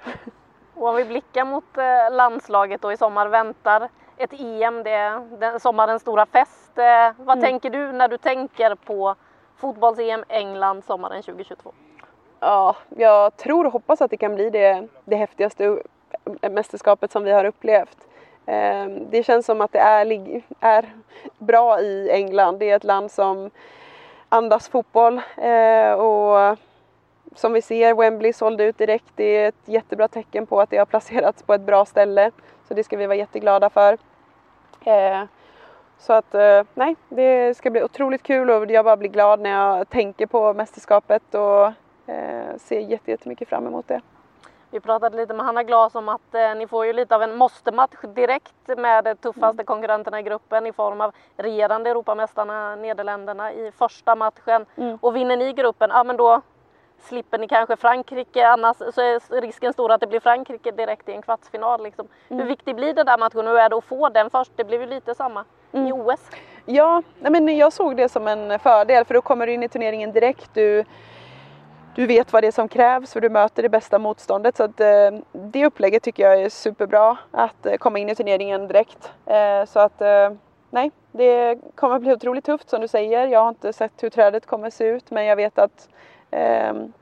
Och 0.75 0.87
om 0.87 0.95
vi 0.95 1.05
blickar 1.05 1.45
mot 1.45 1.77
eh, 1.77 2.15
landslaget 2.15 2.81
då 2.81 2.91
i 2.91 2.97
sommar 2.97 3.27
väntar 3.27 3.89
ett 4.17 4.33
EM, 4.33 4.83
det 4.83 4.91
är 4.91 5.37
den, 5.39 5.59
sommarens 5.59 6.01
stora 6.01 6.25
fest. 6.25 6.77
Eh, 6.77 7.11
vad 7.17 7.37
mm. 7.37 7.41
tänker 7.41 7.69
du 7.69 7.91
när 7.91 8.07
du 8.07 8.17
tänker 8.17 8.75
på 8.75 9.15
fotbolls-EM 9.57 10.23
England 10.27 10.83
sommaren 10.83 11.23
2022? 11.23 11.71
Ja, 12.39 12.75
jag 12.89 13.37
tror 13.37 13.65
och 13.65 13.73
hoppas 13.73 14.01
att 14.01 14.11
det 14.11 14.17
kan 14.17 14.35
bli 14.35 14.49
det, 14.49 14.87
det 15.05 15.15
häftigaste 15.15 15.81
Eh, 16.41 16.51
mästerskapet 16.51 17.11
som 17.11 17.23
vi 17.23 17.31
har 17.31 17.45
upplevt. 17.45 17.97
Ehm, 18.45 19.09
det 19.09 19.23
känns 19.23 19.45
som 19.45 19.61
att 19.61 19.71
det 19.71 19.79
är, 19.79 20.41
är 20.59 20.93
bra 21.37 21.81
i 21.81 22.09
England. 22.11 22.59
Det 22.59 22.69
är 22.69 22.75
ett 22.75 22.83
land 22.83 23.11
som 23.11 23.51
andas 24.29 24.69
fotboll. 24.69 25.21
Eh, 25.37 25.91
och 25.91 26.57
som 27.35 27.53
vi 27.53 27.61
ser, 27.61 27.93
Wembley 27.93 28.33
sålde 28.33 28.63
ut 28.63 28.77
direkt. 28.77 29.11
Det 29.15 29.37
är 29.37 29.47
ett 29.47 29.55
jättebra 29.65 30.07
tecken 30.07 30.45
på 30.45 30.61
att 30.61 30.69
det 30.69 30.77
har 30.77 30.85
placerats 30.85 31.43
på 31.43 31.53
ett 31.53 31.61
bra 31.61 31.85
ställe. 31.85 32.31
Så 32.67 32.73
det 32.73 32.83
ska 32.83 32.97
vi 32.97 33.05
vara 33.05 33.17
jätteglada 33.17 33.69
för. 33.69 33.97
Eh, 34.85 35.23
så 35.99 36.13
att 36.13 36.35
nej, 36.73 36.95
det 37.09 37.57
ska 37.57 37.69
bli 37.69 37.83
otroligt 37.83 38.23
kul 38.23 38.49
och 38.49 38.71
jag 38.71 38.85
bara 38.85 38.97
blir 38.97 39.09
glad 39.09 39.39
när 39.39 39.49
jag 39.49 39.89
tänker 39.89 40.25
på 40.25 40.53
mästerskapet 40.53 41.35
och 41.35 41.71
ser 42.57 42.79
jättemycket 43.05 43.49
fram 43.49 43.67
emot 43.67 43.87
det. 43.87 44.01
Vi 44.71 44.79
pratade 44.79 45.17
lite 45.17 45.33
med 45.33 45.45
Hanna 45.45 45.63
Glas 45.63 45.95
om 45.95 46.09
att 46.09 46.35
eh, 46.35 46.55
ni 46.55 46.67
får 46.67 46.85
ju 46.85 46.93
lite 46.93 47.15
av 47.15 47.23
en 47.23 47.35
måste-match 47.35 48.01
direkt 48.15 48.77
med 48.77 49.03
de 49.03 49.15
tuffaste 49.15 49.61
mm. 49.61 49.65
konkurrenterna 49.65 50.19
i 50.19 50.23
gruppen 50.23 50.65
i 50.65 50.73
form 50.73 51.01
av 51.01 51.11
regerande 51.37 51.89
Europamästarna 51.89 52.75
Nederländerna 52.75 53.53
i 53.53 53.71
första 53.71 54.15
matchen. 54.15 54.65
Mm. 54.75 54.97
Och 55.01 55.15
vinner 55.15 55.37
ni 55.37 55.53
gruppen, 55.53 55.89
ja 55.93 56.03
men 56.03 56.17
då 56.17 56.41
slipper 56.99 57.37
ni 57.37 57.47
kanske 57.47 57.75
Frankrike, 57.75 58.47
annars 58.47 58.77
så 58.77 59.01
är 59.01 59.41
risken 59.41 59.73
stor 59.73 59.91
att 59.91 60.01
det 60.01 60.07
blir 60.07 60.19
Frankrike 60.19 60.71
direkt 60.71 61.09
i 61.09 61.11
en 61.11 61.21
kvartsfinal. 61.21 61.83
Liksom. 61.83 62.07
Mm. 62.29 62.41
Hur 62.41 62.49
viktig 62.49 62.75
blir 62.75 62.93
den 62.93 63.05
där 63.05 63.17
matchen? 63.17 63.47
Hur 63.47 63.57
är 63.57 63.69
det 63.69 63.75
att 63.75 63.83
få 63.83 64.09
den 64.09 64.29
först? 64.29 64.51
Det 64.55 64.63
blev 64.63 64.81
ju 64.81 64.87
lite 64.87 65.15
samma 65.15 65.45
mm. 65.71 65.87
i 65.87 65.91
OS. 65.91 66.29
Ja, 66.65 67.03
men 67.19 67.57
jag 67.57 67.73
såg 67.73 67.97
det 67.97 68.09
som 68.09 68.27
en 68.27 68.59
fördel 68.59 69.05
för 69.05 69.13
då 69.13 69.21
kommer 69.21 69.47
du 69.47 69.53
in 69.53 69.63
i 69.63 69.69
turneringen 69.69 70.11
direkt. 70.11 70.49
Du, 70.53 70.83
du 71.97 72.05
vet 72.05 72.33
vad 72.33 72.43
det 72.43 72.47
är 72.47 72.51
som 72.51 72.67
krävs 72.67 73.13
för 73.13 73.21
du 73.21 73.29
möter 73.29 73.63
det 73.63 73.69
bästa 73.69 73.99
motståndet. 73.99 74.57
Så 74.57 74.63
att, 74.63 74.79
eh, 74.79 75.11
det 75.31 75.65
upplägget 75.65 76.03
tycker 76.03 76.23
jag 76.23 76.41
är 76.41 76.49
superbra, 76.49 77.17
att 77.31 77.65
eh, 77.65 77.77
komma 77.77 77.99
in 77.99 78.09
i 78.09 78.15
turneringen 78.15 78.67
direkt. 78.67 79.11
Eh, 79.25 79.65
så 79.65 79.79
att 79.79 80.01
eh, 80.01 80.31
nej, 80.69 80.91
det 81.11 81.57
kommer 81.75 81.99
bli 81.99 82.13
otroligt 82.13 82.45
tufft 82.45 82.69
som 82.69 82.81
du 82.81 82.87
säger. 82.87 83.27
Jag 83.27 83.39
har 83.39 83.49
inte 83.49 83.73
sett 83.73 84.03
hur 84.03 84.09
trädet 84.09 84.45
kommer 84.45 84.69
se 84.69 84.85
ut 84.85 85.11
men 85.11 85.25
jag 85.25 85.35
vet 85.35 85.59
att 85.59 85.89
ehm, 86.31 86.93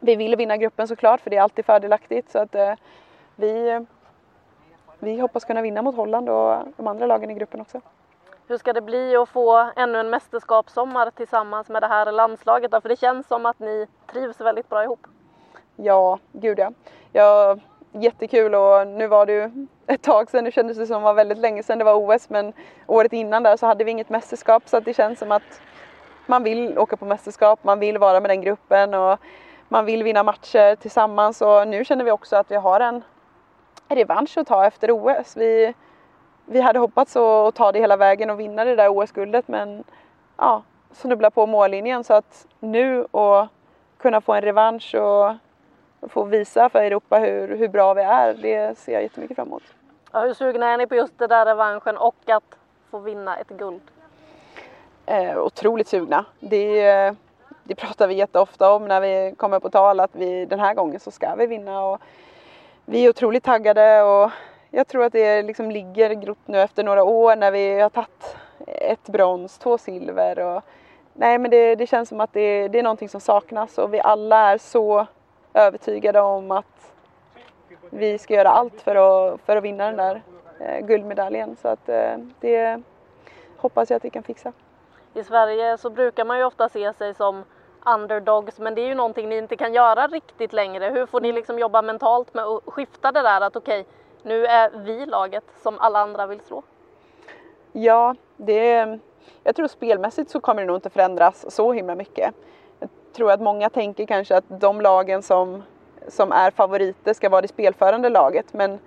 vi 0.00 0.16
vill 0.16 0.36
vinna 0.36 0.56
gruppen 0.56 0.88
såklart 0.88 1.20
för 1.20 1.30
det 1.30 1.36
är 1.36 1.42
alltid 1.42 1.64
fördelaktigt 1.64 2.30
så 2.30 2.38
att 2.38 2.54
eh, 2.54 2.74
vi, 3.36 3.84
vi 4.98 5.20
hoppas 5.20 5.44
kunna 5.44 5.62
vinna 5.62 5.82
mot 5.82 5.96
Holland 5.96 6.28
och 6.28 6.58
de 6.76 6.86
andra 6.86 7.06
lagen 7.06 7.30
i 7.30 7.34
gruppen 7.34 7.60
också. 7.60 7.80
Hur 8.46 8.58
ska 8.58 8.72
det 8.72 8.80
bli 8.80 9.16
att 9.16 9.28
få 9.28 9.70
ännu 9.76 9.98
en 9.98 10.10
mästerskapssommar 10.10 11.10
tillsammans 11.10 11.68
med 11.68 11.82
det 11.82 11.86
här 11.86 12.12
landslaget 12.12 12.70
då? 12.70 12.80
För 12.80 12.88
det 12.88 12.96
känns 12.96 13.28
som 13.28 13.46
att 13.46 13.58
ni 13.58 13.86
trivs 14.12 14.40
väldigt 14.40 14.68
bra 14.68 14.84
ihop. 14.84 15.06
Ja, 15.76 16.18
gud 16.32 16.58
ja. 16.58 16.72
ja 17.12 17.56
jättekul 17.92 18.54
och 18.54 18.86
nu 18.86 19.06
var 19.06 19.26
det 19.26 19.32
ju 19.32 19.66
ett 19.86 20.02
tag 20.02 20.30
sedan, 20.30 20.44
nu 20.44 20.50
kändes 20.50 20.78
det 20.78 20.86
som 20.86 20.96
det 20.96 21.04
var 21.04 21.14
väldigt 21.14 21.38
länge 21.38 21.62
sedan 21.62 21.78
det 21.78 21.84
var 21.84 21.94
OS 21.94 22.30
men 22.30 22.52
året 22.86 23.12
innan 23.12 23.42
där 23.42 23.56
så 23.56 23.66
hade 23.66 23.84
vi 23.84 23.90
inget 23.90 24.08
mästerskap 24.08 24.68
så 24.68 24.76
att 24.76 24.84
det 24.84 24.94
känns 24.94 25.18
som 25.18 25.32
att 25.32 25.60
man 26.26 26.42
vill 26.42 26.78
åka 26.78 26.96
på 26.96 27.04
mästerskap, 27.04 27.64
man 27.64 27.78
vill 27.80 27.98
vara 27.98 28.20
med 28.20 28.30
den 28.30 28.40
gruppen 28.40 28.94
och 28.94 29.18
man 29.68 29.84
vill 29.84 30.02
vinna 30.02 30.22
matcher 30.22 30.76
tillsammans 30.76 31.42
och 31.42 31.68
nu 31.68 31.84
känner 31.84 32.04
vi 32.04 32.10
också 32.10 32.36
att 32.36 32.50
vi 32.50 32.56
har 32.56 32.80
en 32.80 33.02
revansch 33.88 34.38
att 34.38 34.46
ta 34.46 34.66
efter 34.66 34.90
OS. 34.90 35.36
Vi, 35.36 35.74
vi 36.46 36.60
hade 36.60 36.78
hoppats 36.78 37.16
att 37.16 37.54
ta 37.54 37.72
det 37.72 37.78
hela 37.78 37.96
vägen 37.96 38.30
och 38.30 38.40
vinna 38.40 38.64
det 38.64 38.76
där 38.76 38.88
OS-guldet 38.88 39.48
men 39.48 39.84
ja, 40.36 40.62
snubbla 40.92 41.30
på 41.30 41.46
mållinjen 41.46 42.04
så 42.04 42.14
att 42.14 42.46
nu 42.60 43.04
och 43.04 43.46
kunna 43.98 44.20
få 44.20 44.32
en 44.32 44.42
revansch 44.42 44.94
och 44.94 45.34
få 46.10 46.24
visa 46.24 46.68
för 46.68 46.78
Europa 46.78 47.18
hur, 47.18 47.56
hur 47.56 47.68
bra 47.68 47.94
vi 47.94 48.02
är, 48.02 48.34
det 48.34 48.78
ser 48.78 48.92
jag 48.92 49.02
jättemycket 49.02 49.36
fram 49.36 49.48
emot. 49.48 49.62
Ja, 50.12 50.20
hur 50.20 50.34
sugna 50.34 50.66
är 50.66 50.78
ni 50.78 50.86
på 50.86 50.94
just 50.94 51.18
den 51.18 51.28
där 51.28 51.46
revanschen 51.46 51.96
och 51.96 52.16
att 52.26 52.56
få 52.90 52.98
vinna 52.98 53.36
ett 53.36 53.48
guld? 53.48 53.82
eh, 55.06 55.38
otroligt 55.38 55.88
sugna. 55.88 56.24
Det, 56.40 57.14
det 57.64 57.74
pratar 57.74 58.08
vi 58.08 58.14
jätteofta 58.14 58.72
om 58.72 58.88
när 58.88 59.00
vi 59.00 59.34
kommer 59.36 59.60
på 59.60 59.70
tal 59.70 60.00
att 60.00 60.14
vi 60.14 60.46
den 60.46 60.60
här 60.60 60.74
gången 60.74 61.00
så 61.00 61.10
ska 61.10 61.34
vi 61.34 61.46
vinna 61.46 61.84
och 61.84 62.00
vi 62.84 63.04
är 63.04 63.08
otroligt 63.10 63.44
taggade 63.44 64.02
och 64.02 64.30
jag 64.74 64.88
tror 64.88 65.04
att 65.04 65.12
det 65.12 65.42
liksom 65.42 65.70
ligger 65.70 66.14
grott 66.14 66.46
nu 66.46 66.60
efter 66.60 66.84
några 66.84 67.04
år 67.04 67.36
när 67.36 67.50
vi 67.50 67.80
har 67.80 67.90
tagit 67.90 68.36
ett 68.66 69.08
brons, 69.08 69.58
två 69.58 69.78
silver 69.78 70.38
och 70.38 70.62
nej 71.12 71.38
men 71.38 71.50
det, 71.50 71.74
det 71.74 71.86
känns 71.86 72.08
som 72.08 72.20
att 72.20 72.32
det, 72.32 72.68
det 72.68 72.78
är 72.78 72.82
någonting 72.82 73.08
som 73.08 73.20
saknas 73.20 73.78
och 73.78 73.94
vi 73.94 74.00
alla 74.00 74.52
är 74.52 74.58
så 74.58 75.06
övertygade 75.54 76.20
om 76.20 76.50
att 76.50 76.92
vi 77.90 78.18
ska 78.18 78.34
göra 78.34 78.48
allt 78.48 78.80
för 78.80 78.96
att, 78.96 79.40
för 79.40 79.56
att 79.56 79.64
vinna 79.64 79.86
den 79.86 79.96
där 79.96 80.22
eh, 80.60 80.86
guldmedaljen 80.86 81.56
så 81.62 81.68
att 81.68 81.88
eh, 81.88 82.16
det 82.40 82.82
hoppas 83.56 83.90
jag 83.90 83.96
att 83.96 84.04
vi 84.04 84.10
kan 84.10 84.22
fixa. 84.22 84.52
I 85.14 85.24
Sverige 85.24 85.78
så 85.78 85.90
brukar 85.90 86.24
man 86.24 86.38
ju 86.38 86.44
ofta 86.44 86.68
se 86.68 86.92
sig 86.92 87.14
som 87.14 87.44
underdogs 87.86 88.58
men 88.58 88.74
det 88.74 88.80
är 88.80 88.86
ju 88.86 88.94
någonting 88.94 89.28
ni 89.28 89.36
inte 89.36 89.56
kan 89.56 89.74
göra 89.74 90.06
riktigt 90.06 90.52
längre. 90.52 90.90
Hur 90.90 91.06
får 91.06 91.20
ni 91.20 91.32
liksom 91.32 91.58
jobba 91.58 91.82
mentalt 91.82 92.34
med 92.34 92.44
att 92.44 92.62
skifta 92.66 93.12
det 93.12 93.22
där 93.22 93.40
att 93.40 93.56
okej, 93.56 93.80
okay, 93.80 93.92
nu 94.22 94.46
är 94.46 94.70
vi 94.70 95.06
laget 95.06 95.44
som 95.62 95.78
alla 95.78 95.98
andra 95.98 96.26
vill 96.26 96.40
slå? 96.40 96.62
Ja, 97.72 98.14
det, 98.36 98.98
jag 99.44 99.56
tror 99.56 99.68
spelmässigt 99.68 100.30
så 100.30 100.40
kommer 100.40 100.62
det 100.62 100.66
nog 100.66 100.76
inte 100.76 100.90
förändras 100.90 101.54
så 101.54 101.72
himla 101.72 101.94
mycket. 101.94 102.34
Jag 102.78 102.88
tror 103.12 103.30
att 103.30 103.40
många 103.40 103.70
tänker 103.70 104.06
kanske 104.06 104.36
att 104.36 104.44
de 104.48 104.80
lagen 104.80 105.22
som, 105.22 105.62
som 106.08 106.32
är 106.32 106.50
favoriter 106.50 107.14
ska 107.14 107.28
vara 107.28 107.42
det 107.42 107.48
spelförande 107.48 108.08
laget 108.08 108.52
men 108.52 108.78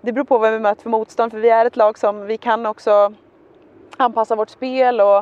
det 0.00 0.12
beror 0.12 0.24
på 0.24 0.38
vad 0.38 0.52
vi 0.52 0.58
möter 0.58 0.82
för 0.82 0.90
motstånd 0.90 1.32
för 1.32 1.38
vi 1.38 1.50
är 1.50 1.64
ett 1.64 1.76
lag 1.76 1.98
som 1.98 2.26
vi 2.26 2.36
kan 2.38 2.66
också 2.66 3.12
anpassa 3.96 4.36
vårt 4.36 4.50
spel 4.50 5.00
och 5.00 5.16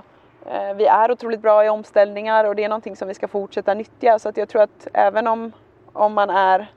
eh, 0.46 0.74
vi 0.76 0.87
är 0.87 1.10
otroligt 1.10 1.42
bra 1.42 1.64
i 1.64 1.68
omställningar 1.68 2.44
och 2.44 2.56
det 2.56 2.64
är 2.64 2.68
någonting 2.68 2.96
som 2.96 3.08
vi 3.08 3.14
ska 3.14 3.28
fortsätta 3.28 3.74
nyttja 3.74 4.18
så 4.18 4.28
att 4.28 4.37
jag 4.37 4.48
tror 4.48 4.62
att 4.62 4.88
även 4.92 5.26
om, 5.26 5.52
om 5.92 6.14
man 6.14 6.30
är 6.30 6.72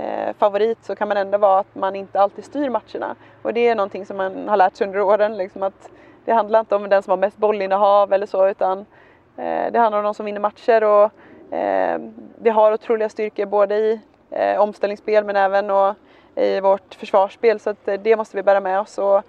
eh, 0.00 0.32
favorit 0.38 0.84
så 0.84 0.94
kan 0.94 1.08
man 1.08 1.16
ändå 1.16 1.38
vara 1.38 1.60
att 1.60 1.74
man 1.74 1.96
inte 1.96 2.20
alltid 2.20 2.44
styr 2.44 2.70
matcherna 2.70 3.16
och 3.42 3.54
det 3.54 3.68
är 3.68 3.74
någonting 3.74 4.06
som 4.06 4.16
man 4.16 4.48
har 4.48 4.56
lärt 4.56 4.76
sig 4.76 4.86
under 4.86 5.00
åren 5.00 5.36
liksom 5.36 5.62
att 5.62 5.90
det 6.24 6.32
handlar 6.32 6.60
inte 6.60 6.76
om 6.76 6.88
den 6.88 7.02
som 7.02 7.10
har 7.10 7.16
mest 7.16 7.36
bollinnehav 7.36 8.12
eller 8.12 8.26
så 8.26 8.48
utan 8.48 8.78
eh, 9.36 9.72
det 9.72 9.78
handlar 9.78 9.98
om 9.98 10.04
de 10.04 10.14
som 10.14 10.26
vinner 10.26 10.40
matcher 10.40 10.84
och 10.84 11.10
eh, 11.54 12.00
vi 12.36 12.50
har 12.50 12.72
otroliga 12.72 13.08
styrkor 13.08 13.46
både 13.46 13.74
i 13.76 14.00
eh, 14.30 14.60
omställningsspel 14.60 15.24
men 15.24 15.36
även 15.36 15.70
och 15.70 15.94
i 16.34 16.60
vårt 16.60 16.94
försvarsspel 16.94 17.60
så 17.60 17.70
att 17.70 17.88
eh, 17.88 18.00
det 18.00 18.16
måste 18.16 18.36
vi 18.36 18.42
bära 18.42 18.60
med 18.60 18.80
oss 18.80 18.98
och 18.98 19.22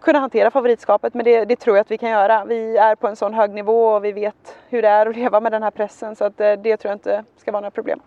kunna 0.00 0.18
hantera 0.18 0.50
favoritskapet 0.50 1.14
men 1.14 1.24
det, 1.24 1.44
det, 1.44 1.56
tror 1.56 1.76
jag 1.76 1.80
att 1.82 1.90
vi 1.90 1.98
kan 1.98 2.10
göra. 2.10 2.44
Vi 2.44 2.76
är 2.76 2.94
på 2.94 3.08
en 3.08 3.16
sån 3.16 3.34
hög 3.34 3.50
nivå 3.50 3.88
och 3.88 4.04
vi 4.04 4.12
vet 4.12 4.56
hur 4.68 4.82
det 4.82 4.88
är 4.88 5.06
att 5.06 5.16
leva 5.16 5.40
med 5.40 5.52
den 5.52 5.62
här 5.62 5.70
pressen 5.70 6.16
så 6.16 6.24
att 6.24 6.40
eh, 6.40 6.52
det 6.52 6.76
tror 6.76 6.90
jag 6.90 6.96
inte 6.96 7.24
ska 7.36 7.52
vara 7.52 7.60
några 7.60 7.70
problem. 7.70 8.00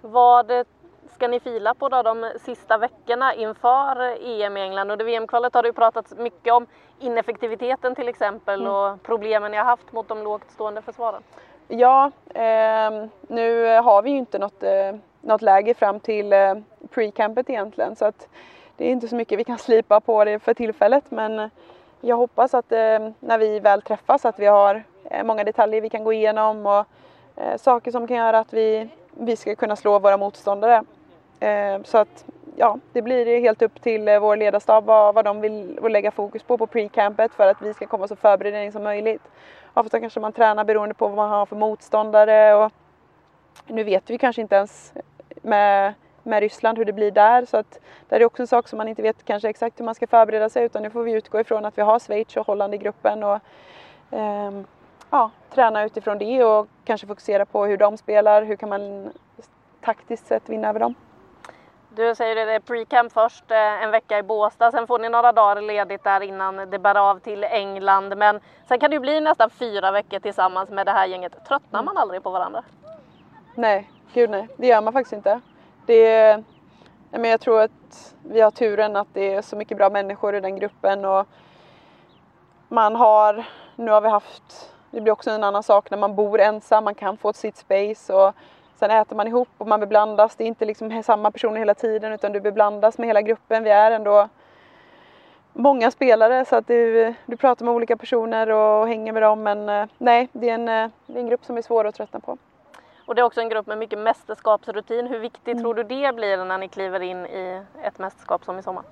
Vad 0.00 0.52
ska 1.14 1.28
ni 1.28 1.40
fila 1.40 1.74
på 1.74 1.88
då 1.88 2.02
de 2.02 2.32
sista 2.40 2.78
veckorna 2.78 3.34
inför 3.34 4.00
EM 4.22 4.56
i 4.56 4.60
England? 4.60 4.90
Under 4.90 5.04
VM-kvalet 5.04 5.54
har 5.54 5.62
det 5.62 5.68
ju 5.68 5.72
pratats 5.72 6.14
mycket 6.16 6.52
om 6.52 6.66
ineffektiviteten 6.98 7.94
till 7.94 8.08
exempel 8.08 8.60
mm. 8.60 8.72
och 8.72 9.02
problemen 9.02 9.50
ni 9.50 9.56
har 9.56 9.64
haft 9.64 9.92
mot 9.92 10.08
de 10.08 10.22
lågt 10.22 10.50
stående 10.50 10.82
försvaren. 10.82 11.22
Ja, 11.68 12.10
eh, 12.34 13.06
nu 13.20 13.76
har 13.78 14.02
vi 14.02 14.10
ju 14.10 14.16
inte 14.16 14.38
något, 14.38 14.62
eh, 14.62 14.96
något 15.20 15.42
läge 15.42 15.74
fram 15.74 16.00
till 16.00 16.32
eh, 16.32 16.54
pre-campet 16.90 17.50
egentligen 17.50 17.96
så 17.96 18.04
att 18.04 18.28
det 18.76 18.84
är 18.84 18.90
inte 18.90 19.08
så 19.08 19.16
mycket 19.16 19.38
vi 19.38 19.44
kan 19.44 19.58
slipa 19.68 20.00
på 20.00 20.24
det 20.24 20.38
för 20.38 20.54
tillfället 20.54 21.04
men 21.08 21.50
jag 22.00 22.16
hoppas 22.16 22.54
att 22.54 22.72
eh, 22.72 23.10
när 23.20 23.38
vi 23.38 23.60
väl 23.60 23.82
träffas 23.82 24.24
att 24.24 24.38
vi 24.38 24.46
har 24.46 24.82
eh, 25.04 25.24
många 25.24 25.44
detaljer 25.44 25.80
vi 25.80 25.90
kan 25.90 26.04
gå 26.04 26.12
igenom 26.12 26.66
och 26.66 26.84
eh, 27.36 27.56
saker 27.56 27.90
som 27.90 28.06
kan 28.06 28.16
göra 28.16 28.38
att 28.38 28.52
vi, 28.52 28.88
vi 29.18 29.36
ska 29.36 29.54
kunna 29.54 29.76
slå 29.76 29.98
våra 29.98 30.16
motståndare. 30.16 30.84
Eh, 31.40 31.82
så 31.84 31.98
att 31.98 32.24
ja, 32.56 32.78
det 32.92 33.02
blir 33.02 33.40
helt 33.40 33.62
upp 33.62 33.82
till 33.82 34.08
eh, 34.08 34.18
vår 34.18 34.36
ledarstab 34.36 34.84
vad, 34.84 35.14
vad 35.14 35.24
de 35.24 35.40
vill 35.40 35.78
lägga 35.90 36.10
fokus 36.10 36.42
på 36.42 36.58
på 36.58 36.66
pre-campet 36.66 37.32
för 37.32 37.46
att 37.46 37.62
vi 37.62 37.74
ska 37.74 37.86
komma 37.86 38.08
så 38.08 38.16
förberedda 38.16 38.72
som 38.72 38.82
möjligt. 38.82 39.22
Ofta 39.74 40.00
kanske 40.00 40.20
man 40.20 40.32
tränar 40.32 40.64
beroende 40.64 40.94
på 40.94 41.08
vad 41.08 41.16
man 41.16 41.30
har 41.30 41.46
för 41.46 41.56
motståndare 41.56 42.54
och 42.54 42.72
nu 43.66 43.84
vet 43.84 44.10
vi 44.10 44.18
kanske 44.18 44.42
inte 44.42 44.56
ens 44.56 44.92
med 45.42 45.94
med 46.22 46.40
Ryssland, 46.40 46.78
hur 46.78 46.84
det 46.84 46.92
blir 46.92 47.10
där. 47.10 47.44
Så 47.44 47.56
att 47.56 47.80
det 48.08 48.16
är 48.16 48.24
också 48.24 48.42
en 48.42 48.46
sak 48.46 48.68
som 48.68 48.76
man 48.76 48.88
inte 48.88 49.02
vet 49.02 49.24
kanske 49.24 49.48
exakt 49.48 49.80
hur 49.80 49.84
man 49.84 49.94
ska 49.94 50.06
förbereda 50.06 50.48
sig 50.48 50.64
utan 50.64 50.82
nu 50.82 50.90
får 50.90 51.02
vi 51.02 51.12
utgå 51.12 51.40
ifrån 51.40 51.64
att 51.64 51.78
vi 51.78 51.82
har 51.82 51.98
Schweiz 51.98 52.36
och 52.36 52.46
Holland 52.46 52.74
i 52.74 52.78
gruppen 52.78 53.22
och 53.22 53.40
eh, 54.10 54.50
ja, 55.10 55.30
träna 55.50 55.84
utifrån 55.84 56.18
det 56.18 56.44
och 56.44 56.66
kanske 56.84 57.06
fokusera 57.06 57.44
på 57.44 57.66
hur 57.66 57.76
de 57.76 57.96
spelar, 57.96 58.42
hur 58.42 58.56
kan 58.56 58.68
man 58.68 59.12
taktiskt 59.80 60.26
sett 60.26 60.48
vinna 60.48 60.68
över 60.68 60.80
dem. 60.80 60.94
Du 61.90 62.14
säger 62.14 62.34
det, 62.34 62.44
det 62.44 62.52
är 62.52 62.60
pre-camp 62.60 63.12
först, 63.12 63.50
eh, 63.50 63.82
en 63.82 63.90
vecka 63.90 64.18
i 64.18 64.22
Båstad, 64.22 64.70
sen 64.70 64.86
får 64.86 64.98
ni 64.98 65.08
några 65.08 65.32
dagar 65.32 65.62
ledigt 65.62 66.04
där 66.04 66.20
innan 66.20 66.56
det 66.56 66.78
bär 66.78 67.10
av 67.10 67.18
till 67.18 67.44
England. 67.44 68.18
Men 68.18 68.40
sen 68.68 68.78
kan 68.78 68.90
det 68.90 68.94
ju 68.94 69.00
bli 69.00 69.20
nästan 69.20 69.50
fyra 69.50 69.90
veckor 69.90 70.18
tillsammans 70.18 70.70
med 70.70 70.86
det 70.86 70.92
här 70.92 71.06
gänget. 71.06 71.44
Tröttnar 71.48 71.82
man 71.82 71.96
aldrig 71.96 72.22
på 72.22 72.30
varandra? 72.30 72.62
Nej, 73.54 73.90
gud 74.12 74.30
nej, 74.30 74.48
det 74.56 74.66
gör 74.66 74.80
man 74.80 74.92
faktiskt 74.92 75.12
inte 75.12 75.40
det, 75.86 76.42
men 77.10 77.24
jag 77.24 77.40
tror 77.40 77.60
att 77.60 78.14
vi 78.22 78.40
har 78.40 78.50
turen 78.50 78.96
att 78.96 79.08
det 79.12 79.34
är 79.34 79.42
så 79.42 79.56
mycket 79.56 79.76
bra 79.76 79.90
människor 79.90 80.34
i 80.34 80.40
den 80.40 80.56
gruppen 80.56 81.04
och 81.04 81.26
man 82.68 82.96
har, 82.96 83.44
nu 83.76 83.90
har 83.90 84.00
vi 84.00 84.08
haft 84.08 84.74
det 84.90 85.00
blir 85.00 85.12
också 85.12 85.30
en 85.30 85.44
annan 85.44 85.62
sak 85.62 85.90
när 85.90 85.98
man 85.98 86.14
bor 86.14 86.40
ensam, 86.40 86.84
man 86.84 86.94
kan 86.94 87.16
få 87.16 87.28
ett 87.28 87.36
sitt 87.36 87.56
space 87.56 88.14
och 88.14 88.34
sen 88.78 88.90
äter 88.90 89.16
man 89.16 89.26
ihop 89.26 89.48
och 89.58 89.68
man 89.68 89.80
beblandas. 89.80 90.36
Det 90.36 90.44
är 90.44 90.48
inte 90.48 90.64
liksom 90.64 91.02
samma 91.02 91.30
personer 91.30 91.58
hela 91.58 91.74
tiden 91.74 92.12
utan 92.12 92.32
du 92.32 92.40
beblandas 92.40 92.98
med 92.98 93.06
hela 93.06 93.22
gruppen. 93.22 93.64
Vi 93.64 93.70
är 93.70 93.90
ändå 93.90 94.28
många 95.52 95.90
spelare 95.90 96.44
så 96.44 96.56
att 96.56 96.66
du, 96.66 97.14
du 97.26 97.36
pratar 97.36 97.64
med 97.64 97.74
olika 97.74 97.96
personer 97.96 98.50
och 98.50 98.88
hänger 98.88 99.12
med 99.12 99.22
dem 99.22 99.42
men 99.42 99.68
eh, 99.68 99.86
nej, 99.98 100.28
det 100.32 100.50
är 100.50 100.54
en, 100.54 100.68
eh, 100.68 100.90
det 101.06 101.18
är 101.18 101.22
en 101.22 101.28
grupp 101.28 101.44
som 101.44 101.56
är 101.56 101.62
svår 101.62 101.84
att 101.84 101.94
tröttna 101.94 102.20
på. 102.20 102.38
Och 103.06 103.14
det 103.14 103.20
är 103.20 103.24
också 103.24 103.40
en 103.40 103.48
grupp 103.48 103.66
med 103.66 103.78
mycket 103.78 103.98
mästerskapsrutin. 103.98 105.06
Hur 105.06 105.18
viktigt 105.18 105.48
mm. 105.48 105.62
tror 105.62 105.74
du 105.74 105.82
det 105.82 106.14
blir 106.14 106.44
när 106.44 106.58
ni 106.58 106.68
kliver 106.68 107.00
in 107.00 107.26
i 107.26 107.62
ett 107.82 107.98
mästerskap 107.98 108.44
som 108.44 108.58
i 108.58 108.62
sommar? 108.62 108.84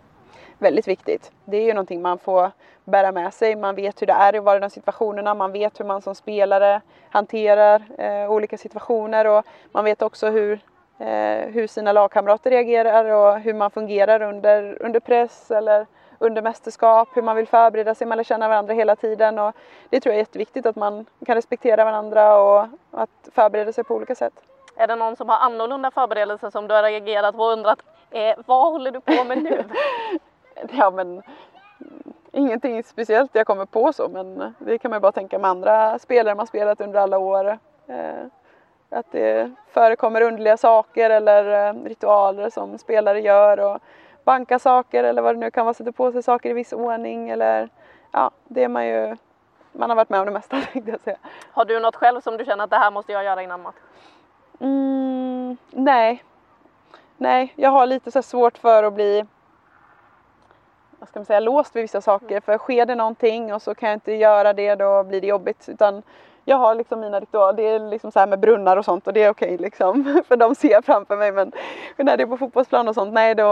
Väldigt 0.58 0.88
viktigt. 0.88 1.32
Det 1.44 1.56
är 1.56 1.62
ju 1.62 1.74
någonting 1.74 2.02
man 2.02 2.18
får 2.18 2.50
bära 2.84 3.12
med 3.12 3.34
sig. 3.34 3.56
Man 3.56 3.74
vet 3.74 4.02
hur 4.02 4.06
det 4.06 4.12
är 4.12 4.34
i 4.34 4.38
var 4.38 4.60
de 4.60 4.70
situationerna. 4.70 5.34
Man 5.34 5.52
vet 5.52 5.80
hur 5.80 5.84
man 5.84 6.02
som 6.02 6.14
spelare 6.14 6.80
hanterar 7.10 7.82
eh, 7.98 8.30
olika 8.30 8.58
situationer 8.58 9.24
och 9.26 9.44
man 9.72 9.84
vet 9.84 10.02
också 10.02 10.30
hur, 10.30 10.52
eh, 10.98 11.48
hur 11.48 11.66
sina 11.66 11.92
lagkamrater 11.92 12.50
reagerar 12.50 13.04
och 13.04 13.40
hur 13.40 13.54
man 13.54 13.70
fungerar 13.70 14.22
under, 14.22 14.82
under 14.82 15.00
press 15.00 15.50
eller 15.50 15.86
under 16.18 16.42
mästerskap, 16.42 17.08
hur 17.14 17.22
man 17.22 17.36
vill 17.36 17.46
förbereda 17.46 17.94
sig, 17.94 18.06
man 18.06 18.16
lär 18.16 18.24
känna 18.24 18.48
varandra 18.48 18.74
hela 18.74 18.96
tiden 18.96 19.38
och 19.38 19.56
det 19.90 20.00
tror 20.00 20.12
jag 20.12 20.16
är 20.16 20.22
jätteviktigt 20.22 20.66
att 20.66 20.76
man 20.76 21.06
kan 21.26 21.34
respektera 21.34 21.84
varandra 21.84 22.38
och 22.38 22.66
att 22.90 23.28
förbereda 23.32 23.72
sig 23.72 23.84
på 23.84 23.94
olika 23.94 24.14
sätt. 24.14 24.32
Är 24.76 24.86
det 24.86 24.96
någon 24.96 25.16
som 25.16 25.28
har 25.28 25.36
annorlunda 25.36 25.90
förberedelser 25.90 26.50
som 26.50 26.68
du 26.68 26.74
har 26.74 26.82
reagerat 26.82 27.36
på 27.36 27.42
och 27.42 27.52
undrat 27.52 27.78
eh, 28.10 28.34
vad 28.46 28.72
håller 28.72 28.90
du 28.90 29.00
på 29.00 29.24
med 29.24 29.42
nu? 29.42 29.64
ja 30.72 30.90
men 30.90 31.22
ingenting 32.32 32.82
speciellt 32.82 33.34
jag 33.34 33.46
kommer 33.46 33.66
på 33.66 33.92
så 33.92 34.08
men 34.08 34.54
det 34.58 34.78
kan 34.78 34.90
man 34.90 34.96
ju 34.96 35.00
bara 35.00 35.12
tänka 35.12 35.38
med 35.38 35.50
andra 35.50 35.98
spelare 35.98 36.34
man 36.34 36.46
spelat 36.46 36.80
under 36.80 37.00
alla 37.00 37.18
år. 37.18 37.58
Eh, 37.86 38.26
att 38.90 39.12
det 39.12 39.52
förekommer 39.68 40.20
underliga 40.20 40.56
saker 40.56 41.10
eller 41.10 41.68
eh, 41.68 41.84
ritualer 41.84 42.50
som 42.50 42.78
spelare 42.78 43.20
gör 43.20 43.60
och 43.60 43.80
banka 44.24 44.58
saker 44.58 45.04
eller 45.04 45.22
vad 45.22 45.34
det 45.34 45.38
nu 45.38 45.50
kan 45.50 45.66
vara, 45.66 45.74
sätta 45.74 45.92
på 45.92 46.12
sig 46.12 46.22
saker 46.22 46.50
i 46.50 46.52
viss 46.52 46.72
ordning 46.72 47.30
eller 47.30 47.68
ja, 48.12 48.30
det 48.44 48.64
är 48.64 48.68
man 48.68 48.86
ju, 48.86 49.16
man 49.72 49.90
har 49.90 49.96
varit 49.96 50.08
med 50.08 50.20
om 50.20 50.26
det 50.26 50.32
mesta 50.32 50.60
tänkte 50.72 50.90
jag 50.90 51.00
säga. 51.00 51.18
Har 51.52 51.64
du 51.64 51.80
något 51.80 51.96
själv 51.96 52.20
som 52.20 52.36
du 52.36 52.44
känner 52.44 52.64
att 52.64 52.70
det 52.70 52.76
här 52.76 52.90
måste 52.90 53.12
jag 53.12 53.24
göra 53.24 53.42
innan 53.42 53.62
match? 53.62 53.76
Mm, 54.60 55.56
nej. 55.70 56.24
Nej, 57.16 57.52
jag 57.56 57.70
har 57.70 57.86
lite 57.86 58.10
så 58.10 58.22
svårt 58.22 58.58
för 58.58 58.82
att 58.82 58.92
bli 58.92 59.26
vad 60.98 61.08
ska 61.08 61.18
man 61.18 61.26
säga, 61.26 61.40
låst 61.40 61.76
vid 61.76 61.82
vissa 61.82 62.00
saker. 62.00 62.40
För 62.40 62.58
sker 62.58 62.86
det 62.86 62.94
någonting 62.94 63.54
och 63.54 63.62
så 63.62 63.74
kan 63.74 63.88
jag 63.88 63.96
inte 63.96 64.12
göra 64.12 64.52
det 64.52 64.74
då 64.74 65.02
blir 65.02 65.20
det 65.20 65.26
jobbigt. 65.26 65.68
Utan 65.68 66.02
jag 66.48 66.56
har 66.56 66.74
liksom 66.74 67.00
mina 67.00 67.20
ritualer, 67.20 67.56
det 67.56 67.68
är 67.68 67.78
liksom 67.78 68.12
så 68.12 68.18
här 68.18 68.26
med 68.26 68.40
brunnar 68.40 68.76
och 68.76 68.84
sånt 68.84 69.06
och 69.06 69.12
det 69.12 69.22
är 69.22 69.30
okej 69.30 69.54
okay 69.54 69.64
liksom. 69.64 70.22
För 70.28 70.36
de 70.36 70.54
ser 70.54 70.70
jag 70.70 70.84
framför 70.84 71.16
mig 71.16 71.32
men 71.32 71.52
när 71.96 72.16
det 72.16 72.22
är 72.22 72.26
på 72.26 72.36
fotbollsplan 72.36 72.88
och 72.88 72.94
sånt, 72.94 73.12
nej 73.12 73.34
då 73.34 73.42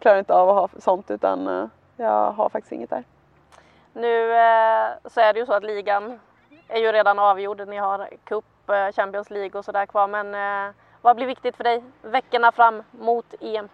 klarar 0.00 0.16
jag 0.16 0.18
inte 0.18 0.34
av 0.34 0.48
att 0.48 0.54
ha 0.72 0.80
sånt 0.80 1.10
utan 1.10 1.48
eh, 1.48 1.64
jag 1.96 2.30
har 2.30 2.48
faktiskt 2.48 2.72
inget 2.72 2.90
där. 2.90 3.04
Nu 3.92 4.32
eh, 4.32 4.88
så 5.04 5.20
är 5.20 5.32
det 5.32 5.38
ju 5.38 5.46
så 5.46 5.52
att 5.52 5.64
ligan 5.64 6.20
är 6.68 6.80
ju 6.80 6.92
redan 6.92 7.18
avgjord. 7.18 7.68
Ni 7.68 7.76
har 7.76 8.08
Cup, 8.24 8.44
eh, 8.68 8.92
Champions 8.92 9.30
League 9.30 9.58
och 9.58 9.64
sådär 9.64 9.86
kvar 9.86 10.08
men 10.08 10.72
vad 11.02 11.16
blir 11.16 11.26
viktigt 11.26 11.56
för 11.56 11.64
dig 11.64 11.84
veckorna 12.02 12.52
fram 12.52 12.82
mot 12.90 13.34
EM? 13.40 13.68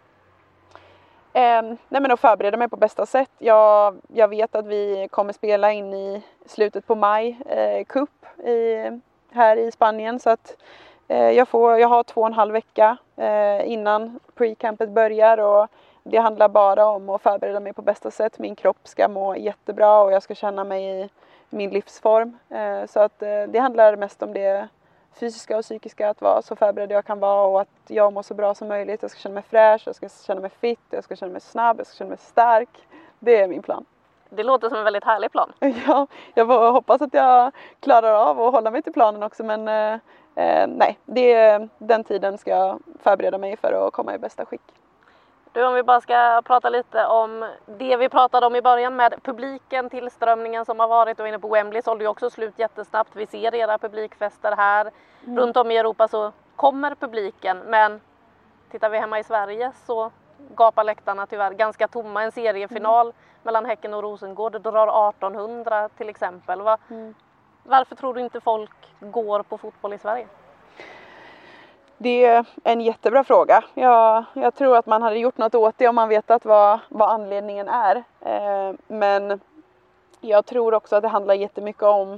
Eh, 1.33 1.63
nej 1.89 2.01
men 2.01 2.11
att 2.11 2.21
förbereda 2.21 2.57
mig 2.57 2.69
på 2.69 2.77
bästa 2.77 3.07
sätt. 3.07 3.31
Jag, 3.39 3.97
jag 4.09 4.29
vet 4.29 4.55
att 4.55 4.67
vi 4.67 5.09
kommer 5.11 5.33
spela 5.33 5.73
in 5.73 5.95
i 5.95 6.23
slutet 6.47 6.87
på 6.87 6.95
maj, 6.95 7.39
eh, 7.47 7.85
Cup 7.85 8.11
i, 8.39 8.91
här 9.31 9.57
i 9.57 9.73
Spanien 9.73 10.21
så 10.21 10.31
att 10.31 10.57
eh, 11.09 11.31
jag, 11.31 11.49
får, 11.49 11.79
jag 11.79 11.89
har 11.89 12.03
två 12.03 12.21
och 12.21 12.27
en 12.27 12.33
halv 12.33 12.53
vecka 12.53 12.97
eh, 13.17 13.73
innan 13.73 14.21
pre-campet 14.35 14.91
börjar 14.91 15.39
och 15.39 15.69
det 16.03 16.19
handlar 16.19 16.49
bara 16.49 16.87
om 16.87 17.09
att 17.09 17.23
förbereda 17.23 17.61
mig 17.61 17.73
på 17.73 17.83
bästa 17.83 18.11
sätt. 18.11 18.39
Min 18.39 18.57
kropp 18.57 18.89
ska 18.89 19.09
må 19.09 19.37
jättebra 19.37 20.01
och 20.01 20.13
jag 20.13 20.23
ska 20.23 20.35
känna 20.35 20.65
mig 20.65 21.05
i 21.05 21.09
min 21.51 21.71
livsform. 21.71 22.39
Eh, 22.51 22.87
så 22.87 23.01
att 23.01 23.23
eh, 23.23 23.43
det 23.49 23.59
handlar 23.59 23.97
mest 23.97 24.23
om 24.23 24.33
det 24.33 24.69
fysiska 25.19 25.57
och 25.57 25.63
psykiska, 25.63 26.11
att 26.11 26.21
vara 26.21 26.43
så 26.43 26.57
förberedd 26.57 26.91
jag 26.91 27.05
kan 27.05 27.21
vara 27.21 27.47
och 27.47 27.61
att 27.61 27.69
jag 27.87 28.13
mår 28.13 28.23
så 28.23 28.35
bra 28.35 28.55
som 28.55 28.69
möjligt. 28.69 29.03
Jag 29.03 29.11
ska 29.11 29.21
känna 29.21 29.35
mig 29.35 29.45
fräsch, 29.51 29.83
jag 29.87 29.95
ska 29.95 30.09
känna 30.27 30.41
mig 30.41 30.51
fit, 30.51 30.81
jag 30.91 31.05
ska 31.05 31.17
känna 31.17 31.33
mig 31.33 31.41
snabb, 31.41 31.79
jag 31.79 31.87
ska 31.87 31.97
känna 31.97 32.09
mig 32.09 32.19
stark. 32.19 32.69
Det 33.19 33.37
är 33.37 33.49
min 33.49 33.63
plan. 33.63 33.85
Det 34.31 34.43
låter 34.43 34.69
som 34.69 34.79
en 34.79 34.85
väldigt 34.85 35.05
härlig 35.05 35.33
plan. 35.33 35.53
Ja, 35.87 36.07
jag 36.35 36.73
hoppas 36.73 37.03
att 37.03 37.15
jag 37.15 37.53
klarar 37.81 38.13
av 38.13 38.41
att 38.41 38.53
hålla 38.53 38.71
mig 38.71 38.83
till 38.83 38.93
planen 38.93 39.23
också 39.23 39.45
men 39.45 39.69
eh, 39.69 40.01
eh 40.35 40.67
nej, 40.69 40.99
det, 41.05 41.69
den 41.79 42.05
tiden 42.05 42.39
ska 42.39 42.51
jag 42.51 42.79
förbereda 43.03 43.39
mig 43.39 43.57
för 43.57 43.87
att 43.87 43.93
komma 43.93 44.15
i 44.15 44.19
bästa 44.19 44.45
skick. 44.45 44.63
Du, 45.53 45.65
om 45.65 45.75
vi 45.75 45.83
bara 45.83 46.01
ska 46.01 46.43
prata 46.45 46.69
lite 46.69 47.07
om 47.07 47.51
det 47.67 47.97
vi 47.97 48.09
pratade 48.09 48.47
om 48.47 48.57
i 48.57 48.63
början 48.63 48.97
med 48.97 49.23
publiken, 49.23 49.91
tillströmningen 49.91 50.65
som 50.65 50.81
har 50.81 50.89
varit 50.89 51.21
och 51.21 51.29
inne 51.29 51.39
på 51.39 51.49
Wembley 51.49 51.83
sålde 51.83 52.05
ju 52.05 52.09
också 52.09 52.31
slut 52.31 52.59
jättesnabbt. 52.59 53.17
Vi 53.17 53.27
ser 53.27 53.55
era 53.55 53.79
publikfester 53.79 54.57
här. 54.57 54.91
Mm. 55.25 55.39
Runt 55.39 55.57
om 55.57 55.71
i 55.71 55.77
Europa 55.77 56.09
så 56.09 56.33
kommer 56.57 56.95
publiken 56.95 57.59
men 57.59 58.01
tittar 58.71 58.91
vi 58.91 58.99
hemma 58.99 59.19
i 59.19 59.25
Sverige 59.25 59.73
så 59.87 60.11
gapar 60.55 60.85
läktarna 60.85 61.27
tyvärr 61.27 61.53
ganska 61.53 61.89
tomma. 61.89 62.23
En 62.23 62.33
seriefinal 62.33 63.07
mm. 63.07 63.17
mellan 63.43 63.65
Häcken 63.65 63.95
och 63.95 64.03
Rosengård 64.03 64.61
drar 64.61 65.09
1800 65.09 65.89
till 65.89 66.09
exempel. 66.09 66.63
Va? 66.63 66.79
Mm. 66.91 67.15
Varför 67.63 67.97
tror 67.97 68.15
du 68.15 68.21
inte 68.21 68.41
folk 68.41 68.95
går 69.01 69.43
på 69.43 69.59
fotboll 69.59 69.93
i 69.93 69.99
Sverige? 69.99 70.27
Det 72.01 72.25
är 72.25 72.45
en 72.65 72.81
jättebra 72.81 73.25
fråga. 73.25 73.65
Jag, 73.75 74.25
jag, 74.35 74.55
tror 74.55 74.77
att 74.77 74.87
man 74.87 75.03
hade 75.03 75.19
gjort 75.19 75.39
något 75.39 75.55
åt 75.55 75.75
det 75.79 75.89
om 75.89 75.95
man 75.95 76.09
vetat 76.09 76.45
vad, 76.45 76.79
vad 76.89 77.11
anledningen 77.11 77.69
är. 77.69 77.97
Eh, 78.21 78.75
men 78.87 79.41
jag 80.21 80.47
tror 80.47 80.75
också 80.75 80.97
att 80.97 81.03
det 81.03 81.09
handlar 81.09 81.35
jättemycket 81.35 81.83
om 81.83 82.13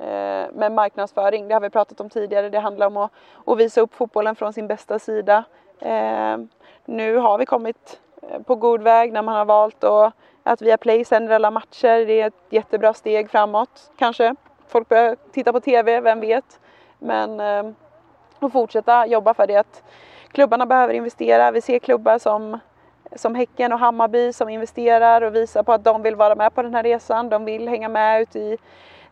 eh, 0.00 0.46
med 0.52 0.72
marknadsföring. 0.72 1.48
Det 1.48 1.54
har 1.54 1.60
vi 1.60 1.70
pratat 1.70 2.00
om 2.00 2.10
tidigare. 2.10 2.48
Det 2.48 2.58
handlar 2.58 2.86
om 2.86 2.96
att, 2.96 3.10
att 3.46 3.58
visa 3.58 3.80
upp 3.80 3.94
fotbollen 3.94 4.36
från 4.36 4.52
sin 4.52 4.66
bästa 4.66 4.98
sida. 4.98 5.44
Eh, 5.78 6.36
nu 6.84 7.16
har 7.16 7.38
vi 7.38 7.46
kommit 7.46 8.00
eh, 8.22 8.42
på 8.42 8.54
god 8.54 8.82
väg 8.82 9.12
när 9.12 9.22
man 9.22 9.34
har 9.36 9.44
valt 9.44 9.84
att, 9.84 10.12
att 10.42 10.62
via 10.62 10.76
Play 10.76 11.04
sänder 11.04 11.34
alla 11.34 11.50
matcher. 11.50 12.06
Det 12.06 12.20
är 12.20 12.26
ett 12.26 12.42
jättebra 12.50 12.94
steg 12.94 13.30
framåt 13.30 13.90
kanske. 13.98 14.34
Folk 14.68 14.88
börjar 14.88 15.16
titta 15.32 15.52
på 15.52 15.60
TV, 15.60 16.00
vem 16.00 16.20
vet. 16.20 16.60
Men 16.98 17.40
eh, 17.40 17.72
och 18.42 18.52
fortsätta 18.52 19.06
jobba 19.06 19.34
för 19.34 19.46
det. 19.46 19.56
Att 19.56 19.82
klubbarna 20.32 20.66
behöver 20.66 20.94
investera. 20.94 21.50
Vi 21.50 21.60
ser 21.60 21.78
klubbar 21.78 22.18
som, 22.18 22.58
som 23.16 23.34
Häcken 23.34 23.72
och 23.72 23.78
Hammarby 23.78 24.32
som 24.32 24.48
investerar 24.48 25.22
och 25.22 25.34
visar 25.34 25.62
på 25.62 25.72
att 25.72 25.84
de 25.84 26.02
vill 26.02 26.16
vara 26.16 26.34
med 26.34 26.54
på 26.54 26.62
den 26.62 26.74
här 26.74 26.82
resan. 26.82 27.28
De 27.28 27.44
vill 27.44 27.68
hänga 27.68 27.88
med 27.88 28.22
ute 28.22 28.38
i, 28.38 28.58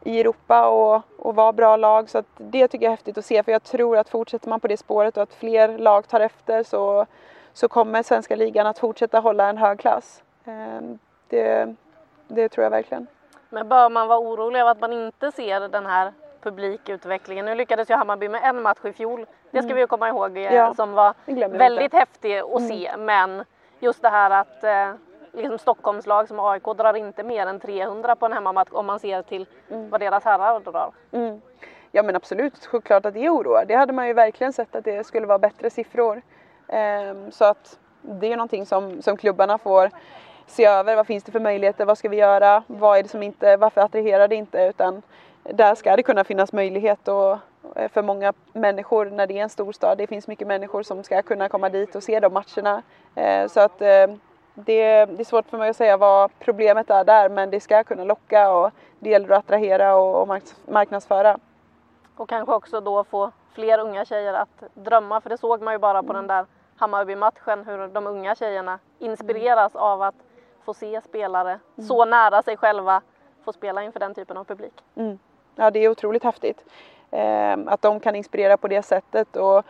i 0.04 0.20
Europa 0.20 0.68
och, 0.68 1.02
och 1.18 1.34
vara 1.34 1.52
bra 1.52 1.76
lag. 1.76 2.10
Så 2.10 2.22
det 2.36 2.68
tycker 2.68 2.84
jag 2.84 2.92
är 2.92 2.96
häftigt 2.96 3.18
att 3.18 3.24
se 3.24 3.42
för 3.42 3.52
jag 3.52 3.62
tror 3.62 3.96
att 3.96 4.08
fortsätter 4.08 4.48
man 4.48 4.60
på 4.60 4.68
det 4.68 4.76
spåret 4.76 5.16
och 5.16 5.22
att 5.22 5.34
fler 5.34 5.78
lag 5.78 6.08
tar 6.08 6.20
efter 6.20 6.62
så, 6.62 7.06
så 7.52 7.68
kommer 7.68 8.02
svenska 8.02 8.36
ligan 8.36 8.66
att 8.66 8.78
fortsätta 8.78 9.20
hålla 9.20 9.48
en 9.48 9.58
hög 9.58 9.78
klass. 9.78 10.22
Ehm, 10.44 10.98
det, 11.28 11.74
det 12.28 12.48
tror 12.48 12.64
jag 12.64 12.70
verkligen. 12.70 13.06
Men 13.48 13.68
bör 13.68 13.88
man 13.88 14.08
vara 14.08 14.18
orolig 14.18 14.60
över 14.60 14.70
att 14.70 14.80
man 14.80 14.92
inte 14.92 15.32
ser 15.32 15.68
den 15.68 15.86
här 15.86 16.12
publikutvecklingen. 16.42 17.44
Nu 17.44 17.54
lyckades 17.54 17.90
ju 17.90 17.94
Hammarby 17.94 18.28
med 18.28 18.40
en 18.44 18.62
match 18.62 18.84
i 18.84 18.92
fjol. 18.92 19.26
Det 19.50 19.58
ska 19.58 19.66
mm. 19.66 19.74
vi 19.74 19.80
ju 19.80 19.86
komma 19.86 20.08
ihåg 20.08 20.36
eh, 20.36 20.54
ja, 20.54 20.74
som 20.74 20.92
var 20.92 21.14
väldigt 21.58 21.84
inte. 21.84 21.96
häftig 21.96 22.38
att 22.38 22.58
mm. 22.58 22.68
se. 22.68 22.96
Men 22.98 23.44
just 23.80 24.02
det 24.02 24.08
här 24.08 24.30
att 24.30 24.64
eh, 24.64 24.92
liksom 25.32 25.58
Stockholmslag 25.58 26.28
som 26.28 26.40
AIK 26.40 26.64
drar 26.64 26.96
inte 26.96 27.22
mer 27.22 27.46
än 27.46 27.60
300 27.60 28.16
på 28.16 28.26
en 28.26 28.32
hemmamatch 28.32 28.72
om 28.72 28.86
man 28.86 29.00
ser 29.00 29.22
till 29.22 29.46
mm. 29.70 29.90
vad 29.90 30.00
deras 30.00 30.24
herrar 30.24 30.60
drar. 30.60 30.92
Mm. 31.12 31.40
Ja 31.92 32.02
men 32.02 32.16
absolut, 32.16 32.66
självklart 32.66 33.06
att 33.06 33.14
det 33.14 33.28
oroar. 33.28 33.64
Det 33.68 33.74
hade 33.74 33.92
man 33.92 34.06
ju 34.06 34.12
verkligen 34.12 34.52
sett 34.52 34.74
att 34.74 34.84
det 34.84 35.06
skulle 35.06 35.26
vara 35.26 35.38
bättre 35.38 35.70
siffror. 35.70 36.22
Ehm, 36.68 37.30
så 37.30 37.44
att 37.44 37.78
det 38.02 38.32
är 38.32 38.36
någonting 38.36 38.66
som, 38.66 39.02
som 39.02 39.16
klubbarna 39.16 39.58
får 39.58 39.90
se 40.46 40.64
över. 40.64 40.96
Vad 40.96 41.06
finns 41.06 41.24
det 41.24 41.32
för 41.32 41.40
möjligheter? 41.40 41.84
Vad 41.84 41.98
ska 41.98 42.08
vi 42.08 42.16
göra? 42.16 42.62
Vad 42.66 42.98
är 42.98 43.02
det 43.02 43.08
som 43.08 43.22
inte, 43.22 43.56
varför 43.56 43.80
attraherar 43.80 44.28
det 44.28 44.34
inte? 44.34 44.62
Utan 44.62 45.02
där 45.44 45.74
ska 45.74 45.96
det 45.96 46.02
kunna 46.02 46.24
finnas 46.24 46.52
möjlighet 46.52 47.08
och, 47.08 47.38
eh, 47.76 47.90
för 47.90 48.02
många 48.02 48.32
människor 48.52 49.06
när 49.06 49.26
det 49.26 49.38
är 49.38 49.42
en 49.42 49.48
stor 49.48 49.72
stad. 49.72 49.98
Det 49.98 50.06
finns 50.06 50.26
mycket 50.26 50.48
människor 50.48 50.82
som 50.82 51.04
ska 51.04 51.22
kunna 51.22 51.48
komma 51.48 51.68
dit 51.68 51.94
och 51.94 52.02
se 52.02 52.20
de 52.20 52.32
matcherna. 52.32 52.82
Eh, 53.14 53.46
så 53.48 53.60
att 53.60 53.82
eh, 53.82 54.06
det, 54.54 54.82
är 54.82 55.24
svårt 55.24 55.48
för 55.48 55.58
mig 55.58 55.70
att 55.70 55.76
säga 55.76 55.96
vad 55.96 56.30
problemet 56.38 56.90
är 56.90 57.04
där 57.04 57.28
men 57.28 57.50
det 57.50 57.60
ska 57.60 57.84
kunna 57.84 58.04
locka 58.04 58.52
och 58.52 58.70
det 58.98 59.10
gäller 59.10 59.30
att 59.30 59.38
attrahera 59.38 59.96
och, 59.96 60.22
och 60.22 60.40
marknadsföra. 60.66 61.38
Och 62.16 62.28
kanske 62.28 62.54
också 62.54 62.80
då 62.80 63.04
få 63.04 63.30
fler 63.52 63.78
unga 63.78 64.04
tjejer 64.04 64.34
att 64.34 64.62
drömma 64.74 65.20
för 65.20 65.30
det 65.30 65.38
såg 65.38 65.62
man 65.62 65.74
ju 65.74 65.78
bara 65.78 66.02
på 66.02 66.12
mm. 66.12 66.16
den 66.16 66.26
där 66.26 66.46
Hammarby-matchen 66.76 67.64
hur 67.64 67.88
de 67.88 68.06
unga 68.06 68.34
tjejerna 68.34 68.78
inspireras 68.98 69.74
mm. 69.74 69.84
av 69.84 70.02
att 70.02 70.14
få 70.64 70.74
se 70.74 71.00
spelare 71.00 71.50
mm. 71.50 71.88
så 71.88 72.04
nära 72.04 72.42
sig 72.42 72.56
själva 72.56 73.02
få 73.44 73.52
spela 73.52 73.82
inför 73.82 74.00
den 74.00 74.14
typen 74.14 74.36
av 74.36 74.44
publik. 74.44 74.72
Ja, 75.60 75.70
det 75.70 75.84
är 75.84 75.88
otroligt 75.88 76.24
häftigt. 76.24 76.64
Eh, 77.10 77.56
att 77.66 77.82
de 77.82 78.00
kan 78.00 78.16
inspirera 78.16 78.56
på 78.56 78.68
det 78.68 78.82
sättet 78.82 79.36
och 79.36 79.64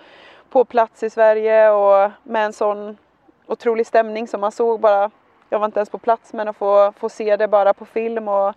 på 0.51 0.64
plats 0.64 1.03
i 1.03 1.11
Sverige 1.11 1.70
och 1.70 2.11
med 2.22 2.47
en 2.47 2.53
sån 2.53 2.99
otrolig 3.47 3.86
stämning 3.86 4.28
som 4.28 4.41
man 4.41 4.53
såg 4.53 4.80
bara. 4.80 5.11
Jag 5.49 5.59
var 5.59 5.66
inte 5.66 5.78
ens 5.80 5.91
på 5.91 5.99
plats 5.99 6.32
men 6.32 6.49
att 6.49 6.57
få, 6.57 6.93
få 6.93 7.09
se 7.09 7.36
det 7.36 7.49
bara 7.49 7.74
på 7.74 7.84
film 7.84 8.28
och 8.28 8.55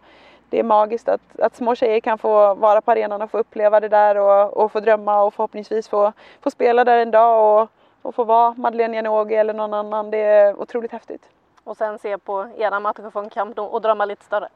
det 0.49 0.59
är 0.59 0.63
magiskt 0.63 1.09
att, 1.09 1.39
att 1.39 1.55
små 1.55 1.75
tjejer 1.75 1.99
kan 1.99 2.17
få 2.17 2.53
vara 2.53 2.81
på 2.81 2.91
arenan 2.91 3.21
och 3.21 3.31
få 3.31 3.37
uppleva 3.37 3.79
det 3.79 3.89
där 3.89 4.17
och, 4.17 4.57
och 4.57 4.71
få 4.71 4.79
drömma 4.79 5.23
och 5.23 5.33
förhoppningsvis 5.33 5.87
få, 5.87 6.13
få 6.41 6.51
spela 6.51 6.83
där 6.83 6.97
en 6.97 7.11
dag 7.11 7.61
och, 7.61 7.69
och 8.01 8.15
få 8.15 8.23
vara 8.23 8.53
Madeleine 8.57 8.95
Janogy 8.95 9.35
eller 9.35 9.53
någon 9.53 9.73
annan. 9.73 10.11
Det 10.11 10.17
är 10.17 10.59
otroligt 10.61 10.91
häftigt. 10.91 11.29
Och 11.63 11.77
sen 11.77 11.99
se 11.99 12.17
på 12.17 12.49
era 12.57 12.79
matcher 12.79 13.09
från 13.09 13.29
Camp 13.29 13.57
Nou 13.57 13.67
och 13.67 13.81
drömma 13.81 14.05
lite 14.05 14.25
större. 14.25 14.49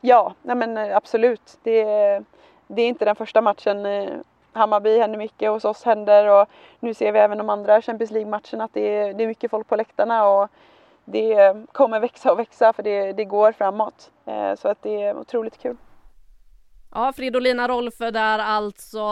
Ja, 0.00 0.34
nej 0.42 0.56
men 0.56 0.76
eh, 0.76 0.96
absolut. 0.96 1.58
Det 1.62 1.80
är, 1.80 2.24
det 2.66 2.82
är 2.82 2.88
inte 2.88 3.04
den 3.04 3.16
första 3.16 3.40
matchen. 3.40 3.86
Eh, 3.86 4.10
Hammarby 4.52 4.98
händer 4.98 5.18
mycket, 5.18 5.50
hos 5.50 5.64
oss 5.64 5.82
händer 5.82 6.26
och 6.26 6.48
nu 6.80 6.94
ser 6.94 7.12
vi 7.12 7.18
även 7.18 7.38
de 7.38 7.50
andra 7.50 7.82
Champions 7.82 8.10
League-matcherna 8.10 8.64
att 8.64 8.74
det 8.74 8.96
är, 8.96 9.14
det 9.14 9.24
är 9.24 9.28
mycket 9.28 9.50
folk 9.50 9.68
på 9.68 9.76
läktarna 9.76 10.28
och 10.28 10.48
det 11.04 11.54
kommer 11.72 12.00
växa 12.00 12.32
och 12.32 12.38
växa 12.38 12.72
för 12.72 12.82
det, 12.82 13.12
det 13.12 13.24
går 13.24 13.52
framåt. 13.52 14.10
Eh, 14.26 14.54
så 14.54 14.68
att 14.68 14.82
det 14.82 15.02
är 15.02 15.16
otroligt 15.16 15.62
kul. 15.62 15.76
Ja, 16.94 17.12
Fridolina 17.12 17.68
Rolfö 17.68 18.10
där 18.10 18.38
alltså 18.38 19.08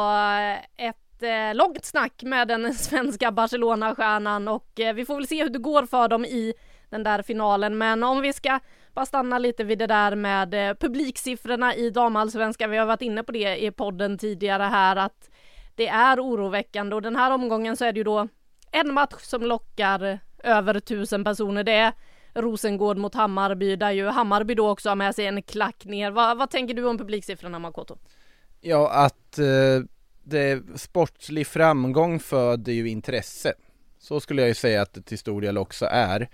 ett 0.76 1.22
eh, 1.22 1.55
långt 1.55 1.84
snack 1.84 2.22
med 2.22 2.49
den 2.49 2.74
svenska 2.89 3.32
Barcelona-stjärnan 3.32 4.49
och 4.49 4.80
eh, 4.80 4.95
vi 4.95 5.05
får 5.05 5.14
väl 5.14 5.26
se 5.26 5.43
hur 5.43 5.51
det 5.51 5.59
går 5.59 5.82
för 5.82 6.09
dem 6.09 6.24
i 6.24 6.55
den 6.91 7.03
där 7.03 7.22
finalen. 7.22 7.78
Men 7.78 8.05
om 8.05 8.20
vi 8.20 8.32
ska 8.32 8.61
bara 8.99 9.07
stanna 9.07 9.38
lite 9.38 9.64
vid 9.64 9.78
det 9.78 9.86
där 9.86 10.14
med 10.16 10.55
eh, 10.55 10.74
publiksiffrorna 10.74 11.74
i 11.74 11.90
damallsvenskan. 11.90 12.70
Vi 12.70 12.76
har 12.76 12.86
varit 12.86 13.03
inne 13.03 13.22
på 13.22 13.32
det 13.32 13.64
i 13.64 13.70
podden 13.70 14.18
tidigare 14.18 14.62
här 14.62 14.96
att 14.96 15.30
det 15.74 15.88
är 15.88 16.20
oroväckande 16.20 16.96
och 16.96 17.03
den 17.03 17.16
här 17.16 17.30
omgången 17.30 17.76
så 17.76 17.84
är 17.84 17.92
det 17.92 17.99
ju 17.99 18.05
då 18.05 18.28
en 18.72 18.94
match 18.94 19.22
som 19.22 19.42
lockar 19.42 20.18
över 20.44 20.80
tusen 20.80 21.24
personer. 21.24 21.64
Det 21.64 21.72
är 21.72 21.92
Rosengård 22.34 22.96
mot 22.96 23.14
Hammarby 23.14 23.76
där 23.76 23.90
ju 23.90 24.07
Hammarby 24.07 24.55
då 24.55 24.70
också 24.70 24.88
har 24.88 24.96
med 24.96 25.14
sig 25.14 25.26
en 25.26 25.42
klack 25.42 25.84
ner. 25.84 26.11
Vad, 26.11 26.38
vad 26.38 26.51
tänker 26.51 26.74
du 26.74 26.84
om 26.84 26.99
publiksiffrorna 26.99 27.59
Makoto? 27.59 27.99
Ja, 28.61 28.90
att 28.90 29.38
eh, 29.38 29.84
det 30.22 30.62
sportslig 30.74 31.46
framgång 31.46 32.20
föder 32.20 32.72
ju 32.72 32.88
intresse. 32.88 33.53
Så 33.99 34.20
skulle 34.20 34.42
jag 34.42 34.49
ju 34.49 34.55
säga 34.55 34.82
att 34.82 34.94
det 34.94 35.03
till 35.03 35.18
stor 35.18 35.40
del 35.40 35.59
också 35.59 35.86
är. 35.90 36.28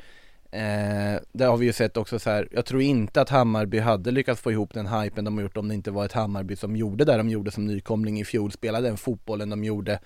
Eh, 0.55 1.21
det 1.33 1.45
har 1.45 1.57
vi 1.57 1.67
ju 1.67 1.73
sett 1.73 1.97
också 1.97 2.19
så 2.19 2.31
här, 2.31 2.49
jag 2.51 2.67
tror 2.67 2.83
inte 2.83 3.21
att 3.21 3.29
Hammarby 3.29 3.79
hade 3.79 4.11
lyckats 4.11 4.41
få 4.41 4.53
ihop 4.53 4.75
den 4.75 4.87
hypen 4.87 5.25
de 5.25 5.37
har 5.37 5.43
gjort 5.43 5.57
om 5.57 5.69
det 5.69 5.75
inte 5.75 5.91
var 5.91 6.05
ett 6.05 6.13
Hammarby 6.13 6.57
som 6.57 6.77
gjorde 6.77 7.05
det 7.05 7.17
de 7.17 7.29
gjorde 7.29 7.51
som 7.51 7.67
nykomling 7.67 8.21
i 8.21 8.25
fjol, 8.25 8.53
spelade 8.53 8.89
den 8.89 8.97
fotbollen 8.97 9.51
de 9.51 9.65
gjorde. 9.65 9.99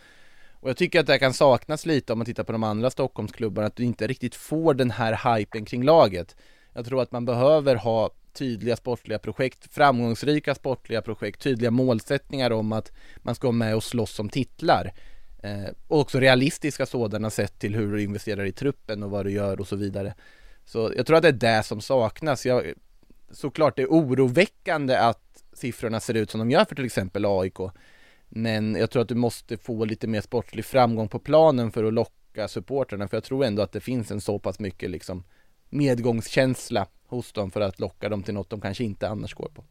Och 0.53 0.69
jag 0.69 0.77
tycker 0.77 1.01
att 1.01 1.07
det 1.07 1.19
kan 1.19 1.33
saknas 1.33 1.87
lite 1.87 2.13
om 2.13 2.19
man 2.19 2.27
tittar 2.27 2.45
på 2.45 2.53
de 2.53 2.63
andra 2.65 2.91
Stockholmsklubbarna, 2.91 3.67
att 3.67 3.77
du 3.77 3.85
inte 3.85 4.07
riktigt 4.07 4.35
får 4.35 4.75
den 4.75 4.91
här 4.91 5.37
hypen 5.37 5.65
kring 5.65 5.83
laget. 5.83 6.37
Jag 6.73 6.85
tror 6.85 7.03
att 7.03 7.13
man 7.13 7.25
behöver 7.25 7.75
ha 7.75 8.11
tydliga 8.33 8.77
sportliga 8.77 9.19
projekt, 9.19 9.75
framgångsrika 9.75 10.55
sportliga 10.55 11.03
projekt, 11.03 11.43
tydliga 11.43 11.71
målsättningar 11.71 12.51
om 12.51 12.73
att 12.73 12.93
man 13.17 13.35
ska 13.35 13.47
vara 13.47 13.57
med 13.57 13.77
och 13.77 13.85
slåss 13.85 14.19
om 14.19 14.29
titlar. 14.29 14.93
Eh, 15.43 15.70
och 15.89 16.01
också 16.01 16.20
realistiska 16.20 16.86
sådana 16.86 17.30
sett 17.30 17.59
till 17.59 17.74
hur 17.74 17.93
du 17.93 18.03
investerar 18.03 18.45
i 18.45 18.53
truppen 18.53 19.03
och 19.03 19.11
vad 19.11 19.26
du 19.26 19.32
gör 19.32 19.61
och 19.61 19.68
så 19.68 19.76
vidare. 19.76 20.14
Så 20.64 20.93
jag 20.97 21.07
tror 21.07 21.16
att 21.16 21.22
det 21.22 21.28
är 21.28 21.57
det 21.57 21.62
som 21.62 21.80
saknas. 21.80 22.47
Jag, 22.47 22.72
såklart 23.30 23.76
det 23.76 23.82
är 23.82 23.86
oroväckande 23.86 24.97
att 24.97 25.45
siffrorna 25.53 26.01
ser 26.01 26.14
ut 26.14 26.30
som 26.30 26.39
de 26.39 26.51
gör 26.51 26.64
för 26.64 26.74
till 26.74 26.84
exempel 26.84 27.24
AIK. 27.26 27.59
Men 28.28 28.74
jag 28.74 28.91
tror 28.91 29.03
att 29.03 29.09
du 29.09 29.14
måste 29.14 29.57
få 29.57 29.84
lite 29.84 30.07
mer 30.07 30.20
sportlig 30.20 30.64
framgång 30.64 31.09
på 31.09 31.18
planen 31.18 31.72
för 31.72 31.84
att 31.84 31.95
locka 31.95 32.49
supporterna. 32.49 33.09
För 33.09 33.16
jag 33.16 33.24
tror 33.24 33.45
ändå 33.45 33.62
att 33.62 33.72
det 33.72 33.80
finns 33.80 34.11
en 34.11 34.20
så 34.20 34.39
pass 34.39 34.59
mycket 34.59 34.91
liksom 34.91 35.24
medgångskänsla 35.70 36.86
hos 37.07 37.32
dem 37.32 37.51
för 37.51 37.61
att 37.61 37.80
locka 37.80 38.09
dem 38.09 38.22
till 38.22 38.34
något 38.34 38.51
de 38.51 38.61
kanske 38.61 38.84
inte 38.84 39.09
annars 39.09 39.34
går 39.34 39.49
på. 39.49 39.64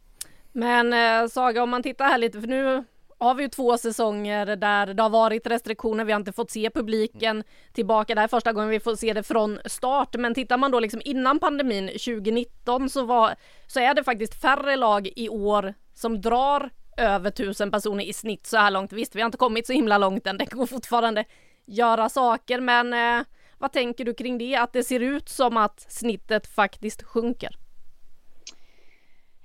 Men 0.52 0.94
eh, 0.94 1.30
Saga, 1.30 1.64
om 1.64 1.70
man 1.70 1.84
tittar 1.84 2.06
här 2.06 2.18
lite, 2.18 2.42
för 2.42 2.48
nu 2.48 2.84
har 3.20 3.36
vi 3.36 3.44
ju 3.44 3.50
två 3.50 3.78
säsonger 3.78 4.46
där 4.46 4.94
det 4.94 5.04
har 5.04 5.10
varit 5.10 5.48
restriktioner. 5.48 6.06
Vi 6.06 6.12
har 6.12 6.20
inte 6.20 6.32
fått 6.32 6.52
se 6.52 6.70
publiken 6.70 7.44
tillbaka. 7.74 8.16
Det 8.16 8.22
här 8.22 8.28
är 8.28 8.30
första 8.30 8.54
gången 8.54 8.70
vi 8.70 8.80
får 8.80 8.96
se 8.96 9.14
det 9.14 9.24
från 9.24 9.60
start. 9.66 10.16
Men 10.18 10.34
tittar 10.34 10.58
man 10.58 10.72
då 10.72 10.80
liksom 10.80 11.02
innan 11.06 11.40
pandemin 11.40 11.88
2019 11.88 12.90
så, 12.90 13.06
var, 13.06 13.36
så 13.68 13.80
är 13.80 13.94
det 13.94 14.04
faktiskt 14.04 14.42
färre 14.42 14.76
lag 14.76 15.10
i 15.16 15.30
år 15.30 15.74
som 15.94 16.22
drar 16.22 16.70
över 16.98 17.32
tusen 17.32 17.72
personer 17.72 18.04
i 18.04 18.14
snitt 18.14 18.46
så 18.46 18.58
här 18.58 18.72
långt. 18.72 18.94
Visst, 18.94 19.16
vi 19.16 19.22
har 19.22 19.26
inte 19.26 19.38
kommit 19.38 19.68
så 19.68 19.74
himla 19.74 19.98
långt 19.98 20.28
än. 20.28 20.38
Det 20.38 20.52
går 20.52 20.66
fortfarande 20.66 21.26
göra 21.66 22.10
saker, 22.10 22.60
men 22.60 22.94
eh, 22.94 23.26
vad 23.58 23.72
tänker 23.72 24.06
du 24.06 24.14
kring 24.14 24.38
det? 24.38 24.56
Att 24.56 24.74
det 24.74 24.84
ser 24.84 25.00
ut 25.00 25.30
som 25.30 25.58
att 25.58 25.86
snittet 25.92 26.48
faktiskt 26.48 27.04
sjunker? 27.04 27.58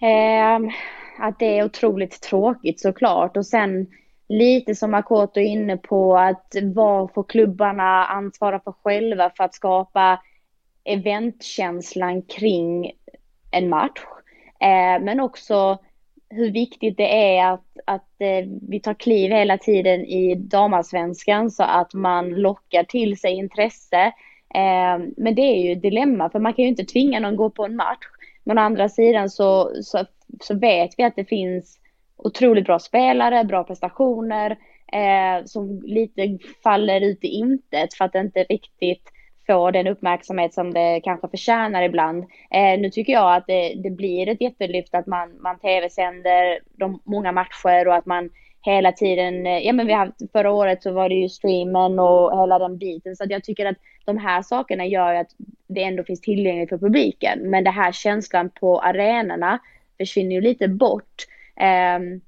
Um, 0.00 0.72
att 1.18 1.38
det 1.38 1.58
är 1.58 1.64
otroligt 1.64 2.20
tråkigt 2.20 2.80
såklart 2.80 3.36
och 3.36 3.46
sen 3.46 3.86
lite 4.28 4.74
som 4.74 4.90
Makoto 4.90 5.40
är 5.40 5.44
inne 5.44 5.76
på 5.76 6.18
att 6.18 6.54
vad 6.74 7.12
får 7.14 7.24
klubbarna 7.24 8.06
ansvara 8.06 8.60
för 8.60 8.72
själva 8.72 9.30
för 9.36 9.44
att 9.44 9.54
skapa 9.54 10.20
eventkänslan 10.84 12.22
kring 12.22 12.92
en 13.50 13.68
match. 13.68 14.00
Eh, 14.60 15.04
men 15.04 15.20
också 15.20 15.78
hur 16.30 16.50
viktigt 16.50 16.96
det 16.96 17.36
är 17.36 17.52
att, 17.52 17.66
att 17.86 18.20
eh, 18.20 18.48
vi 18.68 18.80
tar 18.80 18.94
kliv 18.94 19.30
hela 19.30 19.58
tiden 19.58 20.00
i 20.00 20.34
damallsvenskan 20.34 21.50
så 21.50 21.62
att 21.62 21.94
man 21.94 22.28
lockar 22.30 22.84
till 22.84 23.18
sig 23.18 23.32
intresse. 23.32 24.02
Eh, 24.54 25.04
men 25.16 25.34
det 25.34 25.42
är 25.42 25.62
ju 25.64 25.72
ett 25.72 25.82
dilemma 25.82 26.30
för 26.30 26.38
man 26.38 26.54
kan 26.54 26.62
ju 26.62 26.68
inte 26.68 26.84
tvinga 26.84 27.20
någon 27.20 27.32
att 27.32 27.38
gå 27.38 27.50
på 27.50 27.64
en 27.64 27.76
match. 27.76 28.06
Men 28.44 28.58
å 28.58 28.60
andra 28.60 28.88
sidan 28.88 29.30
så, 29.30 29.70
så, 29.82 30.04
så 30.41 30.59
vet 30.59 30.91
vi 30.99 31.05
att 31.05 31.16
det 31.16 31.24
finns 31.24 31.78
otroligt 32.16 32.64
bra 32.64 32.78
spelare, 32.78 33.45
bra 33.45 33.64
prestationer 33.64 34.51
eh, 34.93 35.45
som 35.45 35.83
lite 35.85 36.39
faller 36.62 37.01
ut 37.01 37.24
i 37.24 37.28
intet 37.28 37.95
för 37.95 38.05
att 38.05 38.12
det 38.12 38.20
inte 38.20 38.43
riktigt 38.43 39.03
får 39.47 39.72
den 39.72 39.87
uppmärksamhet 39.87 40.55
som 40.55 40.74
det 40.74 41.01
kanske 41.05 41.28
förtjänar 41.28 41.83
ibland. 41.83 42.24
Eh, 42.51 42.80
nu 42.80 42.91
tycker 42.91 43.12
jag 43.12 43.37
att 43.37 43.47
det, 43.47 43.74
det, 43.74 43.91
blir 43.91 44.28
ett 44.28 44.41
jättelyft 44.41 44.95
att 44.95 45.07
man, 45.07 45.43
man 45.43 45.59
tv-sänder 45.59 46.61
de 46.70 47.01
många 47.05 47.33
matcher 47.33 47.89
och 47.89 47.95
att 47.95 48.07
man 48.07 48.30
hela 48.62 48.93
tiden, 48.93 49.47
eh, 49.47 49.59
ja 49.59 49.72
men 49.72 49.87
vi 49.87 49.93
har 49.93 50.12
förra 50.33 50.51
året 50.51 50.83
så 50.83 50.93
var 50.93 51.09
det 51.09 51.14
ju 51.14 51.28
streamen 51.28 51.99
och 51.99 52.41
hela 52.41 52.59
den 52.59 52.78
biten 52.78 53.16
så 53.16 53.24
att 53.24 53.30
jag 53.30 53.45
tycker 53.45 53.66
att 53.66 53.76
de 54.05 54.18
här 54.18 54.43
sakerna 54.43 54.87
gör 54.87 55.14
att 55.14 55.28
det 55.68 55.83
ändå 55.83 56.05
finns 56.05 56.20
tillgängligt 56.20 56.68
för 56.68 56.78
publiken. 56.78 57.39
Men 57.51 57.64
det 57.64 57.70
här 57.70 57.93
känslan 57.93 58.51
på 58.51 58.80
arenorna 58.80 59.59
försvinner 60.07 60.34
ju 60.34 60.40
lite 60.40 60.68
bort. 60.68 61.26
Um, 61.96 62.20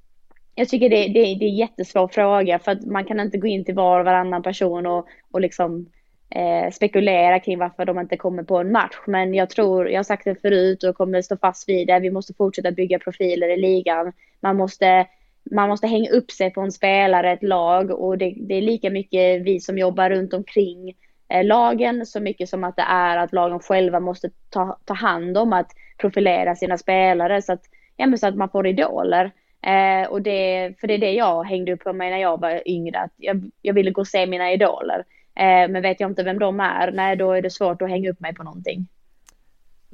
jag 0.55 0.69
tycker 0.69 0.91
det, 0.91 0.97
det, 0.97 1.13
det 1.13 1.45
är 1.45 1.49
en 1.49 1.57
jättesvår 1.57 2.09
fråga 2.09 2.59
för 2.59 2.73
att 2.73 2.87
man 2.87 3.05
kan 3.05 3.21
inte 3.21 3.39
gå 3.39 3.47
in 3.47 3.65
till 3.65 3.75
var 3.75 4.01
och 4.01 4.05
varannan 4.05 4.43
person 4.43 4.87
och, 4.87 5.07
och 5.31 5.41
liksom 5.41 5.87
eh, 6.31 6.71
spekulera 6.73 7.41
kring 7.41 7.59
varför 7.59 7.85
de 7.85 7.99
inte 7.99 8.17
kommer 8.17 8.43
på 8.43 8.59
en 8.59 8.73
match. 8.73 8.97
Men 9.07 9.35
jag 9.35 9.51
tror, 9.51 9.89
jag 9.89 9.99
har 9.99 10.05
sagt 10.05 10.25
det 10.25 10.41
förut 10.43 10.85
och 10.85 10.97
kommer 10.97 11.23
stå 11.23 11.37
fast 11.37 11.69
vid 11.69 11.87
det, 11.87 12.01
vi 12.01 12.11
måste 12.11 12.35
fortsätta 12.35 12.71
bygga 12.71 12.99
profiler 12.99 13.49
i 13.49 13.61
ligan. 13.61 14.13
Man 14.41 14.57
måste, 14.57 15.07
man 15.51 15.69
måste 15.69 15.87
hänga 15.87 16.11
upp 16.11 16.31
sig 16.31 16.51
på 16.51 16.61
en 16.61 16.73
spelare, 16.73 17.33
ett 17.33 17.43
lag 17.43 17.91
och 17.91 18.19
det, 18.19 18.35
det 18.37 18.55
är 18.55 18.63
lika 18.63 18.91
mycket 18.91 19.43
vi 19.43 19.61
som 19.61 19.79
jobbar 19.79 20.11
runt 20.11 20.35
omkring 20.35 20.95
Eh, 21.29 21.45
lagen 21.45 22.07
så 22.07 22.21
mycket 22.21 22.49
som 22.49 22.65
att 22.65 22.77
det 22.77 22.87
är 22.89 23.17
att 23.17 23.33
lagen 23.33 23.61
själva 23.61 24.01
måste 24.01 24.31
ta, 24.51 24.79
ta 24.85 24.95
hand 24.95 25.39
om 25.39 25.53
att 25.53 25.71
profilera 25.99 26.55
sina 26.55 26.79
spelare 26.79 27.43
så 27.43 27.53
att, 27.53 27.63
ja, 27.97 28.07
men 28.07 28.19
så 28.19 28.27
att 28.27 28.37
man 28.37 28.49
får 28.51 28.67
idoler. 28.67 29.31
Eh, 29.67 30.09
och 30.09 30.23
det, 30.23 30.75
för 30.81 30.87
det 30.87 30.95
är 30.95 30.99
det 30.99 31.13
jag 31.13 31.45
hängde 31.45 31.73
upp 31.73 31.85
på 31.85 31.93
mig 31.93 32.11
när 32.11 32.19
jag 32.19 32.41
var 32.41 32.69
yngre, 32.69 33.01
att 33.01 33.13
jag, 33.17 33.51
jag 33.63 33.75
ville 33.75 33.91
gå 33.91 34.01
och 34.01 34.09
se 34.09 34.27
mina 34.27 34.53
idoler. 34.53 35.05
Eh, 35.37 35.69
men 35.69 35.83
vet 35.83 36.01
jag 36.01 36.11
inte 36.11 36.23
vem 36.23 36.39
de 36.39 36.61
är, 36.61 36.93
nej 36.93 37.17
då 37.17 37.33
är 37.33 37.43
det 37.43 37.51
svårt 37.51 37.83
att 37.83 37.89
hänga 37.91 38.11
upp 38.11 38.21
mig 38.21 38.35
på 38.35 38.43
någonting. 38.43 38.87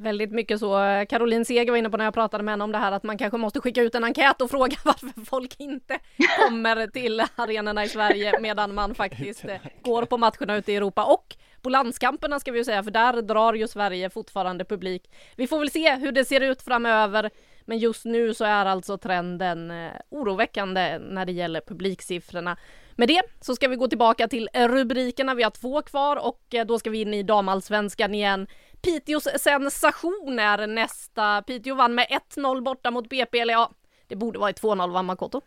Väldigt 0.01 0.33
mycket 0.33 0.61
så. 0.61 1.05
Caroline 1.09 1.45
Seger 1.45 1.71
var 1.71 1.79
inne 1.79 1.91
på 1.91 1.97
när 1.97 2.05
jag 2.05 2.15
pratade 2.15 2.45
med 2.45 2.53
henne 2.53 2.65
om 2.65 2.73
det 2.73 2.79
här 2.79 2.93
att 2.93 3.03
man 3.03 3.19
kanske 3.19 3.39
måste 3.39 3.61
skicka 3.61 3.83
ut 3.83 3.95
en 3.95 4.05
enkät 4.05 4.43
och 4.43 4.51
fråga 4.51 4.77
varför 4.85 5.25
folk 5.25 5.55
inte 5.59 5.99
kommer 6.39 6.87
till 6.87 7.23
arenorna 7.37 7.85
i 7.85 7.89
Sverige 7.89 8.41
medan 8.41 8.75
man 8.75 8.95
faktiskt 8.95 9.45
eh, 9.45 9.57
går 9.83 10.05
på 10.05 10.17
matcherna 10.17 10.57
ute 10.57 10.73
i 10.73 10.77
Europa 10.77 11.05
och 11.05 11.37
på 11.63 11.69
landskamperna 11.69 12.41
ska 12.41 12.53
vi 12.53 12.59
ju 12.59 12.65
säga 12.65 12.83
för 12.83 12.91
där 12.91 13.23
drar 13.23 13.55
ju 13.55 13.69
Sverige 13.69 14.11
fortfarande 14.11 14.65
publik. 14.65 15.11
Vi 15.37 15.47
får 15.47 15.59
väl 15.59 15.71
se 15.71 15.95
hur 15.95 16.13
det 16.13 16.25
ser 16.25 16.41
ut 16.41 16.63
framöver 16.63 17.31
men 17.65 17.79
just 17.79 18.05
nu 18.05 18.35
så 18.35 18.45
är 18.45 18.67
alltså 18.67 18.99
trenden 18.99 19.71
eh, 19.71 19.91
oroväckande 20.11 20.99
när 20.99 21.27
det 21.27 21.33
gäller 21.33 21.61
publiksiffrorna. 21.61 22.57
Med 22.97 23.09
det 23.09 23.23
så 23.41 23.55
ska 23.55 23.69
vi 23.69 23.77
gå 23.77 23.89
tillbaka 23.89 24.29
till 24.29 24.49
rubrikerna. 24.55 25.35
Vi 25.35 25.43
har 25.43 25.51
två 25.51 25.83
kvar 25.83 26.17
och 26.17 26.55
eh, 26.55 26.67
då 26.67 26.79
ska 26.79 26.91
vi 26.91 27.01
in 27.01 27.15
i 27.15 27.23
damallsvenskan 27.23 28.15
igen. 28.15 28.47
Piteås 28.83 29.29
sensation 29.39 30.39
är 30.39 30.67
nästa. 30.67 31.43
Piteå 31.43 31.75
vann 31.75 31.95
med 31.95 32.07
1-0 32.37 32.63
borta 32.63 32.91
mot 32.91 33.09
BP, 33.09 33.39
eller 33.39 33.55
ja, 33.55 33.71
det 34.09 34.17
borde 34.17 34.39
vara 34.39 34.53
2-0 34.53 34.93
va 34.93 35.03
Makoto? 35.03 35.41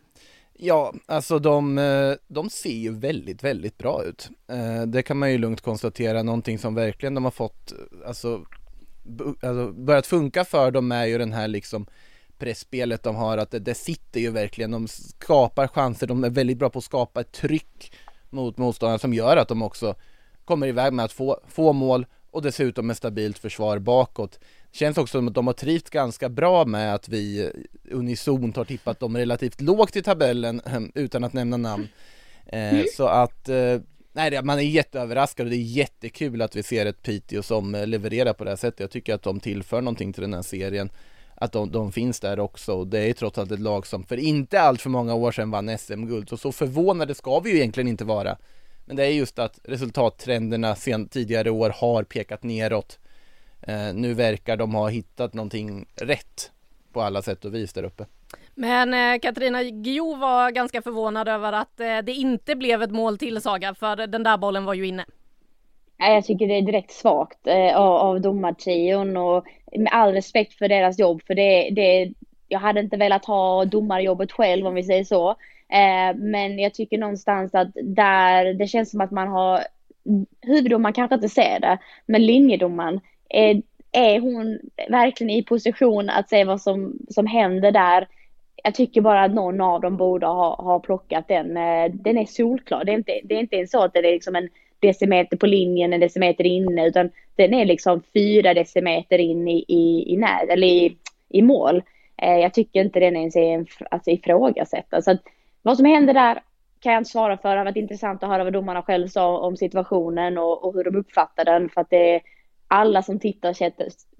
Ja, 0.58 0.94
alltså 1.06 1.38
de, 1.38 1.78
eh, 1.78 2.12
de 2.28 2.50
ser 2.50 2.76
ju 2.76 2.94
väldigt, 2.98 3.44
väldigt 3.44 3.78
bra 3.78 4.04
ut. 4.04 4.30
Eh, 4.48 4.82
det 4.82 5.02
kan 5.02 5.18
man 5.18 5.32
ju 5.32 5.38
lugnt 5.38 5.60
konstatera, 5.60 6.22
någonting 6.22 6.58
som 6.58 6.74
verkligen 6.74 7.14
de 7.14 7.24
har 7.24 7.30
fått, 7.30 7.72
eh, 7.72 8.08
alltså, 8.08 8.44
alltså 9.42 9.72
börjat 9.72 10.06
funka 10.06 10.44
för 10.44 10.70
dem 10.70 10.92
är 10.92 11.04
ju 11.04 11.18
den 11.18 11.32
här 11.32 11.48
liksom 11.48 11.86
pressspelet 12.38 13.02
de 13.02 13.16
har, 13.16 13.38
att 13.38 13.50
det, 13.50 13.58
det 13.58 13.74
sitter 13.74 14.20
ju 14.20 14.30
verkligen, 14.30 14.70
de 14.70 14.88
skapar 14.88 15.68
chanser, 15.68 16.06
de 16.06 16.24
är 16.24 16.30
väldigt 16.30 16.58
bra 16.58 16.70
på 16.70 16.78
att 16.78 16.84
skapa 16.84 17.20
ett 17.20 17.32
tryck 17.32 17.92
mot 18.30 18.58
motståndarna 18.58 18.98
som 18.98 19.14
gör 19.14 19.36
att 19.36 19.48
de 19.48 19.62
också 19.62 19.94
kommer 20.44 20.66
iväg 20.66 20.92
med 20.92 21.04
att 21.04 21.12
få, 21.12 21.40
få 21.48 21.72
mål 21.72 22.06
och 22.34 22.42
dessutom 22.42 22.86
med 22.86 22.96
stabilt 22.96 23.38
försvar 23.38 23.78
bakåt. 23.78 24.40
Känns 24.72 24.98
också 24.98 25.18
som 25.18 25.28
att 25.28 25.34
de 25.34 25.46
har 25.46 25.54
trivts 25.54 25.90
ganska 25.90 26.28
bra 26.28 26.64
med 26.64 26.94
att 26.94 27.08
vi 27.08 27.50
unisont 27.90 28.56
har 28.56 28.64
tippat 28.64 29.00
dem 29.00 29.16
relativt 29.16 29.60
lågt 29.60 29.96
i 29.96 30.02
tabellen 30.02 30.60
utan 30.94 31.24
att 31.24 31.32
nämna 31.32 31.56
namn. 31.56 31.88
Eh, 32.46 32.84
så 32.96 33.06
att 33.06 33.48
eh, 33.48 33.78
Nej, 34.16 34.42
man 34.42 34.58
är 34.58 34.62
jätteöverraskad 34.62 35.46
och 35.46 35.50
det 35.50 35.56
är 35.56 35.76
jättekul 35.76 36.42
att 36.42 36.56
vi 36.56 36.62
ser 36.62 36.86
ett 36.86 37.02
Piteå 37.02 37.42
som 37.42 37.74
eh, 37.74 37.86
levererar 37.86 38.32
på 38.32 38.44
det 38.44 38.50
här 38.50 38.56
sättet. 38.56 38.80
Jag 38.80 38.90
tycker 38.90 39.14
att 39.14 39.22
de 39.22 39.40
tillför 39.40 39.80
någonting 39.80 40.12
till 40.12 40.22
den 40.22 40.34
här 40.34 40.42
serien. 40.42 40.90
Att 41.34 41.52
de, 41.52 41.70
de 41.70 41.92
finns 41.92 42.20
där 42.20 42.40
också. 42.40 42.84
Det 42.84 42.98
är 42.98 43.12
trots 43.12 43.38
allt 43.38 43.52
ett 43.52 43.60
lag 43.60 43.86
som 43.86 44.04
för 44.04 44.16
inte 44.16 44.60
allt 44.60 44.82
för 44.82 44.90
många 44.90 45.14
år 45.14 45.32
sedan 45.32 45.50
vann 45.50 45.78
SM-guld. 45.78 46.28
Så 46.28 46.36
så 46.36 46.52
förvånade 46.52 47.14
ska 47.14 47.40
vi 47.40 47.50
ju 47.50 47.56
egentligen 47.56 47.88
inte 47.88 48.04
vara. 48.04 48.36
Men 48.84 48.96
det 48.96 49.06
är 49.06 49.10
just 49.10 49.38
att 49.38 49.60
resultattrenderna 49.64 50.74
sen 50.74 51.08
tidigare 51.08 51.50
år 51.50 51.70
har 51.70 52.04
pekat 52.04 52.42
neråt. 52.42 52.98
Eh, 53.60 53.94
nu 53.94 54.14
verkar 54.14 54.56
de 54.56 54.74
ha 54.74 54.88
hittat 54.88 55.34
någonting 55.34 55.86
rätt 55.94 56.52
på 56.92 57.02
alla 57.02 57.22
sätt 57.22 57.44
och 57.44 57.54
vis 57.54 57.72
där 57.72 57.82
uppe. 57.82 58.06
Men 58.54 58.94
eh, 58.94 59.20
Katarina 59.20 59.62
Guillou 59.62 60.16
var 60.16 60.50
ganska 60.50 60.82
förvånad 60.82 61.28
över 61.28 61.52
att 61.52 61.80
eh, 61.80 61.98
det 61.98 62.12
inte 62.12 62.56
blev 62.56 62.82
ett 62.82 62.90
mål 62.90 63.18
till 63.18 63.40
Saga, 63.40 63.74
för 63.74 64.06
den 64.06 64.22
där 64.22 64.36
bollen 64.36 64.64
var 64.64 64.74
ju 64.74 64.86
inne. 64.86 65.04
Jag 65.96 66.24
tycker 66.24 66.48
det 66.48 66.58
är 66.58 66.62
direkt 66.62 66.92
svagt 66.92 67.46
eh, 67.46 67.76
av, 67.76 67.94
av 67.94 68.20
domartrion 68.20 69.16
och 69.16 69.44
med 69.72 69.92
all 69.92 70.12
respekt 70.12 70.54
för 70.54 70.68
deras 70.68 70.98
jobb, 70.98 71.22
för 71.26 71.34
det, 71.34 71.70
det, 71.70 72.12
jag 72.48 72.58
hade 72.58 72.80
inte 72.80 72.96
velat 72.96 73.24
ha 73.24 73.64
domarjobbet 73.64 74.32
själv 74.32 74.66
om 74.66 74.74
vi 74.74 74.82
säger 74.82 75.04
så. 75.04 75.36
Eh, 75.72 76.16
men 76.16 76.58
jag 76.58 76.74
tycker 76.74 76.98
någonstans 76.98 77.54
att 77.54 77.68
där, 77.82 78.54
det 78.54 78.66
känns 78.66 78.90
som 78.90 79.00
att 79.00 79.10
man 79.10 79.28
har, 79.28 79.60
huvuddomaren 80.40 80.92
kanske 80.92 81.14
inte 81.14 81.28
ser 81.28 81.60
det, 81.60 81.78
men 82.06 82.26
linjedomaren 82.26 83.00
är, 83.28 83.62
är 83.92 84.20
hon 84.20 84.58
verkligen 84.88 85.30
i 85.30 85.42
position 85.42 86.10
att 86.10 86.28
se 86.28 86.44
vad 86.44 86.60
som, 86.60 86.98
som 87.08 87.26
händer 87.26 87.72
där? 87.72 88.08
Jag 88.64 88.74
tycker 88.74 89.00
bara 89.00 89.24
att 89.24 89.34
någon 89.34 89.60
av 89.60 89.80
dem 89.80 89.96
borde 89.96 90.26
ha, 90.26 90.54
ha 90.54 90.80
plockat 90.80 91.28
den. 91.28 91.56
Eh, 91.56 91.90
den 91.92 92.18
är 92.18 92.26
solklar. 92.26 92.84
Det 92.84 92.92
är 92.92 92.96
inte, 92.96 93.20
det 93.24 93.34
är 93.34 93.40
inte 93.40 93.56
ens 93.56 93.70
så 93.70 93.84
att 93.84 93.92
det 93.92 93.98
är 93.98 94.12
liksom 94.12 94.36
en 94.36 94.48
decimeter 94.80 95.36
på 95.36 95.46
linjen, 95.46 95.92
en 95.92 96.00
decimeter 96.00 96.46
inne, 96.46 96.86
utan 96.86 97.10
den 97.36 97.54
är 97.54 97.64
liksom 97.64 98.02
fyra 98.14 98.54
decimeter 98.54 99.18
in 99.18 99.48
i, 99.48 99.64
i, 99.68 100.12
i, 100.12 100.16
när, 100.16 100.46
eller 100.52 100.66
i, 100.66 100.96
i 101.28 101.42
mål. 101.42 101.82
Eh, 102.22 102.38
jag 102.38 102.54
tycker 102.54 102.80
inte 102.80 103.00
den 103.00 103.16
ens 103.16 103.36
är 103.36 103.66
alltså, 103.90 104.10
ifrågasätta. 104.10 105.02
Så 105.02 105.10
att, 105.10 105.22
vad 105.64 105.76
som 105.76 105.86
händer 105.86 106.14
där 106.14 106.42
kan 106.80 106.92
jag 106.92 107.00
inte 107.00 107.10
svara 107.10 107.36
för. 107.36 107.50
Det 107.50 107.56
har 107.56 107.64
varit 107.64 107.76
intressant 107.76 108.22
att 108.22 108.28
höra 108.28 108.44
vad 108.44 108.52
domarna 108.52 108.82
själv 108.82 109.08
sa 109.08 109.38
om 109.38 109.56
situationen 109.56 110.38
och, 110.38 110.64
och 110.64 110.74
hur 110.74 110.84
de 110.84 110.96
uppfattar 110.96 111.44
den. 111.44 111.68
För 111.68 111.80
att 111.80 111.90
det, 111.90 112.20
alla 112.68 113.02
som 113.02 113.18
tittar 113.18 113.54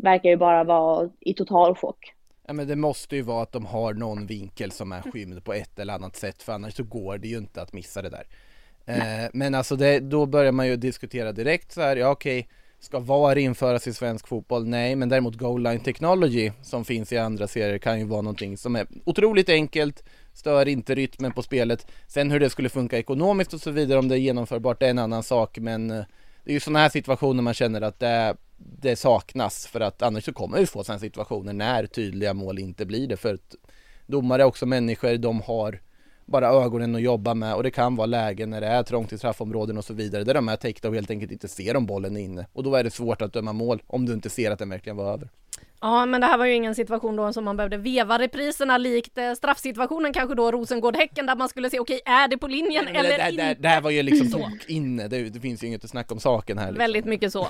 verkar 0.02 0.30
ju 0.30 0.36
bara 0.36 0.64
vara 0.64 1.10
i 1.20 1.34
total 1.34 1.74
chock. 1.74 2.12
Ja 2.46 2.52
men 2.52 2.68
det 2.68 2.76
måste 2.76 3.16
ju 3.16 3.22
vara 3.22 3.42
att 3.42 3.52
de 3.52 3.66
har 3.66 3.94
någon 3.94 4.26
vinkel 4.26 4.70
som 4.70 4.92
är 4.92 5.02
skymd 5.02 5.44
på 5.44 5.52
ett 5.52 5.78
eller 5.78 5.94
annat 5.94 6.16
sätt 6.16 6.42
för 6.42 6.52
annars 6.52 6.74
så 6.74 6.82
går 6.84 7.18
det 7.18 7.28
ju 7.28 7.36
inte 7.36 7.62
att 7.62 7.72
missa 7.72 8.02
det 8.02 8.10
där. 8.10 8.26
Eh, 8.86 9.30
men 9.32 9.54
alltså 9.54 9.76
det, 9.76 10.00
då 10.00 10.26
börjar 10.26 10.52
man 10.52 10.66
ju 10.66 10.76
diskutera 10.76 11.32
direkt 11.32 11.72
så 11.72 11.80
här, 11.80 11.96
ja 11.96 12.10
okej, 12.10 12.48
ska 12.78 12.98
VAR 12.98 13.38
införas 13.38 13.86
i 13.86 13.92
svensk 13.92 14.28
fotboll? 14.28 14.66
Nej, 14.66 14.96
men 14.96 15.08
däremot 15.08 15.34
goal 15.34 15.62
line 15.62 15.80
technology 15.80 16.52
som 16.62 16.84
finns 16.84 17.12
i 17.12 17.18
andra 17.18 17.46
serier 17.46 17.78
kan 17.78 17.98
ju 17.98 18.04
vara 18.04 18.22
någonting 18.22 18.56
som 18.56 18.76
är 18.76 18.86
otroligt 19.04 19.48
enkelt, 19.48 20.04
stör 20.34 20.68
inte 20.68 20.94
rytmen 20.94 21.32
på 21.32 21.42
spelet. 21.42 21.86
Sen 22.06 22.30
hur 22.30 22.40
det 22.40 22.50
skulle 22.50 22.68
funka 22.68 22.98
ekonomiskt 22.98 23.54
och 23.54 23.60
så 23.60 23.70
vidare, 23.70 23.98
om 23.98 24.08
det 24.08 24.14
är 24.14 24.18
genomförbart, 24.18 24.80
det 24.80 24.86
är 24.86 24.90
en 24.90 24.98
annan 24.98 25.22
sak, 25.22 25.58
men 25.58 25.90
eh, 25.90 26.04
det 26.44 26.50
är 26.50 26.54
ju 26.54 26.60
sådana 26.60 26.78
här 26.78 26.88
situationer 26.88 27.42
man 27.42 27.54
känner 27.54 27.80
att 27.80 28.00
det, 28.00 28.36
det 28.56 28.96
saknas 28.96 29.66
för 29.66 29.80
att 29.80 30.02
annars 30.02 30.24
så 30.24 30.32
kommer 30.32 30.58
vi 30.58 30.66
få 30.66 30.84
sådana 30.84 31.00
situationer 31.00 31.52
när 31.52 31.86
tydliga 31.86 32.34
mål 32.34 32.58
inte 32.58 32.86
blir 32.86 33.08
det 33.08 33.16
för 33.16 33.34
att 33.34 33.54
domare 34.06 34.42
är 34.42 34.46
också 34.46 34.66
människor, 34.66 35.16
de 35.16 35.40
har 35.40 35.80
bara 36.26 36.48
ögonen 36.48 36.94
att 36.94 37.02
jobba 37.02 37.34
med 37.34 37.54
och 37.54 37.62
det 37.62 37.70
kan 37.70 37.96
vara 37.96 38.06
lägen 38.06 38.50
när 38.50 38.60
det 38.60 38.66
är 38.66 38.82
trångt 38.82 39.12
i 39.12 39.18
straffområden 39.18 39.78
och 39.78 39.84
så 39.84 39.94
vidare 39.94 40.24
där 40.24 40.34
de 40.34 40.48
är 40.48 40.56
täckta 40.56 40.88
och 40.88 40.94
helt 40.94 41.10
enkelt 41.10 41.32
inte 41.32 41.48
ser 41.48 41.76
om 41.76 41.86
bollen 41.86 42.16
är 42.16 42.20
inne 42.20 42.46
och 42.52 42.62
då 42.62 42.74
är 42.74 42.84
det 42.84 42.90
svårt 42.90 43.22
att 43.22 43.32
döma 43.32 43.52
mål 43.52 43.82
om 43.86 44.06
du 44.06 44.12
inte 44.12 44.30
ser 44.30 44.50
att 44.50 44.58
den 44.58 44.70
verkligen 44.70 44.96
var 44.96 45.12
över. 45.12 45.28
Ja, 45.84 46.06
men 46.06 46.20
det 46.20 46.26
här 46.26 46.38
var 46.38 46.46
ju 46.46 46.54
ingen 46.54 46.74
situation 46.74 47.16
då 47.16 47.32
som 47.32 47.44
man 47.44 47.56
behövde 47.56 47.76
veva 47.76 48.18
repriserna 48.18 48.78
likt 48.78 49.18
eh, 49.18 49.32
straffsituationen 49.32 50.12
kanske 50.12 50.34
då 50.34 50.50
Rosengård-Häcken 50.50 51.26
där 51.26 51.36
man 51.36 51.48
skulle 51.48 51.70
se 51.70 51.78
okej, 51.78 52.00
är 52.04 52.28
det 52.28 52.38
på 52.38 52.48
linjen 52.48 52.84
Nej, 52.84 52.96
eller 52.96 53.10
det, 53.10 53.16
det, 53.16 53.30
inte? 53.30 53.44
Det, 53.44 53.54
det 53.60 53.68
här 53.68 53.80
var 53.80 53.90
ju 53.90 54.02
liksom 54.02 54.30
tok 54.30 54.68
inne, 54.68 55.08
det, 55.08 55.30
det, 55.30 55.40
finns 55.40 55.62
ju 55.62 55.66
inget 55.66 55.84
att 55.84 55.90
snacka 55.90 56.14
om 56.14 56.20
saken 56.20 56.58
här. 56.58 56.66
Liksom. 56.66 56.78
Väldigt 56.78 57.04
mycket 57.04 57.32
så. 57.32 57.42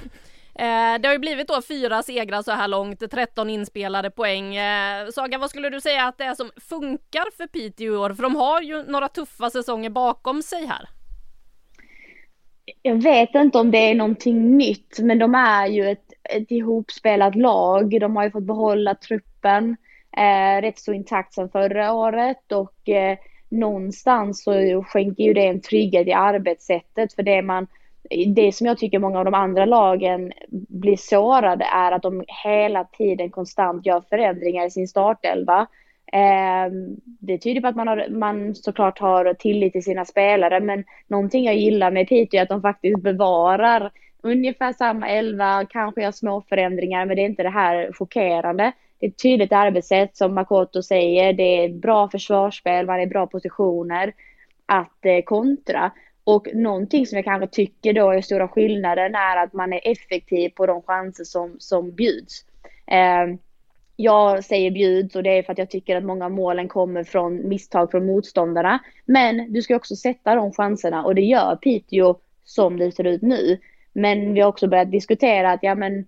Eh, 0.55 0.99
det 1.01 1.03
har 1.05 1.13
ju 1.13 1.19
blivit 1.19 1.49
då 1.49 1.63
fyra 1.63 2.03
segrar 2.03 2.43
så 2.43 2.53
här 2.53 2.69
långt, 2.69 3.11
13 3.11 3.51
inspelade 3.51 4.11
poäng. 4.11 4.57
Eh, 4.57 5.09
Saga, 5.09 5.39
vad 5.39 5.51
skulle 5.51 5.71
du 5.71 5.81
säga 5.81 6.05
att 6.05 6.19
det 6.19 6.25
är 6.25 6.35
som 6.35 6.51
funkar 6.57 7.37
för 7.37 7.47
Piteå 7.47 7.95
i 7.95 7.97
år? 7.97 8.15
För 8.15 8.23
de 8.23 8.37
har 8.37 8.63
ju 8.63 8.83
några 8.83 9.09
tuffa 9.09 9.51
säsonger 9.51 9.91
bakom 9.91 10.43
sig 10.43 10.67
här. 10.67 10.89
Jag 12.83 13.03
vet 13.03 13.35
inte 13.35 13.59
om 13.59 13.71
det 13.71 13.91
är 13.91 13.95
någonting 13.95 14.57
nytt, 14.57 14.99
men 14.99 15.19
de 15.19 15.35
är 15.35 15.67
ju 15.67 15.91
ett, 15.91 16.14
ett 16.31 16.51
ihopspelat 16.51 17.35
lag. 17.35 18.01
De 18.01 18.17
har 18.17 18.25
ju 18.25 18.31
fått 18.31 18.43
behålla 18.45 18.95
truppen 18.95 19.77
eh, 20.17 20.61
rätt 20.61 20.79
så 20.79 20.93
intakt 20.93 21.35
sedan 21.35 21.49
förra 21.49 21.93
året 21.93 22.53
och 22.53 22.89
eh, 22.89 23.19
någonstans 23.49 24.45
så 24.45 24.85
skänker 24.89 25.25
ju 25.25 25.35
det 25.35 25.47
en 25.47 25.61
trygghet 25.61 26.07
i 26.07 26.13
arbetssättet 26.13 27.13
för 27.13 27.23
det 27.23 27.43
man 27.43 27.67
det 28.27 28.53
som 28.53 28.67
jag 28.67 28.79
tycker 28.79 28.99
många 28.99 29.19
av 29.19 29.25
de 29.25 29.35
andra 29.35 29.65
lagen 29.65 30.33
blir 30.51 30.97
sårade 30.97 31.65
är 31.65 31.93
att 31.93 32.03
de 32.03 32.25
hela 32.45 32.85
tiden 32.85 33.31
konstant 33.31 33.87
gör 33.87 34.01
förändringar 34.01 34.67
i 34.67 34.71
sin 34.71 34.89
startelva. 34.89 35.67
Eh, 36.13 36.73
det 37.01 37.39
tyder 37.39 37.61
på 37.61 37.67
att 37.67 37.77
man, 37.77 37.89
har, 37.89 38.09
man 38.11 38.55
såklart 38.55 38.99
har 38.99 39.35
tillit 39.35 39.73
till 39.73 39.85
sina 39.85 40.05
spelare, 40.05 40.61
men 40.61 40.85
någonting 41.09 41.45
jag 41.45 41.57
gillar 41.57 41.91
med 41.91 42.09
Piteå 42.09 42.39
är 42.39 42.43
att 42.43 42.49
de 42.49 42.63
faktiskt 42.63 43.03
bevarar 43.03 43.91
ungefär 44.25 44.73
samma 44.73 45.09
elva, 45.09 45.67
kanske 45.71 46.03
gör 46.03 46.13
små 46.13 46.43
förändringar, 46.49 47.07
men 47.07 47.17
det 47.17 47.23
är 47.23 47.27
inte 47.27 47.43
det 47.43 47.51
här 47.51 47.93
chockerande. 47.93 48.73
Det 48.99 49.07
är 49.07 49.11
ett 49.11 49.23
tydligt 49.23 49.53
arbetssätt 49.53 50.17
som 50.17 50.35
Makoto 50.35 50.83
säger, 50.83 51.33
det 51.33 51.65
är 51.65 51.69
bra 51.69 52.09
försvarsspel, 52.09 52.87
man 52.87 53.01
är 53.01 53.03
i 53.03 53.07
bra 53.07 53.27
positioner 53.27 54.13
att 54.67 55.05
eh, 55.05 55.23
kontra. 55.25 55.91
Och 56.25 56.49
någonting 56.55 57.07
som 57.07 57.17
jag 57.17 57.25
kanske 57.25 57.47
tycker 57.47 57.93
då 57.93 58.11
är 58.11 58.21
stora 58.21 58.49
skillnaden 58.49 59.15
är 59.15 59.37
att 59.37 59.53
man 59.53 59.73
är 59.73 59.81
effektiv 59.85 60.49
på 60.49 60.67
de 60.67 60.83
chanser 60.83 61.25
som, 61.25 61.57
som 61.59 61.91
bjuds. 61.91 62.45
Eh, 62.87 63.37
jag 63.97 64.45
säger 64.45 64.71
bjuds 64.71 65.17
och 65.17 65.23
det 65.23 65.39
är 65.39 65.43
för 65.43 65.53
att 65.53 65.59
jag 65.59 65.71
tycker 65.71 65.97
att 65.97 66.05
många 66.05 66.25
av 66.25 66.31
målen 66.31 66.69
kommer 66.69 67.05
från 67.05 67.49
misstag 67.49 67.91
från 67.91 68.07
motståndarna. 68.07 68.79
Men 69.05 69.53
du 69.53 69.63
ska 69.63 69.77
också 69.77 69.97
sätta 69.97 70.35
de 70.35 70.53
chanserna 70.53 71.05
och 71.05 71.15
det 71.15 71.23
gör 71.23 71.57
Piteå 71.57 72.17
som 72.45 72.77
det 72.77 72.93
ser 72.93 73.05
ut 73.05 73.23
nu. 73.23 73.59
Men 73.95 74.35
vi 74.35 74.41
har 74.41 74.49
också 74.49 74.69
börjat 74.69 74.91
diskutera 74.91 75.53
att 75.53 75.63
ja 75.63 75.75
men 75.75 76.07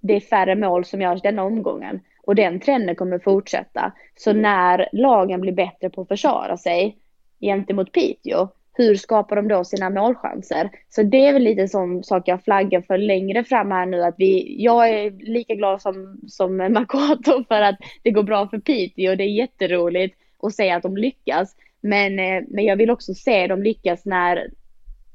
det 0.00 0.16
är 0.16 0.20
färre 0.20 0.56
mål 0.56 0.84
som 0.84 1.00
görs 1.00 1.22
denna 1.22 1.42
omgången. 1.42 2.00
Och 2.22 2.34
den 2.34 2.60
trenden 2.60 2.96
kommer 2.96 3.18
fortsätta. 3.18 3.92
Så 4.16 4.32
när 4.32 4.88
lagen 4.92 5.40
blir 5.40 5.52
bättre 5.52 5.90
på 5.90 6.02
att 6.02 6.08
försvara 6.08 6.56
sig 6.56 6.96
gentemot 7.40 7.92
Piteå 7.92 8.48
hur 8.80 8.94
skapar 8.94 9.36
de 9.36 9.48
då 9.48 9.64
sina 9.64 9.90
målchanser? 9.90 10.70
Så 10.88 11.02
det 11.02 11.26
är 11.26 11.32
väl 11.32 11.42
lite 11.42 11.68
sån 11.68 12.04
sak 12.04 12.28
jag 12.28 12.44
flaggar 12.44 12.80
för 12.80 12.98
längre 12.98 13.44
fram 13.44 13.70
här 13.70 13.86
nu 13.86 14.02
att 14.02 14.14
vi, 14.18 14.62
jag 14.64 14.88
är 14.88 15.10
lika 15.10 15.54
glad 15.54 15.82
som, 15.82 16.20
som 16.28 16.56
Makoto 16.56 17.44
för 17.48 17.60
att 17.60 17.76
det 18.02 18.10
går 18.10 18.22
bra 18.22 18.48
för 18.48 18.58
Piteå 18.58 19.10
och 19.10 19.16
det 19.16 19.24
är 19.24 19.38
jätteroligt 19.38 20.18
att 20.42 20.54
se 20.54 20.70
att 20.70 20.82
de 20.82 20.96
lyckas. 20.96 21.56
Men, 21.80 22.18
eh, 22.18 22.42
men 22.48 22.64
jag 22.64 22.76
vill 22.76 22.90
också 22.90 23.14
se 23.14 23.46
dem 23.46 23.62
lyckas 23.62 24.04
när 24.04 24.50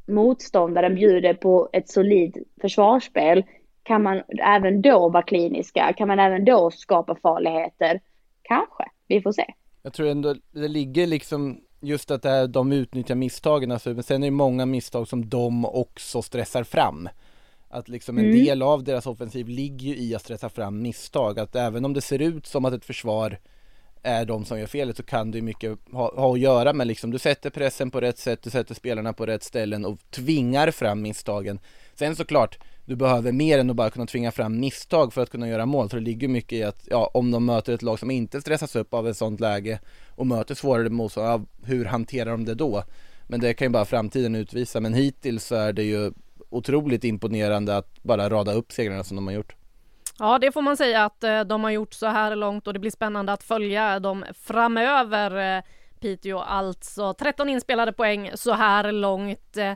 motståndaren 0.08 0.96
bjuder 0.96 1.34
på 1.34 1.70
ett 1.74 1.90
solid 1.90 2.38
försvarsspel. 2.62 3.44
Kan 3.84 4.04
man 4.04 4.22
även 4.44 4.82
då 4.82 5.10
vara 5.10 5.24
kliniska? 5.24 5.94
Kan 5.94 6.08
man 6.08 6.20
även 6.20 6.46
då 6.46 6.72
skapa 6.72 7.16
farligheter? 7.16 8.00
Kanske, 8.42 8.84
vi 9.08 9.22
får 9.22 9.32
se. 9.32 9.46
Jag 9.84 9.94
tror 9.94 10.08
ändå 10.08 10.36
det 10.52 10.68
ligger 10.68 11.08
liksom 11.08 11.62
just 11.82 12.12
att 12.12 12.22
det 12.22 12.30
är, 12.30 12.48
de 12.48 12.72
utnyttjar 12.72 13.16
misstagen, 13.16 13.72
alltså, 13.72 13.90
men 13.90 14.04
sen 14.04 14.24
är 14.24 14.28
det 14.28 14.32
många 14.32 14.66
misstag 14.66 15.08
som 15.08 15.30
de 15.30 15.66
också 15.66 16.22
stressar 16.22 16.64
fram. 16.64 17.10
Att 17.70 17.90
liksom 17.90 18.18
en 18.18 18.26
mm. 18.26 18.46
del 18.46 18.62
av 18.62 18.84
deras 18.84 19.08
offensiv 19.08 19.48
ligger 19.48 19.88
ju 19.88 19.96
i 19.96 20.16
att 20.16 20.22
stressa 20.22 20.50
fram 20.50 20.82
misstag, 20.82 21.40
att 21.40 21.56
även 21.56 21.86
om 21.86 21.94
det 21.94 22.02
ser 22.02 22.22
ut 22.22 22.46
som 22.46 22.66
att 22.66 22.74
ett 22.74 22.86
försvar 22.86 23.38
är 24.06 24.26
de 24.26 24.46
som 24.46 24.60
gör 24.60 24.68
felet 24.68 24.98
så 24.98 25.04
kan 25.04 25.32
det 25.32 25.38
ju 25.38 25.42
mycket 25.42 25.78
ha, 25.92 26.16
ha 26.16 26.34
att 26.34 26.40
göra 26.40 26.74
med 26.74 26.88
liksom, 26.88 27.12
du 27.12 27.20
sätter 27.20 27.50
pressen 27.50 27.92
på 27.92 28.02
rätt 28.02 28.18
sätt, 28.18 28.44
du 28.44 28.50
sätter 28.50 28.76
spelarna 28.76 29.14
på 29.14 29.26
rätt 29.26 29.44
ställen 29.44 29.86
och 29.86 30.00
tvingar 30.12 30.72
fram 30.72 31.02
misstagen. 31.02 31.60
Sen 31.96 32.16
såklart, 32.16 32.60
du 32.86 32.96
behöver 32.96 33.32
mer 33.32 33.60
än 33.60 33.70
att 33.70 33.76
bara 33.76 33.90
kunna 33.90 34.06
tvinga 34.06 34.32
fram 34.32 34.60
misstag 34.60 35.14
för 35.14 35.22
att 35.22 35.30
kunna 35.30 35.50
göra 35.50 35.66
mål. 35.66 35.90
För 35.90 35.98
det 35.98 36.04
ligger 36.04 36.28
mycket 36.28 36.54
i 36.54 36.64
att, 36.64 36.88
ja, 36.90 37.12
om 37.14 37.32
de 37.32 37.46
möter 37.46 37.74
ett 37.74 37.82
lag 37.82 38.00
som 38.00 38.12
inte 38.12 38.42
stressas 38.42 38.76
upp 38.76 38.94
av 38.94 39.08
ett 39.08 39.18
sånt 39.18 39.40
läge 39.40 39.80
och 40.10 40.28
möter 40.28 40.56
svårare 40.56 40.90
motståndare, 40.90 41.34
ja, 41.34 41.68
hur 41.68 41.86
hanterar 41.86 42.32
de 42.32 42.46
det 42.46 42.56
då? 42.56 42.84
Men 43.28 43.40
det 43.40 43.54
kan 43.54 43.66
ju 43.66 43.70
bara 43.70 43.86
framtiden 43.86 44.36
utvisa. 44.36 44.80
Men 44.80 44.94
hittills 44.94 45.46
så 45.46 45.56
är 45.56 45.74
det 45.74 45.84
ju 45.84 46.12
otroligt 46.50 47.04
imponerande 47.04 47.78
att 47.78 48.04
bara 48.04 48.30
rada 48.30 48.54
upp 48.54 48.72
segrarna 48.72 49.04
som 49.04 49.16
de 49.16 49.28
har 49.28 49.34
gjort. 49.34 49.56
Ja, 50.20 50.40
det 50.40 50.52
får 50.52 50.62
man 50.62 50.78
säga 50.78 51.06
att 51.06 51.24
eh, 51.24 51.42
de 51.42 51.64
har 51.64 51.72
gjort 51.72 51.94
så 51.94 52.08
här 52.08 52.36
långt 52.36 52.68
och 52.68 52.74
det 52.74 52.80
blir 52.80 52.92
spännande 52.92 53.34
att 53.34 53.44
följa 53.44 54.00
dem 54.00 54.26
framöver. 54.34 55.58
Eh, 55.58 55.64
Piteå 56.00 56.40
alltså 56.40 57.14
13 57.14 57.50
inspelade 57.50 57.94
poäng 57.94 58.32
så 58.34 58.52
här 58.52 58.92
långt. 58.92 59.58
Eh, 59.58 59.74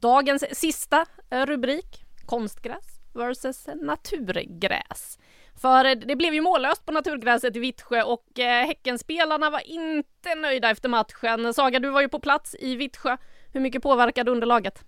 dagens 0.00 0.58
sista 0.58 1.06
rubrik, 1.30 2.04
konstgräs 2.26 3.00
versus 3.14 3.68
naturgräs. 3.82 5.18
För 5.60 5.94
det 5.94 6.16
blev 6.16 6.34
ju 6.34 6.40
mållöst 6.40 6.86
på 6.86 6.92
naturgräset 6.92 7.56
i 7.56 7.58
Vittsjö 7.58 8.02
och 8.02 8.24
Häckenspelarna 8.38 9.50
var 9.50 9.70
inte 9.70 10.34
nöjda 10.34 10.70
efter 10.70 10.88
matchen. 10.88 11.54
Saga, 11.54 11.78
du 11.78 11.90
var 11.90 12.00
ju 12.00 12.08
på 12.08 12.20
plats 12.20 12.56
i 12.58 12.76
Vittsjö. 12.76 13.16
Hur 13.52 13.60
mycket 13.60 13.82
påverkade 13.82 14.30
underlaget? 14.30 14.84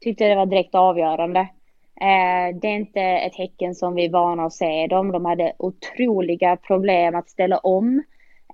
Tyckte 0.00 0.24
det 0.24 0.34
var 0.34 0.46
direkt 0.46 0.74
avgörande. 0.74 1.48
Eh, 2.00 2.56
det 2.60 2.68
är 2.68 2.76
inte 2.76 3.00
ett 3.00 3.36
Häcken 3.36 3.74
som 3.74 3.94
vi 3.94 4.04
är 4.04 4.10
vana 4.10 4.44
att 4.44 4.52
se 4.52 4.86
dem. 4.86 5.12
De 5.12 5.24
hade 5.24 5.52
otroliga 5.58 6.56
problem 6.56 7.14
att 7.14 7.30
ställa 7.30 7.58
om. 7.58 8.02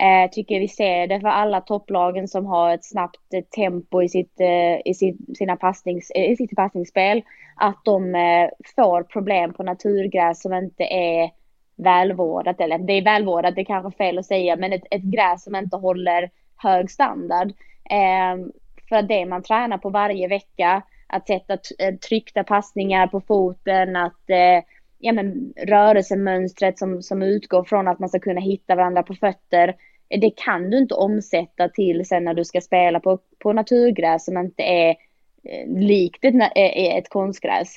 Eh, 0.00 0.30
tycker 0.30 0.60
vi 0.60 0.68
ser 0.68 1.06
det 1.06 1.20
för 1.20 1.28
alla 1.28 1.60
topplagen 1.60 2.28
som 2.28 2.46
har 2.46 2.74
ett 2.74 2.84
snabbt 2.84 3.34
eh, 3.34 3.44
tempo 3.44 4.02
i 4.02 4.08
sitt, 4.08 4.40
eh, 4.40 4.80
i 4.84 4.94
sitt, 4.94 5.36
sina 5.38 5.56
passnings, 5.56 6.10
eh, 6.10 6.30
i 6.30 6.36
sitt 6.36 6.56
passningsspel. 6.56 7.22
Att 7.56 7.84
de 7.84 8.14
eh, 8.14 8.48
får 8.76 9.02
problem 9.02 9.52
på 9.52 9.62
naturgräs 9.62 10.42
som 10.42 10.52
inte 10.52 10.84
är 10.84 11.30
välvårdat. 11.76 12.60
Eller 12.60 12.78
det 12.78 12.92
är 12.92 13.04
välvårdat, 13.04 13.54
det 13.54 13.60
är 13.60 13.64
kanske 13.64 13.96
fel 13.96 14.18
att 14.18 14.26
säga, 14.26 14.56
men 14.56 14.72
ett, 14.72 14.84
ett 14.90 15.02
gräs 15.02 15.44
som 15.44 15.56
inte 15.56 15.76
håller 15.76 16.30
hög 16.56 16.90
standard. 16.90 17.52
för 18.88 19.02
det 19.02 19.26
man 19.26 19.42
tränar 19.42 19.78
på 19.78 19.90
varje 19.90 20.28
vecka 20.28 20.82
att 21.06 21.26
sätta 21.26 21.58
eh, 21.78 21.94
tryckta 21.94 22.44
passningar 22.44 23.06
på 23.06 23.20
foten, 23.20 23.96
att 23.96 24.30
eh, 24.30 24.64
ja, 24.98 25.12
men, 25.12 25.52
rörelsemönstret 25.56 26.78
som, 26.78 27.02
som 27.02 27.22
utgår 27.22 27.64
från 27.64 27.88
att 27.88 27.98
man 27.98 28.08
ska 28.08 28.18
kunna 28.18 28.40
hitta 28.40 28.74
varandra 28.74 29.02
på 29.02 29.14
fötter. 29.14 29.76
Eh, 30.08 30.20
det 30.20 30.30
kan 30.36 30.70
du 30.70 30.78
inte 30.78 30.94
omsätta 30.94 31.68
till 31.68 32.06
sen 32.06 32.24
när 32.24 32.34
du 32.34 32.44
ska 32.44 32.60
spela 32.60 33.00
på, 33.00 33.18
på 33.38 33.52
naturgräs 33.52 34.24
som 34.24 34.38
inte 34.38 34.62
är 34.62 34.90
eh, 35.44 35.68
likt 35.68 36.24
ett, 36.24 36.34
eh, 36.34 36.96
ett 36.96 37.08
konstgräs. 37.08 37.76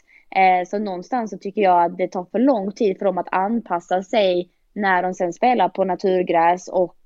Så 0.67 0.80
någonstans 0.80 1.32
så 1.32 1.38
tycker 1.38 1.61
jag 1.61 1.84
att 1.84 1.97
det 1.97 2.07
tar 2.07 2.25
för 2.32 2.39
lång 2.39 2.71
tid 2.71 2.97
för 2.97 3.05
dem 3.05 3.17
att 3.17 3.34
anpassa 3.34 4.03
sig 4.03 4.49
när 4.73 5.03
de 5.03 5.13
sen 5.13 5.34
spelar 5.34 5.69
på 5.69 5.84
naturgräs 5.84 6.67
och 6.67 6.97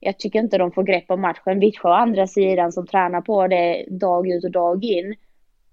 jag 0.00 0.18
tycker 0.18 0.38
inte 0.38 0.58
de 0.58 0.72
får 0.72 0.82
grepp 0.82 1.10
om 1.10 1.20
matchen. 1.20 1.60
Vittsjö 1.60 1.88
å 1.88 1.92
andra 1.92 2.26
sidan 2.26 2.72
som 2.72 2.86
tränar 2.86 3.20
på 3.20 3.46
det 3.46 3.84
dag 3.90 4.28
ut 4.28 4.44
och 4.44 4.50
dag 4.50 4.84
in 4.84 5.14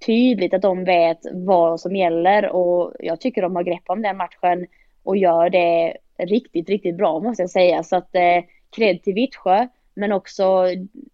tydligt 0.06 0.54
att 0.54 0.62
de 0.62 0.84
vet 0.84 1.20
vad 1.34 1.80
som 1.80 1.96
gäller 1.96 2.50
och 2.50 2.94
jag 3.00 3.22
tycker 3.22 3.42
de 3.42 3.56
har 3.56 3.64
grepp 3.64 3.84
om 3.86 4.02
den 4.02 4.18
matchen 4.18 4.68
och 5.04 5.18
gör 5.18 5.50
det 5.50 5.98
riktigt, 6.18 6.70
riktigt 6.70 6.98
bra 6.98 7.20
måste 7.20 7.44
jag 7.44 7.50
säga. 7.50 7.84
Så 7.84 7.96
att 7.96 8.16
eh, 8.16 8.44
cred 8.76 9.04
till 9.04 9.14
Vittsjö, 9.14 9.68
men 9.94 10.12
också, 10.12 10.68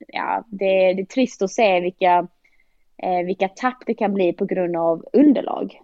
ja, 0.08 0.44
det, 0.48 0.94
det 0.94 1.02
är 1.02 1.06
trist 1.06 1.42
att 1.42 1.52
se 1.52 1.80
vilka, 1.80 2.28
eh, 2.98 3.26
vilka 3.26 3.48
tapp 3.48 3.84
det 3.86 3.94
kan 3.94 4.14
bli 4.14 4.34
på 4.34 4.46
grund 4.46 4.76
av 4.76 5.06
underlag. 5.14 5.82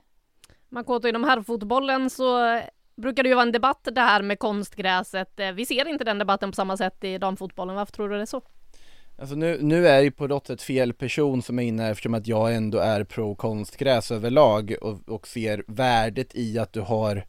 Makoto, 0.70 1.08
inom 1.08 1.24
herrfotbollen 1.24 2.10
så 2.10 2.60
brukar 2.96 3.24
det 3.24 3.30
ju 3.30 3.36
vara 3.36 3.46
en 3.46 3.52
debatt 3.52 3.88
det 3.92 4.02
här 4.02 4.22
med 4.22 4.40
konstgräset. 4.40 5.40
Eh, 5.40 5.52
vi 5.52 5.66
ser 5.66 5.88
inte 5.88 6.04
den 6.04 6.20
debatten 6.20 6.52
på 6.52 6.56
samma 6.56 6.78
sätt 6.78 7.04
i 7.04 7.18
damfotbollen. 7.18 7.76
Varför 7.76 7.94
tror 7.94 8.10
du 8.10 8.16
det 8.16 8.22
är 8.22 8.26
så? 8.26 8.42
Alltså 9.20 9.36
nu, 9.36 9.58
nu 9.62 9.88
är 9.88 10.02
ju 10.02 10.12
på 10.12 10.28
något 10.28 10.48
sätt 10.48 10.62
fel 10.62 10.94
person 10.94 11.42
som 11.42 11.60
är 11.60 11.64
inne 11.64 11.84
här 11.84 11.92
eftersom 11.92 12.14
att 12.14 12.28
jag 12.28 12.56
ändå 12.56 12.78
är 12.78 13.04
pro 13.04 13.36
konstgräs 13.36 14.12
överlag 14.12 14.76
och, 14.82 15.10
och 15.10 15.28
ser 15.28 15.64
värdet 15.68 16.36
i 16.36 16.60
att 16.60 16.74
du 16.74 16.82
har 16.82 17.26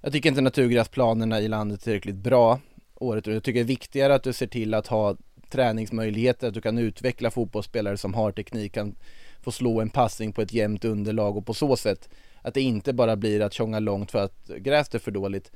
Jag 0.00 0.12
tycker 0.12 0.28
inte 0.28 0.40
naturgräsplanerna 0.40 1.40
i 1.40 1.48
landet 1.48 1.80
är 1.80 1.84
tillräckligt 1.84 2.16
bra 2.16 2.60
året 2.94 3.26
och 3.26 3.32
jag 3.32 3.42
tycker 3.42 3.60
det 3.60 3.64
är 3.64 3.76
viktigare 3.76 4.14
att 4.14 4.22
du 4.22 4.32
ser 4.32 4.46
till 4.46 4.74
att 4.74 4.86
ha 4.86 5.16
träningsmöjligheter, 5.50 6.48
att 6.48 6.54
du 6.54 6.60
kan 6.60 6.78
utveckla 6.78 7.30
fotbollsspelare 7.30 7.96
som 7.96 8.14
har 8.14 8.32
teknik, 8.32 8.72
kan 8.74 8.94
få 9.42 9.52
slå 9.52 9.80
en 9.80 9.90
passning 9.90 10.32
på 10.32 10.42
ett 10.42 10.52
jämnt 10.52 10.84
underlag 10.84 11.36
och 11.36 11.46
på 11.46 11.54
så 11.54 11.76
sätt 11.76 12.08
att 12.42 12.54
det 12.54 12.60
inte 12.60 12.92
bara 12.92 13.16
blir 13.16 13.40
att 13.40 13.52
tjonga 13.52 13.78
långt 13.78 14.10
för 14.10 14.18
att 14.18 14.50
gräset 14.58 14.94
är 14.94 14.98
för 14.98 15.10
dåligt 15.10 15.50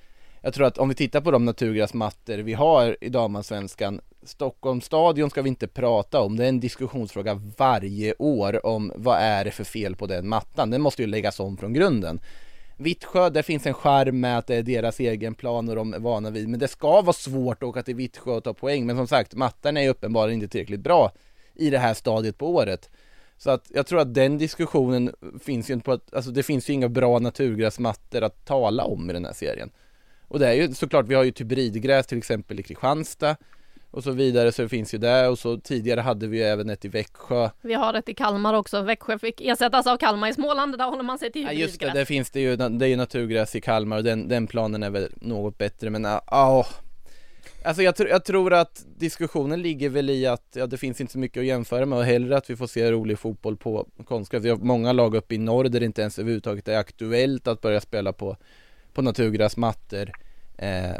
jag 0.46 0.54
tror 0.54 0.66
att 0.66 0.78
om 0.78 0.88
vi 0.88 0.94
tittar 0.94 1.20
på 1.20 1.30
de 1.30 1.44
naturgräsmattor 1.44 2.38
vi 2.38 2.52
har 2.52 2.96
i 3.00 3.08
damallsvenskan 3.08 4.00
Stockholms 4.22 4.84
stadion 4.84 5.30
ska 5.30 5.42
vi 5.42 5.48
inte 5.48 5.68
prata 5.68 6.20
om, 6.20 6.36
det 6.36 6.44
är 6.44 6.48
en 6.48 6.60
diskussionsfråga 6.60 7.40
varje 7.56 8.14
år 8.18 8.66
om 8.66 8.92
vad 8.96 9.18
är 9.18 9.44
det 9.44 9.50
för 9.50 9.64
fel 9.64 9.96
på 9.96 10.06
den 10.06 10.28
mattan, 10.28 10.70
den 10.70 10.82
måste 10.82 11.02
ju 11.02 11.08
läggas 11.08 11.40
om 11.40 11.56
från 11.56 11.72
grunden. 11.72 12.20
Vittsjö, 12.76 13.30
där 13.30 13.42
finns 13.42 13.66
en 13.66 13.74
charm 13.74 14.20
med 14.20 14.38
att 14.38 14.46
det 14.46 14.54
är 14.54 14.62
deras 14.62 15.00
egen 15.00 15.34
plan 15.34 15.68
och 15.68 15.76
de 15.76 15.94
är 15.94 15.98
vana 15.98 16.30
vid, 16.30 16.48
men 16.48 16.60
det 16.60 16.68
ska 16.68 17.00
vara 17.02 17.12
svårt 17.12 17.62
att 17.62 17.68
åka 17.68 17.82
till 17.82 17.96
Vittsjö 17.96 18.30
och 18.30 18.44
ta 18.44 18.54
poäng, 18.54 18.86
men 18.86 18.96
som 18.96 19.06
sagt, 19.06 19.34
mattan 19.34 19.76
är 19.76 19.88
uppenbarligen 19.88 20.42
inte 20.42 20.52
tillräckligt 20.52 20.80
bra 20.80 21.12
i 21.54 21.70
det 21.70 21.78
här 21.78 21.94
stadiet 21.94 22.38
på 22.38 22.54
året. 22.54 22.90
Så 23.36 23.50
att 23.50 23.70
jag 23.74 23.86
tror 23.86 24.00
att 24.00 24.14
den 24.14 24.38
diskussionen 24.38 25.14
finns 25.40 25.70
ju 25.70 25.74
inte 25.74 25.84
på 25.84 25.92
att, 25.92 26.14
alltså 26.14 26.30
det 26.30 26.42
finns 26.42 26.70
ju 26.70 26.72
inga 26.72 26.88
bra 26.88 27.18
naturgräsmattor 27.18 28.22
att 28.22 28.44
tala 28.44 28.84
om 28.84 29.10
i 29.10 29.12
den 29.12 29.24
här 29.24 29.32
serien. 29.32 29.70
Och 30.28 30.38
det 30.38 30.48
är 30.48 30.52
ju 30.52 30.74
såklart, 30.74 31.06
vi 31.08 31.14
har 31.14 31.22
ju 31.22 31.30
typ 31.30 31.52
ridgräs 31.52 32.06
till 32.06 32.18
exempel 32.18 32.60
i 32.60 32.62
Kristianstad 32.62 33.36
och 33.90 34.04
så 34.04 34.10
vidare 34.10 34.52
så 34.52 34.62
det 34.62 34.68
finns 34.68 34.94
ju 34.94 34.98
det 34.98 35.28
och 35.28 35.38
så 35.38 35.56
tidigare 35.56 36.00
hade 36.00 36.26
vi 36.26 36.36
ju 36.36 36.42
även 36.42 36.70
ett 36.70 36.84
i 36.84 36.88
Växjö. 36.88 37.50
Vi 37.62 37.74
har 37.74 37.94
ett 37.94 38.08
i 38.08 38.14
Kalmar 38.14 38.54
också. 38.54 38.82
Växjö 38.82 39.18
fick 39.18 39.40
ersättas 39.40 39.86
av 39.86 39.96
Kalmar 39.96 40.28
i 40.28 40.34
Småland. 40.34 40.78
Där 40.78 40.84
håller 40.84 41.02
man 41.02 41.18
sig 41.18 41.32
till 41.32 41.42
hybridgräs. 41.42 41.60
Ja 41.60 41.66
just 41.66 41.80
det, 41.80 41.98
där 41.98 42.04
finns 42.04 42.30
det 42.30 42.40
ju, 42.40 42.56
det 42.56 42.86
är 42.86 42.88
ju 42.88 42.96
naturgräs 42.96 43.56
i 43.56 43.60
Kalmar 43.60 43.96
och 43.96 44.04
den, 44.04 44.28
den 44.28 44.46
planen 44.46 44.82
är 44.82 44.90
väl 44.90 45.08
något 45.16 45.58
bättre 45.58 45.90
men 45.90 46.04
ja. 46.04 46.64
Uh, 46.66 46.86
Alltså 47.64 47.82
jag, 47.82 47.94
jag, 47.98 48.24
tror 48.24 48.54
att 48.54 48.84
diskussionen 48.96 49.62
ligger 49.62 49.88
väl 49.88 50.10
i 50.10 50.26
att 50.26 50.46
ja, 50.54 50.66
det 50.66 50.76
finns 50.76 51.00
inte 51.00 51.12
så 51.12 51.18
mycket 51.18 51.40
att 51.40 51.46
jämföra 51.46 51.86
med 51.86 51.98
och 51.98 52.04
hellre 52.04 52.36
att 52.36 52.50
vi 52.50 52.56
får 52.56 52.66
se 52.66 52.92
rolig 52.92 53.18
fotboll 53.18 53.56
på 53.56 53.88
konstgräs. 54.04 54.44
Vi 54.44 54.48
har 54.48 54.56
många 54.56 54.92
lag 54.92 55.14
uppe 55.14 55.34
i 55.34 55.38
norr 55.38 55.64
där 55.64 55.80
det 55.80 55.86
inte 55.86 56.00
ens 56.00 56.18
överhuvudtaget 56.18 56.68
är 56.68 56.78
aktuellt 56.78 57.46
att 57.46 57.60
börja 57.60 57.80
spela 57.80 58.12
på 58.12 58.36
på 58.96 59.02
naturgräsmattor. 59.02 60.12
Eh, 60.58 60.96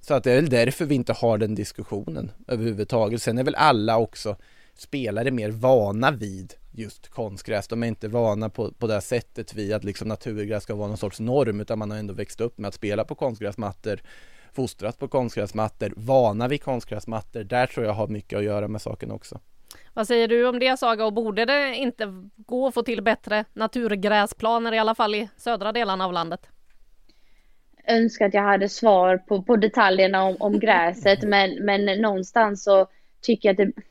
så 0.00 0.14
att 0.14 0.24
det 0.24 0.32
är 0.32 0.36
väl 0.36 0.48
därför 0.48 0.84
vi 0.84 0.94
inte 0.94 1.12
har 1.12 1.38
den 1.38 1.54
diskussionen 1.54 2.30
överhuvudtaget. 2.48 3.22
Sen 3.22 3.38
är 3.38 3.44
väl 3.44 3.54
alla 3.54 3.98
också 3.98 4.36
spelare 4.74 5.30
mer 5.30 5.50
vana 5.50 6.10
vid 6.10 6.54
just 6.72 7.08
konstgräs. 7.08 7.68
De 7.68 7.82
är 7.82 7.86
inte 7.86 8.08
vana 8.08 8.48
på, 8.48 8.72
på 8.72 8.86
det 8.86 9.00
sättet 9.00 9.54
vid 9.54 9.72
att 9.72 9.84
liksom 9.84 10.08
naturgräs 10.08 10.62
ska 10.62 10.74
vara 10.74 10.88
någon 10.88 10.96
sorts 10.96 11.20
norm 11.20 11.60
utan 11.60 11.78
man 11.78 11.90
har 11.90 11.98
ändå 11.98 12.14
växt 12.14 12.40
upp 12.40 12.58
med 12.58 12.68
att 12.68 12.74
spela 12.74 13.04
på 13.04 13.14
konstgräsmattor, 13.14 14.00
fostrat 14.52 14.98
på 14.98 15.08
konstgräsmattor, 15.08 15.92
vana 15.96 16.48
vid 16.48 16.62
konstgräsmattor. 16.62 17.44
Där 17.44 17.66
tror 17.66 17.86
jag 17.86 17.92
har 17.92 18.08
mycket 18.08 18.38
att 18.38 18.44
göra 18.44 18.68
med 18.68 18.82
saken 18.82 19.10
också. 19.10 19.40
Vad 19.94 20.06
säger 20.06 20.28
du 20.28 20.48
om 20.48 20.58
det 20.58 20.76
Saga 20.76 21.04
och 21.04 21.12
borde 21.12 21.44
det 21.44 21.76
inte 21.76 22.28
gå 22.36 22.66
att 22.66 22.74
få 22.74 22.82
till 22.82 23.02
bättre 23.02 23.44
naturgräsplaner 23.52 24.72
i 24.72 24.78
alla 24.78 24.94
fall 24.94 25.14
i 25.14 25.28
södra 25.36 25.72
delarna 25.72 26.04
av 26.04 26.12
landet? 26.12 26.48
Önskar 27.86 28.26
att 28.26 28.34
jag 28.34 28.42
hade 28.42 28.68
svar 28.68 29.16
på, 29.16 29.42
på 29.42 29.56
detaljerna 29.56 30.24
om, 30.24 30.36
om 30.40 30.58
gräset, 30.58 31.22
men, 31.28 31.64
men 31.64 32.00
någonstans 32.00 32.64
så 32.64 32.86
tycker 33.22 33.48
jag 33.48 33.60
att 33.60 33.66
det, 33.74 33.82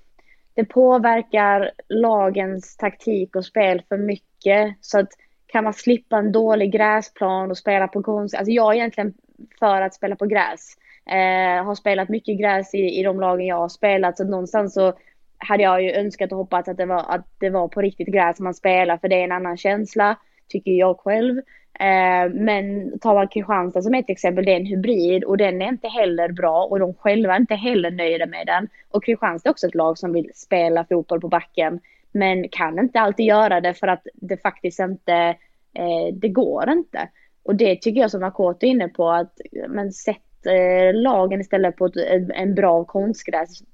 det 0.54 0.66
påverkar 0.66 1.72
lagens 1.90 2.78
taktik 2.78 3.36
och 3.36 3.46
spel 3.46 3.82
för 3.90 3.98
mycket. 3.98 4.76
Så 4.82 5.00
att 5.00 5.10
kan 5.48 5.64
man 5.64 5.74
slippa 5.74 6.18
en 6.18 6.32
dålig 6.32 6.72
gräsplan 6.72 7.52
och 7.52 7.58
spela 7.58 7.88
på 7.88 8.04
konst... 8.04 8.36
Alltså 8.36 8.52
jag 8.52 8.72
är 8.72 8.78
egentligen 8.78 9.14
för 9.60 9.82
att 9.82 9.94
spela 9.94 10.16
på 10.16 10.26
gräs. 10.26 10.78
Eh, 11.06 11.66
har 11.66 11.76
spelat 11.76 12.10
mycket 12.10 12.40
gräs 12.40 12.74
i, 12.74 13.00
i 13.00 13.04
de 13.04 13.20
lagen 13.20 13.46
jag 13.46 13.56
har 13.56 13.70
spelat, 13.70 14.18
så 14.18 14.24
någonstans 14.24 14.74
så 14.74 14.94
hade 15.38 15.64
jag 15.64 15.84
ju 15.84 15.92
önskat 15.92 16.32
och 16.32 16.38
hoppats 16.38 16.70
att 16.70 16.78
det 16.78 16.86
var, 16.86 17.06
att 17.08 17.26
det 17.40 17.50
var 17.50 17.68
på 17.68 17.82
riktigt 17.82 18.08
gräs 18.08 18.40
man 18.40 18.54
spelar, 18.54 18.98
för 18.98 19.08
det 19.08 19.16
är 19.16 19.24
en 19.24 19.32
annan 19.32 19.58
känsla, 19.58 20.18
tycker 20.48 20.72
jag 20.72 21.00
själv. 21.00 21.42
Eh, 21.80 22.30
men 22.34 23.00
tar 23.00 23.14
man 23.14 23.28
Kristianstad 23.28 23.82
som 23.82 23.94
ett 23.94 24.10
exempel, 24.10 24.46
det 24.46 24.52
är 24.52 24.60
en 24.60 24.66
hybrid 24.66 25.24
och 25.24 25.38
den 25.38 25.62
är 25.62 25.68
inte 25.68 25.88
heller 25.88 26.32
bra 26.32 26.66
och 26.66 26.80
de 26.80 26.94
själva 26.94 27.34
är 27.36 27.40
inte 27.40 27.56
heller 27.56 27.92
nöjda 27.92 28.26
med 28.26 28.48
den. 28.48 28.68
Och 28.92 29.04
Kristianstad 29.04 29.50
är 29.50 29.52
också 29.52 29.68
ett 29.68 29.76
lag 29.76 29.98
som 29.98 30.14
vill 30.14 30.32
spela 30.34 30.86
fotboll 30.86 31.22
på 31.22 31.28
backen 31.28 31.80
men 32.12 32.50
kan 32.50 32.80
inte 32.80 33.00
alltid 33.00 33.26
göra 33.26 33.62
det 33.62 33.74
för 33.74 33.88
att 33.88 34.08
det 34.14 34.38
faktiskt 34.38 34.80
inte, 34.80 35.14
eh, 35.74 36.14
det 36.14 36.30
går 36.30 36.70
inte. 36.70 37.10
Och 37.44 37.56
det 37.56 37.82
tycker 37.82 38.02
jag 38.02 38.12
som 38.12 38.22
Makoto 38.22 38.66
är 38.66 38.70
inne 38.70 38.88
på 38.88 39.10
att 39.10 39.42
men 39.68 39.92
sätt 39.92 40.46
eh, 40.46 40.94
lagen 40.94 41.42
istället 41.42 41.76
på 41.76 41.86
ett, 41.86 41.96
en 42.34 42.56
bra 42.56 42.84
konstgräsplan. 42.84 43.68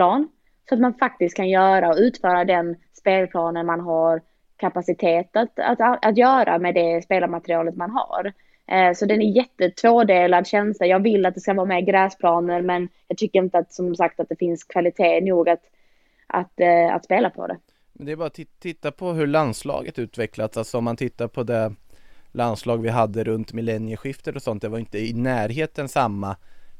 Eh, 0.00 0.26
så 0.68 0.74
att 0.74 0.80
man 0.80 0.94
faktiskt 0.94 1.36
kan 1.36 1.48
göra 1.48 1.88
och 1.88 1.98
utföra 1.98 2.44
den 2.44 2.76
spelplanen 2.92 3.66
man 3.66 3.80
har 3.80 4.20
kapacitet 4.56 5.36
att, 5.36 5.58
att, 5.58 6.06
att 6.06 6.16
göra 6.16 6.58
med 6.58 6.74
det 6.74 7.04
spelarmaterialet 7.04 7.76
man 7.76 7.90
har. 7.90 8.32
Eh, 8.66 8.94
så 8.94 9.06
den 9.06 9.22
är 9.22 9.36
jättetvådelad 9.36 10.46
känsla. 10.46 10.86
Jag 10.86 11.00
vill 11.00 11.26
att 11.26 11.34
det 11.34 11.40
ska 11.40 11.54
vara 11.54 11.66
med 11.66 11.86
gräsplaner 11.86 12.62
men 12.62 12.88
jag 13.08 13.18
tycker 13.18 13.38
inte 13.38 13.58
att 13.58 13.72
som 13.72 13.96
sagt 13.96 14.20
att 14.20 14.28
det 14.28 14.36
finns 14.36 14.64
kvalitet 14.64 15.20
nog 15.20 15.48
att, 15.48 15.62
att, 16.26 16.60
eh, 16.60 16.94
att 16.94 17.04
spela 17.04 17.30
på 17.30 17.46
det. 17.46 17.56
Men 17.92 18.06
det 18.06 18.12
är 18.12 18.16
bara 18.16 18.26
att 18.26 18.40
titta 18.58 18.92
på 18.92 19.12
hur 19.12 19.26
landslaget 19.26 19.98
utvecklats. 19.98 20.56
Alltså 20.56 20.78
om 20.78 20.84
man 20.84 20.96
tittar 20.96 21.28
på 21.28 21.42
det 21.42 21.74
landslag 22.32 22.78
vi 22.78 22.88
hade 22.88 23.24
runt 23.24 23.52
millennieskiftet 23.52 24.36
och 24.36 24.42
sånt. 24.42 24.62
Det 24.62 24.68
var 24.68 24.78
inte 24.78 24.98
i 24.98 25.12
närheten 25.12 25.88
samma 25.88 26.36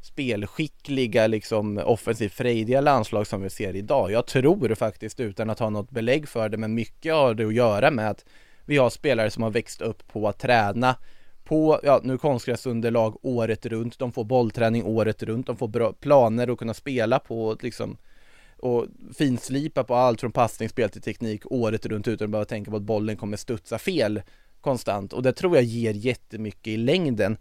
spelskickliga, 0.06 1.26
liksom 1.26 1.78
offensivt 1.78 2.32
frejdiga 2.32 2.80
landslag 2.80 3.26
som 3.26 3.42
vi 3.42 3.50
ser 3.50 3.76
idag. 3.76 4.10
Jag 4.10 4.26
tror 4.26 4.74
faktiskt, 4.74 5.20
utan 5.20 5.50
att 5.50 5.58
ha 5.58 5.70
något 5.70 5.90
belägg 5.90 6.28
för 6.28 6.48
det, 6.48 6.56
men 6.56 6.74
mycket 6.74 7.14
har 7.14 7.34
det 7.34 7.46
att 7.46 7.54
göra 7.54 7.90
med 7.90 8.10
att 8.10 8.24
vi 8.64 8.76
har 8.76 8.90
spelare 8.90 9.30
som 9.30 9.42
har 9.42 9.50
växt 9.50 9.80
upp 9.82 10.08
på 10.08 10.28
att 10.28 10.38
träna 10.38 10.96
på, 11.44 11.80
ja 11.82 12.00
nu 12.02 12.18
konstgräsunderlag 12.18 13.16
året 13.22 13.66
runt, 13.66 13.98
de 13.98 14.12
får 14.12 14.24
bollträning 14.24 14.84
året 14.84 15.22
runt, 15.22 15.46
de 15.46 15.56
får 15.56 15.68
bra 15.68 15.92
planer 15.92 16.48
att 16.48 16.58
kunna 16.58 16.74
spela 16.74 17.18
på 17.18 17.56
liksom 17.60 17.96
och 18.58 18.86
finslipa 19.14 19.84
på 19.84 19.94
allt 19.94 20.20
från 20.20 20.32
passningsspel 20.32 20.90
till 20.90 21.02
teknik 21.02 21.42
året 21.44 21.86
runt 21.86 22.08
utan 22.08 22.24
att 22.24 22.30
behöva 22.30 22.44
tänka 22.44 22.70
på 22.70 22.76
att 22.76 22.82
bollen 22.82 23.16
kommer 23.16 23.36
studsa 23.36 23.78
fel 23.78 24.22
konstant 24.60 25.12
och 25.12 25.22
det 25.22 25.32
tror 25.32 25.56
jag 25.56 25.64
ger 25.64 25.94
jättemycket 25.94 26.66
i 26.66 26.76
längden. 26.76 27.36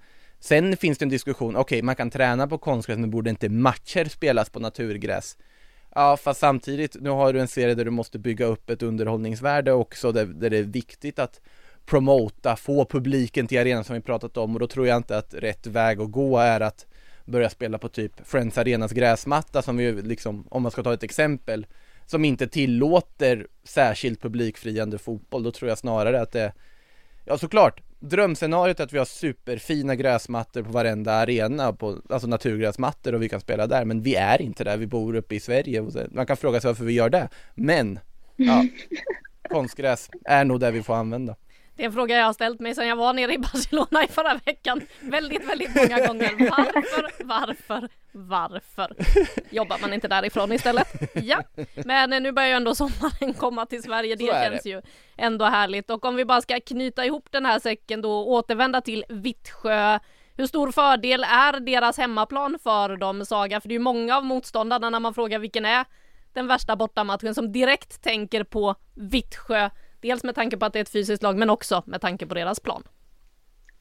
Sen 0.45 0.77
finns 0.77 0.97
det 0.97 1.05
en 1.05 1.09
diskussion, 1.09 1.55
okej 1.55 1.61
okay, 1.61 1.81
man 1.81 1.95
kan 1.95 2.09
träna 2.09 2.47
på 2.47 2.57
konstgräs 2.57 2.97
men 2.97 3.09
borde 3.09 3.29
inte 3.29 3.49
matcher 3.49 4.05
spelas 4.05 4.49
på 4.49 4.59
naturgräs? 4.59 5.37
Ja 5.95 6.17
fast 6.17 6.39
samtidigt, 6.39 6.95
nu 7.01 7.09
har 7.09 7.33
du 7.33 7.39
en 7.39 7.47
serie 7.47 7.75
där 7.75 7.85
du 7.85 7.91
måste 7.91 8.19
bygga 8.19 8.45
upp 8.45 8.69
ett 8.69 8.83
underhållningsvärde 8.83 9.71
också 9.71 10.11
där, 10.11 10.25
där 10.25 10.49
det 10.49 10.57
är 10.57 10.63
viktigt 10.63 11.19
att 11.19 11.41
promota, 11.85 12.55
få 12.55 12.85
publiken 12.85 13.47
till 13.47 13.59
arenan 13.59 13.83
som 13.83 13.95
vi 13.95 14.01
pratat 14.01 14.37
om 14.37 14.53
och 14.53 14.59
då 14.59 14.67
tror 14.67 14.87
jag 14.87 14.97
inte 14.97 15.17
att 15.17 15.33
rätt 15.33 15.67
väg 15.67 16.01
att 16.01 16.11
gå 16.11 16.37
är 16.37 16.61
att 16.61 16.85
börja 17.25 17.49
spela 17.49 17.77
på 17.77 17.89
typ 17.89 18.27
Friends 18.27 18.57
Arenas 18.57 18.91
gräsmatta 18.91 19.61
som 19.61 19.77
vi 19.77 19.91
liksom, 19.91 20.47
om 20.49 20.63
man 20.63 20.71
ska 20.71 20.83
ta 20.83 20.93
ett 20.93 21.03
exempel, 21.03 21.65
som 22.05 22.25
inte 22.25 22.47
tillåter 22.47 23.47
särskilt 23.63 24.21
publikfriande 24.21 24.97
fotboll, 24.97 25.43
då 25.43 25.51
tror 25.51 25.69
jag 25.69 25.77
snarare 25.77 26.21
att 26.21 26.31
det 26.31 26.53
Ja 27.27 27.37
såklart, 27.37 27.81
drömscenariot 27.99 28.79
är 28.79 28.83
att 28.83 28.93
vi 28.93 28.97
har 28.97 29.05
superfina 29.05 29.95
gräsmattor 29.95 30.63
på 30.63 30.71
varenda 30.71 31.13
arena, 31.13 31.73
på, 31.73 31.97
alltså 32.09 32.27
naturgräsmattor 32.27 33.15
och 33.15 33.21
vi 33.21 33.29
kan 33.29 33.41
spela 33.41 33.67
där, 33.67 33.85
men 33.85 34.01
vi 34.01 34.15
är 34.15 34.41
inte 34.41 34.63
där, 34.63 34.77
vi 34.77 34.87
bor 34.87 35.15
uppe 35.15 35.35
i 35.35 35.39
Sverige 35.39 35.81
och 35.81 35.93
man 36.11 36.25
kan 36.25 36.37
fråga 36.37 36.61
sig 36.61 36.69
varför 36.69 36.85
vi 36.85 36.93
gör 36.93 37.09
det, 37.09 37.29
men 37.55 37.99
ja, 38.35 38.65
konstgräs 39.49 40.09
är 40.25 40.45
nog 40.45 40.59
det 40.59 40.71
vi 40.71 40.83
får 40.83 40.95
använda. 40.95 41.35
Det 41.75 41.83
är 41.83 41.85
en 41.85 41.93
fråga 41.93 42.17
jag 42.17 42.25
har 42.25 42.33
ställt 42.33 42.59
mig 42.59 42.75
sedan 42.75 42.87
jag 42.87 42.95
var 42.95 43.13
nere 43.13 43.33
i 43.33 43.37
Barcelona 43.37 44.03
i 44.03 44.07
förra 44.07 44.39
veckan. 44.45 44.81
Väldigt, 44.99 45.49
väldigt 45.49 45.75
många 45.75 46.07
gånger. 46.07 46.49
Varför, 46.49 47.23
varför, 47.23 47.89
varför 48.11 48.95
jobbar 49.49 49.77
man 49.81 49.93
inte 49.93 50.07
därifrån 50.07 50.51
istället? 50.51 50.87
Ja, 51.13 51.43
men 51.85 52.23
nu 52.23 52.31
börjar 52.31 52.49
ju 52.49 52.55
ändå 52.55 52.75
sommaren 52.75 53.33
komma 53.33 53.65
till 53.65 53.83
Sverige. 53.83 54.15
Det 54.15 54.25
känns 54.25 54.63
det. 54.63 54.69
ju 54.69 54.81
ändå 55.17 55.45
härligt. 55.45 55.89
Och 55.89 56.05
om 56.05 56.15
vi 56.15 56.25
bara 56.25 56.41
ska 56.41 56.59
knyta 56.59 57.05
ihop 57.05 57.27
den 57.31 57.45
här 57.45 57.59
säcken 57.59 58.01
då 58.01 58.11
och 58.11 58.31
återvända 58.31 58.81
till 58.81 59.05
Vittsjö. 59.09 59.99
Hur 60.37 60.47
stor 60.47 60.71
fördel 60.71 61.23
är 61.23 61.59
deras 61.59 61.97
hemmaplan 61.97 62.59
för 62.63 62.97
dem, 62.97 63.25
Saga? 63.25 63.61
För 63.61 63.69
det 63.69 63.73
är 63.73 63.77
ju 63.77 63.83
många 63.83 64.17
av 64.17 64.25
motståndarna 64.25 64.89
när 64.89 64.99
man 64.99 65.13
frågar 65.13 65.39
vilken 65.39 65.65
är 65.65 65.85
den 66.33 66.47
värsta 66.47 66.75
bortamatchen 66.75 67.35
som 67.35 67.51
direkt 67.51 68.03
tänker 68.03 68.43
på 68.43 68.75
Vittsjö. 68.93 69.69
Dels 70.05 70.23
med 70.23 70.35
tanke 70.35 70.57
på 70.57 70.65
att 70.65 70.73
det 70.73 70.79
är 70.79 70.81
ett 70.81 70.89
fysiskt 70.89 71.23
lag 71.23 71.37
men 71.37 71.49
också 71.49 71.83
med 71.85 72.01
tanke 72.01 72.25
på 72.25 72.33
deras 72.33 72.59
plan. 72.59 72.83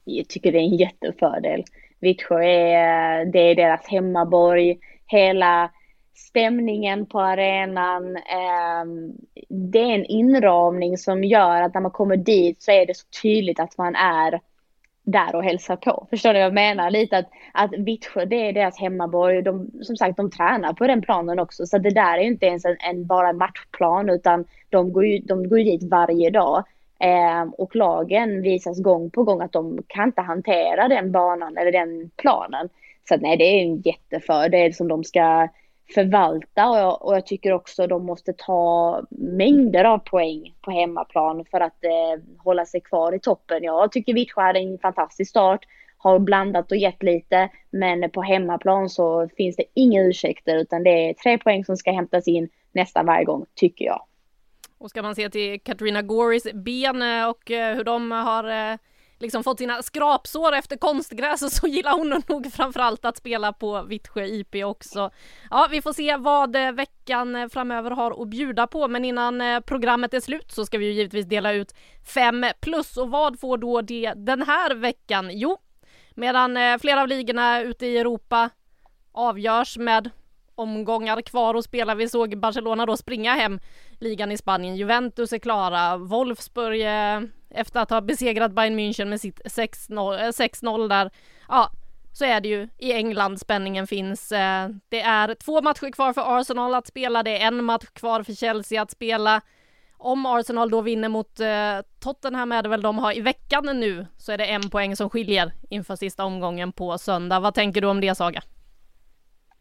Jag 0.03 0.27
tycker 0.27 0.51
det 0.51 0.57
är 0.57 0.61
en 0.61 0.77
jättefördel. 0.77 1.63
Vittsjö 1.99 2.43
är, 2.43 3.25
det 3.25 3.39
är 3.39 3.55
deras 3.55 3.87
hemmaborg. 3.87 4.77
Hela 5.05 5.71
stämningen 6.13 7.05
på 7.05 7.19
arenan. 7.19 8.15
Eh, 8.15 8.85
det 9.49 9.79
är 9.79 9.95
en 9.95 10.05
inramning 10.05 10.97
som 10.97 11.23
gör 11.23 11.61
att 11.61 11.73
när 11.73 11.81
man 11.81 11.91
kommer 11.91 12.17
dit 12.17 12.61
så 12.61 12.71
är 12.71 12.85
det 12.85 12.97
så 12.97 13.05
tydligt 13.21 13.59
att 13.59 13.77
man 13.77 13.95
är 13.95 14.41
där 15.05 15.35
och 15.35 15.43
hälsar 15.43 15.75
på. 15.75 16.07
Förstår 16.09 16.29
du 16.29 16.39
vad 16.39 16.45
jag 16.45 16.53
menar? 16.53 16.91
Lite 16.91 17.17
att, 17.17 17.29
att 17.51 17.71
Vittsjö, 17.77 18.25
det 18.25 18.47
är 18.47 18.53
deras 18.53 18.79
hemmaborg. 18.79 19.41
De, 19.41 19.71
som 19.81 19.97
sagt, 19.97 20.17
de 20.17 20.31
tränar 20.31 20.73
på 20.73 20.87
den 20.87 21.01
planen 21.01 21.39
också. 21.39 21.65
Så 21.65 21.77
det 21.77 21.89
där 21.89 22.17
är 22.17 22.21
ju 22.21 22.27
inte 22.27 22.45
ens 22.45 22.65
en, 22.65 22.77
en 22.79 23.05
bara 23.05 23.29
en 23.29 23.37
matchplan, 23.37 24.09
utan 24.09 24.45
de 24.69 24.93
går 24.93 25.05
ju, 25.05 25.19
de 25.19 25.49
går 25.49 25.59
ju 25.59 25.63
dit 25.63 25.83
varje 25.91 26.29
dag. 26.29 26.63
Eh, 26.99 27.43
och 27.57 27.75
lagen 27.75 28.41
visas 28.41 28.81
gång 28.81 29.09
på 29.09 29.23
gång 29.23 29.41
att 29.41 29.51
de 29.51 29.79
kan 29.87 30.07
inte 30.07 30.21
hantera 30.21 30.87
den 30.87 31.11
banan 31.11 31.57
eller 31.57 31.71
den 31.71 32.09
planen. 32.15 32.69
Så 33.07 33.15
att, 33.15 33.21
nej, 33.21 33.37
det 33.37 33.43
är 33.43 33.61
en 33.61 33.81
jättefördel 33.81 34.73
som 34.73 34.87
de 34.87 35.03
ska 35.03 35.47
förvalta 35.93 36.69
och 36.69 36.77
jag, 36.77 37.05
och 37.05 37.15
jag 37.15 37.25
tycker 37.25 37.51
också 37.51 37.87
de 37.87 38.05
måste 38.05 38.33
ta 38.33 39.01
mängder 39.09 39.83
av 39.83 39.97
poäng 39.97 40.55
på 40.61 40.71
hemmaplan 40.71 41.45
för 41.51 41.59
att 41.59 41.83
eh, 41.83 42.23
hålla 42.37 42.65
sig 42.65 42.81
kvar 42.81 43.15
i 43.15 43.19
toppen. 43.19 43.63
Jag 43.63 43.91
tycker 43.91 44.13
Vittsjö 44.13 44.41
hade 44.41 44.59
en 44.59 44.79
fantastisk 44.79 45.29
start, 45.29 45.65
har 45.97 46.19
blandat 46.19 46.71
och 46.71 46.77
gett 46.77 47.03
lite, 47.03 47.49
men 47.69 48.11
på 48.11 48.21
hemmaplan 48.21 48.89
så 48.89 49.29
finns 49.37 49.55
det 49.55 49.63
inga 49.73 50.01
ursäkter 50.01 50.57
utan 50.57 50.83
det 50.83 51.09
är 51.09 51.13
tre 51.13 51.37
poäng 51.37 51.65
som 51.65 51.77
ska 51.77 51.91
hämtas 51.91 52.27
in 52.27 52.49
nästan 52.71 53.05
varje 53.05 53.25
gång, 53.25 53.45
tycker 53.55 53.85
jag. 53.85 54.01
Och 54.77 54.89
ska 54.89 55.01
man 55.01 55.15
se 55.15 55.29
till 55.29 55.59
Katarina 55.61 56.01
Goris 56.01 56.53
ben 56.53 57.01
eh, 57.01 57.29
och 57.29 57.51
eh, 57.51 57.75
hur 57.75 57.83
de 57.83 58.11
har 58.11 58.71
eh, 58.71 58.77
liksom 59.19 59.43
fått 59.43 59.57
sina 59.57 59.81
skrapsår 59.81 60.53
efter 60.53 60.77
konstgräs 60.77 61.55
så 61.55 61.67
gillar 61.67 61.91
hon 61.91 62.23
nog 62.27 62.53
framförallt 62.53 63.05
att 63.05 63.17
spela 63.17 63.53
på 63.53 63.83
Vittsjö 63.83 64.25
IP 64.25 64.55
också. 64.65 65.11
Ja, 65.49 65.67
vi 65.71 65.81
får 65.81 65.93
se 65.93 66.17
vad 66.17 66.55
eh, 66.55 66.71
veckan 66.71 67.35
eh, 67.35 67.47
framöver 67.47 67.91
har 67.91 68.21
att 68.21 68.27
bjuda 68.27 68.67
på, 68.67 68.87
men 68.87 69.05
innan 69.05 69.41
eh, 69.41 69.59
programmet 69.59 70.13
är 70.13 70.19
slut 70.19 70.51
så 70.51 70.65
ska 70.65 70.77
vi 70.77 70.85
ju 70.85 70.91
givetvis 70.91 71.25
dela 71.25 71.53
ut 71.53 71.75
fem 72.13 72.45
plus 72.61 72.97
och 72.97 73.09
vad 73.09 73.39
får 73.39 73.57
då 73.57 73.81
det 73.81 74.13
den 74.15 74.41
här 74.41 74.75
veckan? 74.75 75.29
Jo, 75.33 75.57
medan 76.15 76.79
flera 76.79 77.01
av 77.01 77.07
ligorna 77.07 77.61
ute 77.61 77.85
i 77.85 77.97
Europa 77.97 78.49
avgörs 79.11 79.77
med 79.77 80.09
omgångar 80.55 81.21
kvar 81.21 81.53
och 81.53 81.63
spela. 81.63 81.95
Vi 81.95 82.09
såg 82.09 82.37
Barcelona 82.37 82.85
då 82.85 82.97
springa 82.97 83.35
hem 83.35 83.59
ligan 83.99 84.31
i 84.31 84.37
Spanien. 84.37 84.75
Juventus 84.75 85.33
är 85.33 85.37
klara. 85.37 85.97
Wolfsburg 85.97 86.81
efter 87.55 87.79
att 87.79 87.89
ha 87.89 88.01
besegrat 88.01 88.51
Bayern 88.51 88.79
München 88.79 89.05
med 89.05 89.21
sitt 89.21 89.39
6-0 89.39 90.81
eh, 90.81 90.87
där. 90.87 91.11
Ja, 91.47 91.71
så 92.13 92.25
är 92.25 92.41
det 92.41 92.49
ju 92.49 92.67
i 92.77 92.93
England 92.93 93.39
spänningen 93.39 93.87
finns. 93.87 94.31
Eh, 94.31 94.69
det 94.89 95.01
är 95.01 95.35
två 95.35 95.61
matcher 95.61 95.91
kvar 95.91 96.13
för 96.13 96.39
Arsenal 96.39 96.75
att 96.75 96.87
spela. 96.87 97.23
Det 97.23 97.41
är 97.41 97.47
en 97.47 97.63
match 97.63 97.85
kvar 97.85 98.23
för 98.23 98.33
Chelsea 98.33 98.81
att 98.81 98.91
spela. 98.91 99.41
Om 99.97 100.25
Arsenal 100.25 100.69
då 100.69 100.81
vinner 100.81 101.09
mot 101.09 101.39
eh, 101.39 101.79
Tottenham 101.99 102.51
är 102.51 102.63
det 102.63 102.69
väl 102.69 102.81
de 102.81 102.97
har 102.97 103.17
i 103.17 103.21
veckan 103.21 103.79
nu 103.79 104.05
så 104.17 104.31
är 104.31 104.37
det 104.37 104.45
en 104.45 104.69
poäng 104.69 104.95
som 104.95 105.09
skiljer 105.09 105.51
inför 105.69 105.95
sista 105.95 106.25
omgången 106.25 106.71
på 106.71 106.97
söndag. 106.97 107.39
Vad 107.39 107.53
tänker 107.53 107.81
du 107.81 107.87
om 107.87 108.01
det 108.01 108.15
Saga? 108.15 108.41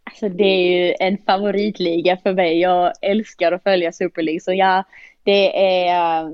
Alltså 0.05 0.29
det 0.29 0.45
är 0.45 0.87
ju 0.87 0.95
en 1.01 1.19
favoritliga 1.19 2.17
för 2.17 2.33
mig. 2.33 2.61
Jag 2.61 2.93
älskar 3.03 3.53
att 3.53 3.63
följa 3.63 3.93
Super 3.93 4.23
League 4.23 4.41
så 4.41 4.53
ja, 4.53 4.85
det 5.23 5.59
är 5.89 6.33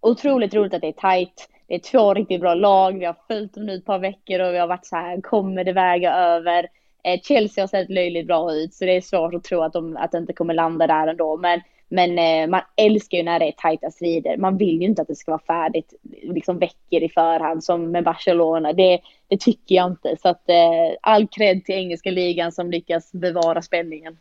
otroligt 0.00 0.54
roligt 0.54 0.74
att 0.74 0.80
det 0.80 0.88
är 0.88 0.92
tajt. 0.92 1.48
Det 1.68 1.74
är 1.74 1.78
två 1.78 2.14
riktigt 2.14 2.40
bra 2.40 2.54
lag. 2.54 2.98
Vi 2.98 3.04
har 3.04 3.16
följt 3.28 3.54
dem 3.54 3.66
nu 3.66 3.74
ett 3.74 3.84
par 3.84 3.98
veckor 3.98 4.40
och 4.40 4.54
vi 4.54 4.58
har 4.58 4.66
varit 4.66 4.86
så 4.86 4.96
här, 4.96 5.20
kommer 5.20 5.64
det 5.64 5.72
väga 5.72 6.14
över? 6.14 6.68
Eh, 7.04 7.20
Chelsea 7.20 7.62
har 7.62 7.68
sett 7.68 7.90
löjligt 7.90 8.26
bra 8.26 8.52
ut 8.52 8.74
så 8.74 8.84
det 8.84 8.96
är 8.96 9.00
svårt 9.00 9.34
att 9.34 9.44
tro 9.44 9.62
att, 9.62 9.72
de, 9.72 9.96
att 9.96 10.12
det 10.12 10.18
inte 10.18 10.32
kommer 10.32 10.54
landa 10.54 10.86
där 10.86 11.06
ändå. 11.06 11.36
Men, 11.36 11.60
men 11.88 12.18
eh, 12.18 12.48
man 12.50 12.60
älskar 12.76 13.18
ju 13.18 13.24
när 13.24 13.38
det 13.38 13.48
är 13.48 13.52
tajta 13.52 13.90
strider. 13.90 14.36
Man 14.36 14.56
vill 14.56 14.80
ju 14.80 14.86
inte 14.86 15.02
att 15.02 15.08
det 15.08 15.14
ska 15.14 15.30
vara 15.30 15.42
färdigt 15.46 15.94
liksom 16.22 16.58
veckor 16.58 17.02
i 17.02 17.08
förhand 17.08 17.64
som 17.64 17.90
med 17.90 18.04
Barcelona. 18.04 18.72
Det, 18.72 19.00
det 19.28 19.40
tycker 19.40 19.74
jag 19.74 19.90
inte. 19.90 20.16
Så 20.22 20.28
att 20.28 20.48
eh, 20.48 20.96
all 21.00 21.26
cred 21.28 21.64
till 21.64 21.74
engelska 21.74 22.10
ligan 22.10 22.52
som 22.52 22.70
lyckas 22.70 23.12
bevara 23.12 23.62
spänningen. 23.62 24.18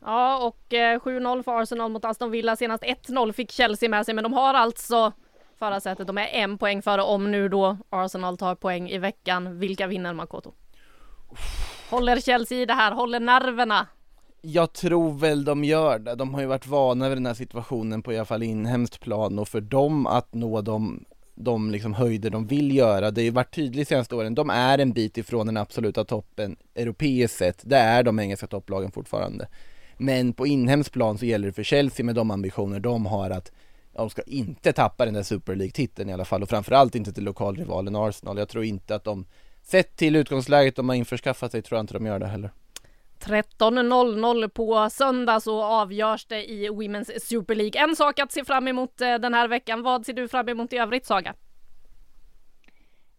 Ja, 0.00 0.46
och 0.46 0.74
eh, 0.74 1.00
7-0 1.00 1.42
för 1.42 1.62
Arsenal 1.62 1.90
mot 1.90 2.04
Aston 2.04 2.30
Villa. 2.30 2.56
Senast 2.56 2.82
1-0 2.82 3.32
fick 3.32 3.50
Chelsea 3.50 3.88
med 3.88 4.04
sig, 4.04 4.14
men 4.14 4.24
de 4.24 4.32
har 4.32 4.54
alltså 4.54 5.12
förarsätet. 5.58 6.06
De 6.06 6.18
är 6.18 6.26
en 6.26 6.58
poäng 6.58 6.82
före 6.82 7.02
om 7.02 7.30
nu 7.30 7.48
då 7.48 7.76
Arsenal 7.90 8.36
tar 8.38 8.54
poäng 8.54 8.90
i 8.90 8.98
veckan. 8.98 9.58
Vilka 9.58 9.86
vinner 9.86 10.12
Makoto? 10.12 10.52
Håller 11.90 12.20
Chelsea 12.20 12.58
i 12.58 12.66
det 12.66 12.74
här? 12.74 12.92
Håller 12.92 13.20
nerverna? 13.20 13.86
Jag 14.40 14.72
tror 14.72 15.18
väl 15.18 15.44
de 15.44 15.64
gör 15.64 15.98
det. 15.98 16.14
De 16.14 16.34
har 16.34 16.40
ju 16.40 16.46
varit 16.46 16.66
vana 16.66 17.08
vid 17.08 17.16
den 17.16 17.26
här 17.26 17.34
situationen 17.34 18.02
på 18.02 18.12
i 18.12 18.16
alla 18.16 18.24
fall 18.24 18.42
inhemskt 18.42 19.00
plan 19.00 19.38
och 19.38 19.48
för 19.48 19.60
dem 19.60 20.06
att 20.06 20.34
nå 20.34 20.60
de 20.60 21.04
de 21.40 21.70
liksom 21.70 21.94
höjder 21.94 22.30
de 22.30 22.46
vill 22.46 22.76
göra. 22.76 23.10
Det 23.10 23.20
har 23.20 23.24
ju 23.24 23.30
varit 23.30 23.54
tydligt 23.54 23.88
senaste 23.88 24.14
åren, 24.14 24.34
de 24.34 24.50
är 24.50 24.78
en 24.78 24.92
bit 24.92 25.18
ifrån 25.18 25.46
den 25.46 25.56
absoluta 25.56 26.04
toppen 26.04 26.56
europeiskt 26.74 27.38
sett. 27.38 27.62
Det 27.64 27.76
är 27.76 28.02
de 28.02 28.18
engelska 28.18 28.46
topplagen 28.46 28.92
fortfarande. 28.92 29.48
Men 29.98 30.32
på 30.32 30.46
inhemsk 30.46 30.92
plan 30.92 31.18
så 31.18 31.26
gäller 31.26 31.46
det 31.46 31.52
för 31.52 31.62
Chelsea 31.62 32.06
med 32.06 32.14
de 32.14 32.30
ambitioner 32.30 32.80
de 32.80 33.06
har 33.06 33.30
att 33.30 33.52
de 33.92 34.10
ska 34.10 34.22
inte 34.22 34.72
tappa 34.72 35.04
den 35.04 35.14
där 35.14 35.22
Super 35.22 35.54
League-titeln 35.54 36.10
i 36.10 36.12
alla 36.12 36.24
fall 36.24 36.42
och 36.42 36.48
framförallt 36.48 36.94
inte 36.94 37.12
till 37.12 37.24
lokalrivalen 37.24 37.96
Arsenal. 37.96 38.38
Jag 38.38 38.48
tror 38.48 38.64
inte 38.64 38.94
att 38.94 39.04
de, 39.04 39.26
sett 39.62 39.96
till 39.96 40.16
utgångsläget 40.16 40.76
de 40.76 40.88
har 40.88 40.96
införskaffat 40.96 41.52
sig, 41.52 41.62
tror 41.62 41.76
jag 41.76 41.82
inte 41.82 41.94
de 41.94 42.06
gör 42.06 42.18
det 42.18 42.26
heller. 42.26 42.50
13.00 43.20 44.48
på 44.48 44.90
söndag 44.90 45.40
så 45.40 45.62
avgörs 45.62 46.26
det 46.26 46.50
i 46.50 46.68
Women's 46.68 47.18
Super 47.20 47.54
League. 47.54 47.82
En 47.82 47.96
sak 47.96 48.18
att 48.18 48.32
se 48.32 48.44
fram 48.44 48.68
emot 48.68 49.00
eh, 49.00 49.14
den 49.14 49.34
här 49.34 49.48
veckan. 49.48 49.82
Vad 49.82 50.06
ser 50.06 50.12
du 50.12 50.28
fram 50.28 50.48
emot 50.48 50.72
i 50.72 50.76
övrigt 50.76 51.06
Saga? 51.06 51.34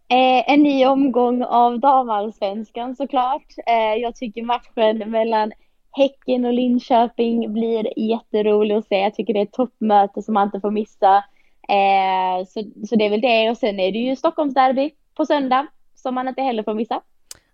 Eh, 0.08 0.54
en 0.54 0.64
ny 0.64 0.86
omgång 0.86 1.44
av 1.44 1.80
damallsvenskan 1.80 2.96
såklart. 2.96 3.46
Eh, 3.68 4.02
jag 4.02 4.16
tycker 4.16 4.44
matchen 4.44 5.12
mellan 5.12 5.52
Häcken 5.92 6.46
och 6.46 6.54
Linköping 6.54 7.54
blir 7.54 8.00
jätterolig 8.00 8.76
att 8.76 8.88
se. 8.88 8.96
Jag 9.00 9.16
tycker 9.16 9.34
det 9.34 9.40
är 9.40 9.44
ett 9.44 9.52
toppmöte 9.52 10.22
som 10.22 10.34
man 10.34 10.48
inte 10.48 10.60
får 10.60 10.72
missa. 10.72 11.24
Eh, 11.70 12.46
så, 12.48 12.64
så 12.88 12.96
det 12.96 13.06
är 13.06 13.10
väl 13.10 13.22
det 13.22 13.50
och 13.50 13.58
sen 13.58 13.80
är 13.80 13.92
det 13.92 14.00
ju 14.00 14.16
Stockholmsderby 14.16 14.92
på 15.16 15.26
söndag 15.26 15.68
som 15.96 16.16
man 16.16 16.28
inte 16.28 16.42
heller 16.42 16.64
får 16.64 16.74
missa. 16.74 17.02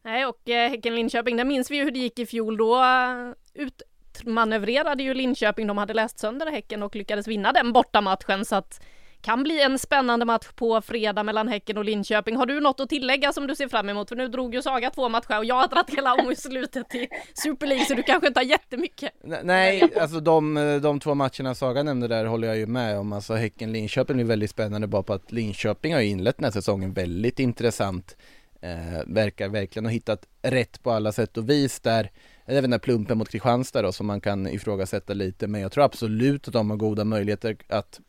Nej, 0.04 0.26
och 0.26 0.50
eh, 0.50 0.70
Häcken-Linköping, 0.70 1.38
där 1.38 1.46
minns 1.46 1.72
vi 1.72 1.78
ju 1.78 1.84
hur 1.84 1.92
det 1.92 2.00
gick 2.00 2.20
i 2.20 2.26
fjol. 2.26 2.58
Då 2.58 2.76
eh, 2.76 3.34
utmanövrerade 3.54 5.04
ju 5.04 5.14
Linköping, 5.14 5.68
de 5.68 5.78
hade 5.78 5.94
läst 5.94 6.20
sönder 6.20 6.52
Häcken 6.52 6.84
och 6.84 6.96
lyckades 6.96 7.28
vinna 7.28 7.52
den 7.52 7.74
bortamatchen 7.74 8.46
så 8.46 8.56
att 8.56 8.86
kan 9.26 9.44
bli 9.44 9.62
en 9.62 9.80
spännande 9.80 10.26
match 10.26 10.48
på 10.56 10.82
fredag 10.82 11.24
mellan 11.24 11.48
Häcken 11.48 11.78
och 11.78 11.86
Linköping. 11.86 12.36
Har 12.36 12.46
du 12.46 12.60
något 12.60 12.80
att 12.80 12.90
tillägga 12.90 13.34
som 13.34 13.48
du 13.48 13.56
ser 13.56 13.68
fram 13.68 13.90
emot? 13.90 14.10
För 14.10 14.16
nu 14.16 14.28
drog 14.28 14.56
ju 14.56 14.62
Saga 14.62 14.90
två 14.90 15.10
matcher 15.10 15.38
och 15.38 15.46
jag 15.46 15.56
har 15.56 15.68
dragit 15.68 15.98
hela 15.98 16.14
om 16.14 16.32
i 16.32 16.36
slutet 16.36 16.90
till 16.90 17.08
Super 17.34 17.68
League 17.68 17.86
så 17.86 17.94
du 17.94 18.04
kanske 18.04 18.28
inte 18.28 18.40
har 18.40 18.46
jättemycket. 18.46 19.12
Nej, 19.44 19.90
alltså 20.02 20.20
de, 20.20 20.80
de 20.84 21.00
två 21.00 21.16
matcherna 21.16 21.56
Saga 21.56 21.84
nämnde 21.84 22.08
där 22.08 22.26
håller 22.26 22.48
jag 22.48 22.58
ju 22.58 22.68
med 22.68 23.00
om. 23.00 23.14
Alltså 23.14 23.34
Häcken-Linköping 23.34 24.20
är 24.20 24.24
väldigt 24.24 24.50
spännande 24.50 24.88
bara 24.88 25.04
på 25.04 25.14
att 25.14 25.32
Linköping 25.32 25.94
har 25.94 26.02
inlett 26.02 26.38
den 26.38 26.44
här 26.44 26.52
säsongen 26.52 26.94
väldigt 26.94 27.40
intressant. 27.40 28.18
Eh, 28.62 29.04
verkar 29.06 29.50
verkligen 29.50 29.86
ha 29.86 29.92
hittat 29.92 30.26
rätt 30.42 30.84
på 30.84 30.92
alla 30.92 31.12
sätt 31.12 31.38
och 31.38 31.50
vis 31.50 31.80
där. 31.80 32.12
Även 32.46 32.64
den 32.64 32.72
där 32.72 32.80
plumpen 32.80 33.18
mot 33.18 33.30
Kristianstad 33.30 33.82
då 33.82 33.92
som 33.92 34.08
man 34.08 34.22
kan 34.22 34.48
ifrågasätta 34.48 35.14
lite 35.14 35.48
men 35.48 35.62
jag 35.62 35.72
tror 35.72 35.84
absolut 35.84 36.48
att 36.48 36.54
de 36.54 36.70
har 36.70 36.78
goda 36.78 37.04
möjligheter 37.04 37.58
att 37.68 38.00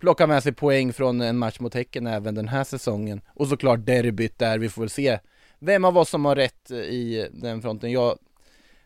plocka 0.00 0.26
med 0.26 0.42
sig 0.42 0.52
poäng 0.52 0.92
från 0.92 1.20
en 1.20 1.38
match 1.38 1.60
mot 1.60 1.74
Häcken 1.74 2.06
även 2.06 2.34
den 2.34 2.48
här 2.48 2.64
säsongen. 2.64 3.20
Och 3.34 3.48
såklart 3.48 3.86
derbyt 3.86 4.38
där 4.38 4.58
vi 4.58 4.68
får 4.68 4.82
väl 4.82 4.90
se 4.90 5.18
vem 5.58 5.84
av 5.84 5.98
oss 5.98 6.10
som 6.10 6.24
har 6.24 6.36
rätt 6.36 6.70
eh, 6.70 6.78
i 6.78 7.28
den 7.32 7.62
fronten. 7.62 7.90
Jag, 7.90 8.18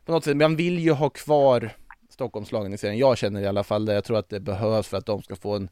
på 0.04 0.12
något 0.12 0.24
sätt, 0.24 0.36
man 0.36 0.56
vill 0.56 0.78
ju 0.78 0.92
ha 0.92 1.10
kvar 1.10 1.70
Stockholmslagen 2.10 2.74
i 2.74 2.78
serien. 2.78 2.98
Jag 2.98 3.18
känner 3.18 3.40
i 3.40 3.46
alla 3.46 3.64
fall 3.64 3.86
det. 3.86 3.94
Jag 3.94 4.04
tror 4.04 4.18
att 4.18 4.28
det 4.28 4.40
behövs 4.40 4.88
för 4.88 4.96
att 4.96 5.06
de 5.06 5.22
ska 5.22 5.36
få 5.36 5.56
en 5.56 5.68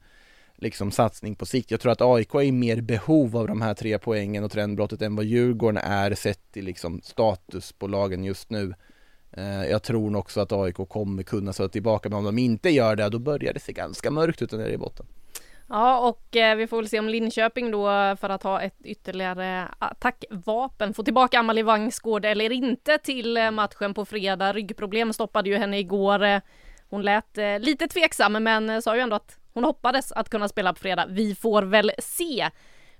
liksom 0.56 0.90
satsning 0.90 1.34
på 1.34 1.46
sikt. 1.46 1.70
Jag 1.70 1.80
tror 1.80 1.92
att 1.92 2.00
AIK 2.00 2.34
är 2.34 2.42
i 2.42 2.52
mer 2.52 2.80
behov 2.80 3.36
av 3.36 3.46
de 3.46 3.60
här 3.60 3.74
tre 3.74 3.98
poängen 3.98 4.44
och 4.44 4.52
trendbrottet 4.52 5.02
än 5.02 5.16
vad 5.16 5.24
Djurgården 5.24 5.82
är 5.84 6.14
sett 6.14 6.56
i 6.56 6.62
liksom 6.62 7.00
status 7.04 7.72
på 7.72 7.86
lagen 7.86 8.24
just 8.24 8.50
nu. 8.50 8.74
Eh, 9.32 9.64
jag 9.64 9.82
tror 9.82 10.16
också 10.16 10.40
att 10.40 10.52
AIK 10.52 10.76
kommer 10.88 11.22
kunna 11.22 11.52
sätta 11.52 11.68
tillbaka, 11.68 12.08
men 12.08 12.18
om 12.18 12.24
de 12.24 12.38
inte 12.38 12.70
gör 12.70 12.96
det, 12.96 13.08
då 13.08 13.18
börjar 13.18 13.52
det 13.52 13.60
se 13.60 13.72
ganska 13.72 14.10
mörkt 14.10 14.42
ut 14.42 14.52
nere 14.52 14.72
i 14.72 14.78
botten. 14.78 15.06
Ja, 15.74 16.08
och 16.08 16.36
eh, 16.36 16.56
vi 16.56 16.66
får 16.66 16.76
väl 16.76 16.88
se 16.88 16.98
om 16.98 17.08
Linköping 17.08 17.70
då 17.70 17.86
för 18.20 18.28
att 18.28 18.42
ha 18.42 18.60
ett 18.60 18.76
ytterligare 18.84 19.68
attackvapen 19.78 20.94
får 20.94 21.02
tillbaka 21.02 21.38
Amalie 21.38 21.64
Vangsgård 21.64 22.24
eller 22.24 22.52
inte 22.52 22.98
till 22.98 23.36
eh, 23.36 23.50
matchen 23.50 23.94
på 23.94 24.04
fredag. 24.04 24.52
Ryggproblem 24.52 25.12
stoppade 25.12 25.48
ju 25.48 25.56
henne 25.56 25.78
igår. 25.78 26.22
Eh, 26.22 26.40
hon 26.90 27.02
lät 27.02 27.38
eh, 27.38 27.58
lite 27.58 27.88
tveksam 27.88 28.32
men 28.32 28.70
eh, 28.70 28.80
sa 28.80 28.96
ju 28.96 29.00
ändå 29.00 29.16
att 29.16 29.38
hon 29.52 29.64
hoppades 29.64 30.12
att 30.12 30.28
kunna 30.30 30.48
spela 30.48 30.72
på 30.72 30.80
fredag. 30.80 31.06
Vi 31.08 31.34
får 31.34 31.62
väl 31.62 31.92
se. 31.98 32.50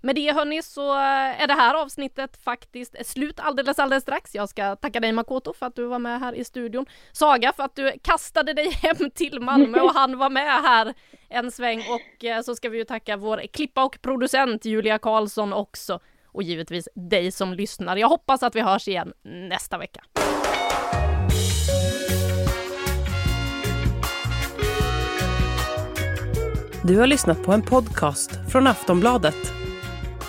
Med 0.04 0.14
det 0.14 0.32
hörni 0.32 0.62
så 0.62 0.94
är 0.94 1.46
det 1.46 1.54
här 1.54 1.74
avsnittet 1.74 2.44
faktiskt 2.44 3.06
slut 3.06 3.40
alldeles 3.40 3.78
alldeles 3.78 4.02
strax. 4.02 4.34
Jag 4.34 4.48
ska 4.48 4.76
tacka 4.76 5.00
dig 5.00 5.12
Makoto 5.12 5.52
för 5.54 5.66
att 5.66 5.76
du 5.76 5.86
var 5.86 5.98
med 5.98 6.20
här 6.20 6.34
i 6.34 6.44
studion. 6.44 6.86
Saga 7.12 7.52
för 7.52 7.62
att 7.62 7.76
du 7.76 7.92
kastade 8.02 8.52
dig 8.52 8.70
hem 8.70 9.10
till 9.14 9.40
Malmö 9.40 9.80
och 9.80 9.94
han 9.94 10.18
var 10.18 10.30
med 10.30 10.62
här 10.62 10.94
en 11.28 11.50
sväng 11.50 11.78
och 11.88 12.24
eh, 12.24 12.42
så 12.42 12.54
ska 12.54 12.68
vi 12.68 12.78
ju 12.78 12.84
tacka 12.84 13.16
vår 13.16 13.42
klippa 13.52 13.84
och 13.84 13.98
producent 14.02 14.64
Julia 14.64 14.98
Karlsson 14.98 15.52
också 15.52 16.00
och 16.26 16.42
givetvis 16.42 16.88
dig 16.94 17.32
som 17.32 17.52
lyssnar. 17.52 17.96
Jag 17.96 18.08
hoppas 18.08 18.42
att 18.42 18.56
vi 18.56 18.60
hörs 18.60 18.88
igen 18.88 19.12
nästa 19.22 19.78
vecka. 19.78 20.02
Du 26.84 26.98
har 26.98 27.06
lyssnat 27.06 27.42
på 27.44 27.52
en 27.52 27.62
podcast 27.62 28.30
från 28.50 28.66
Aftonbladet. 28.66 29.61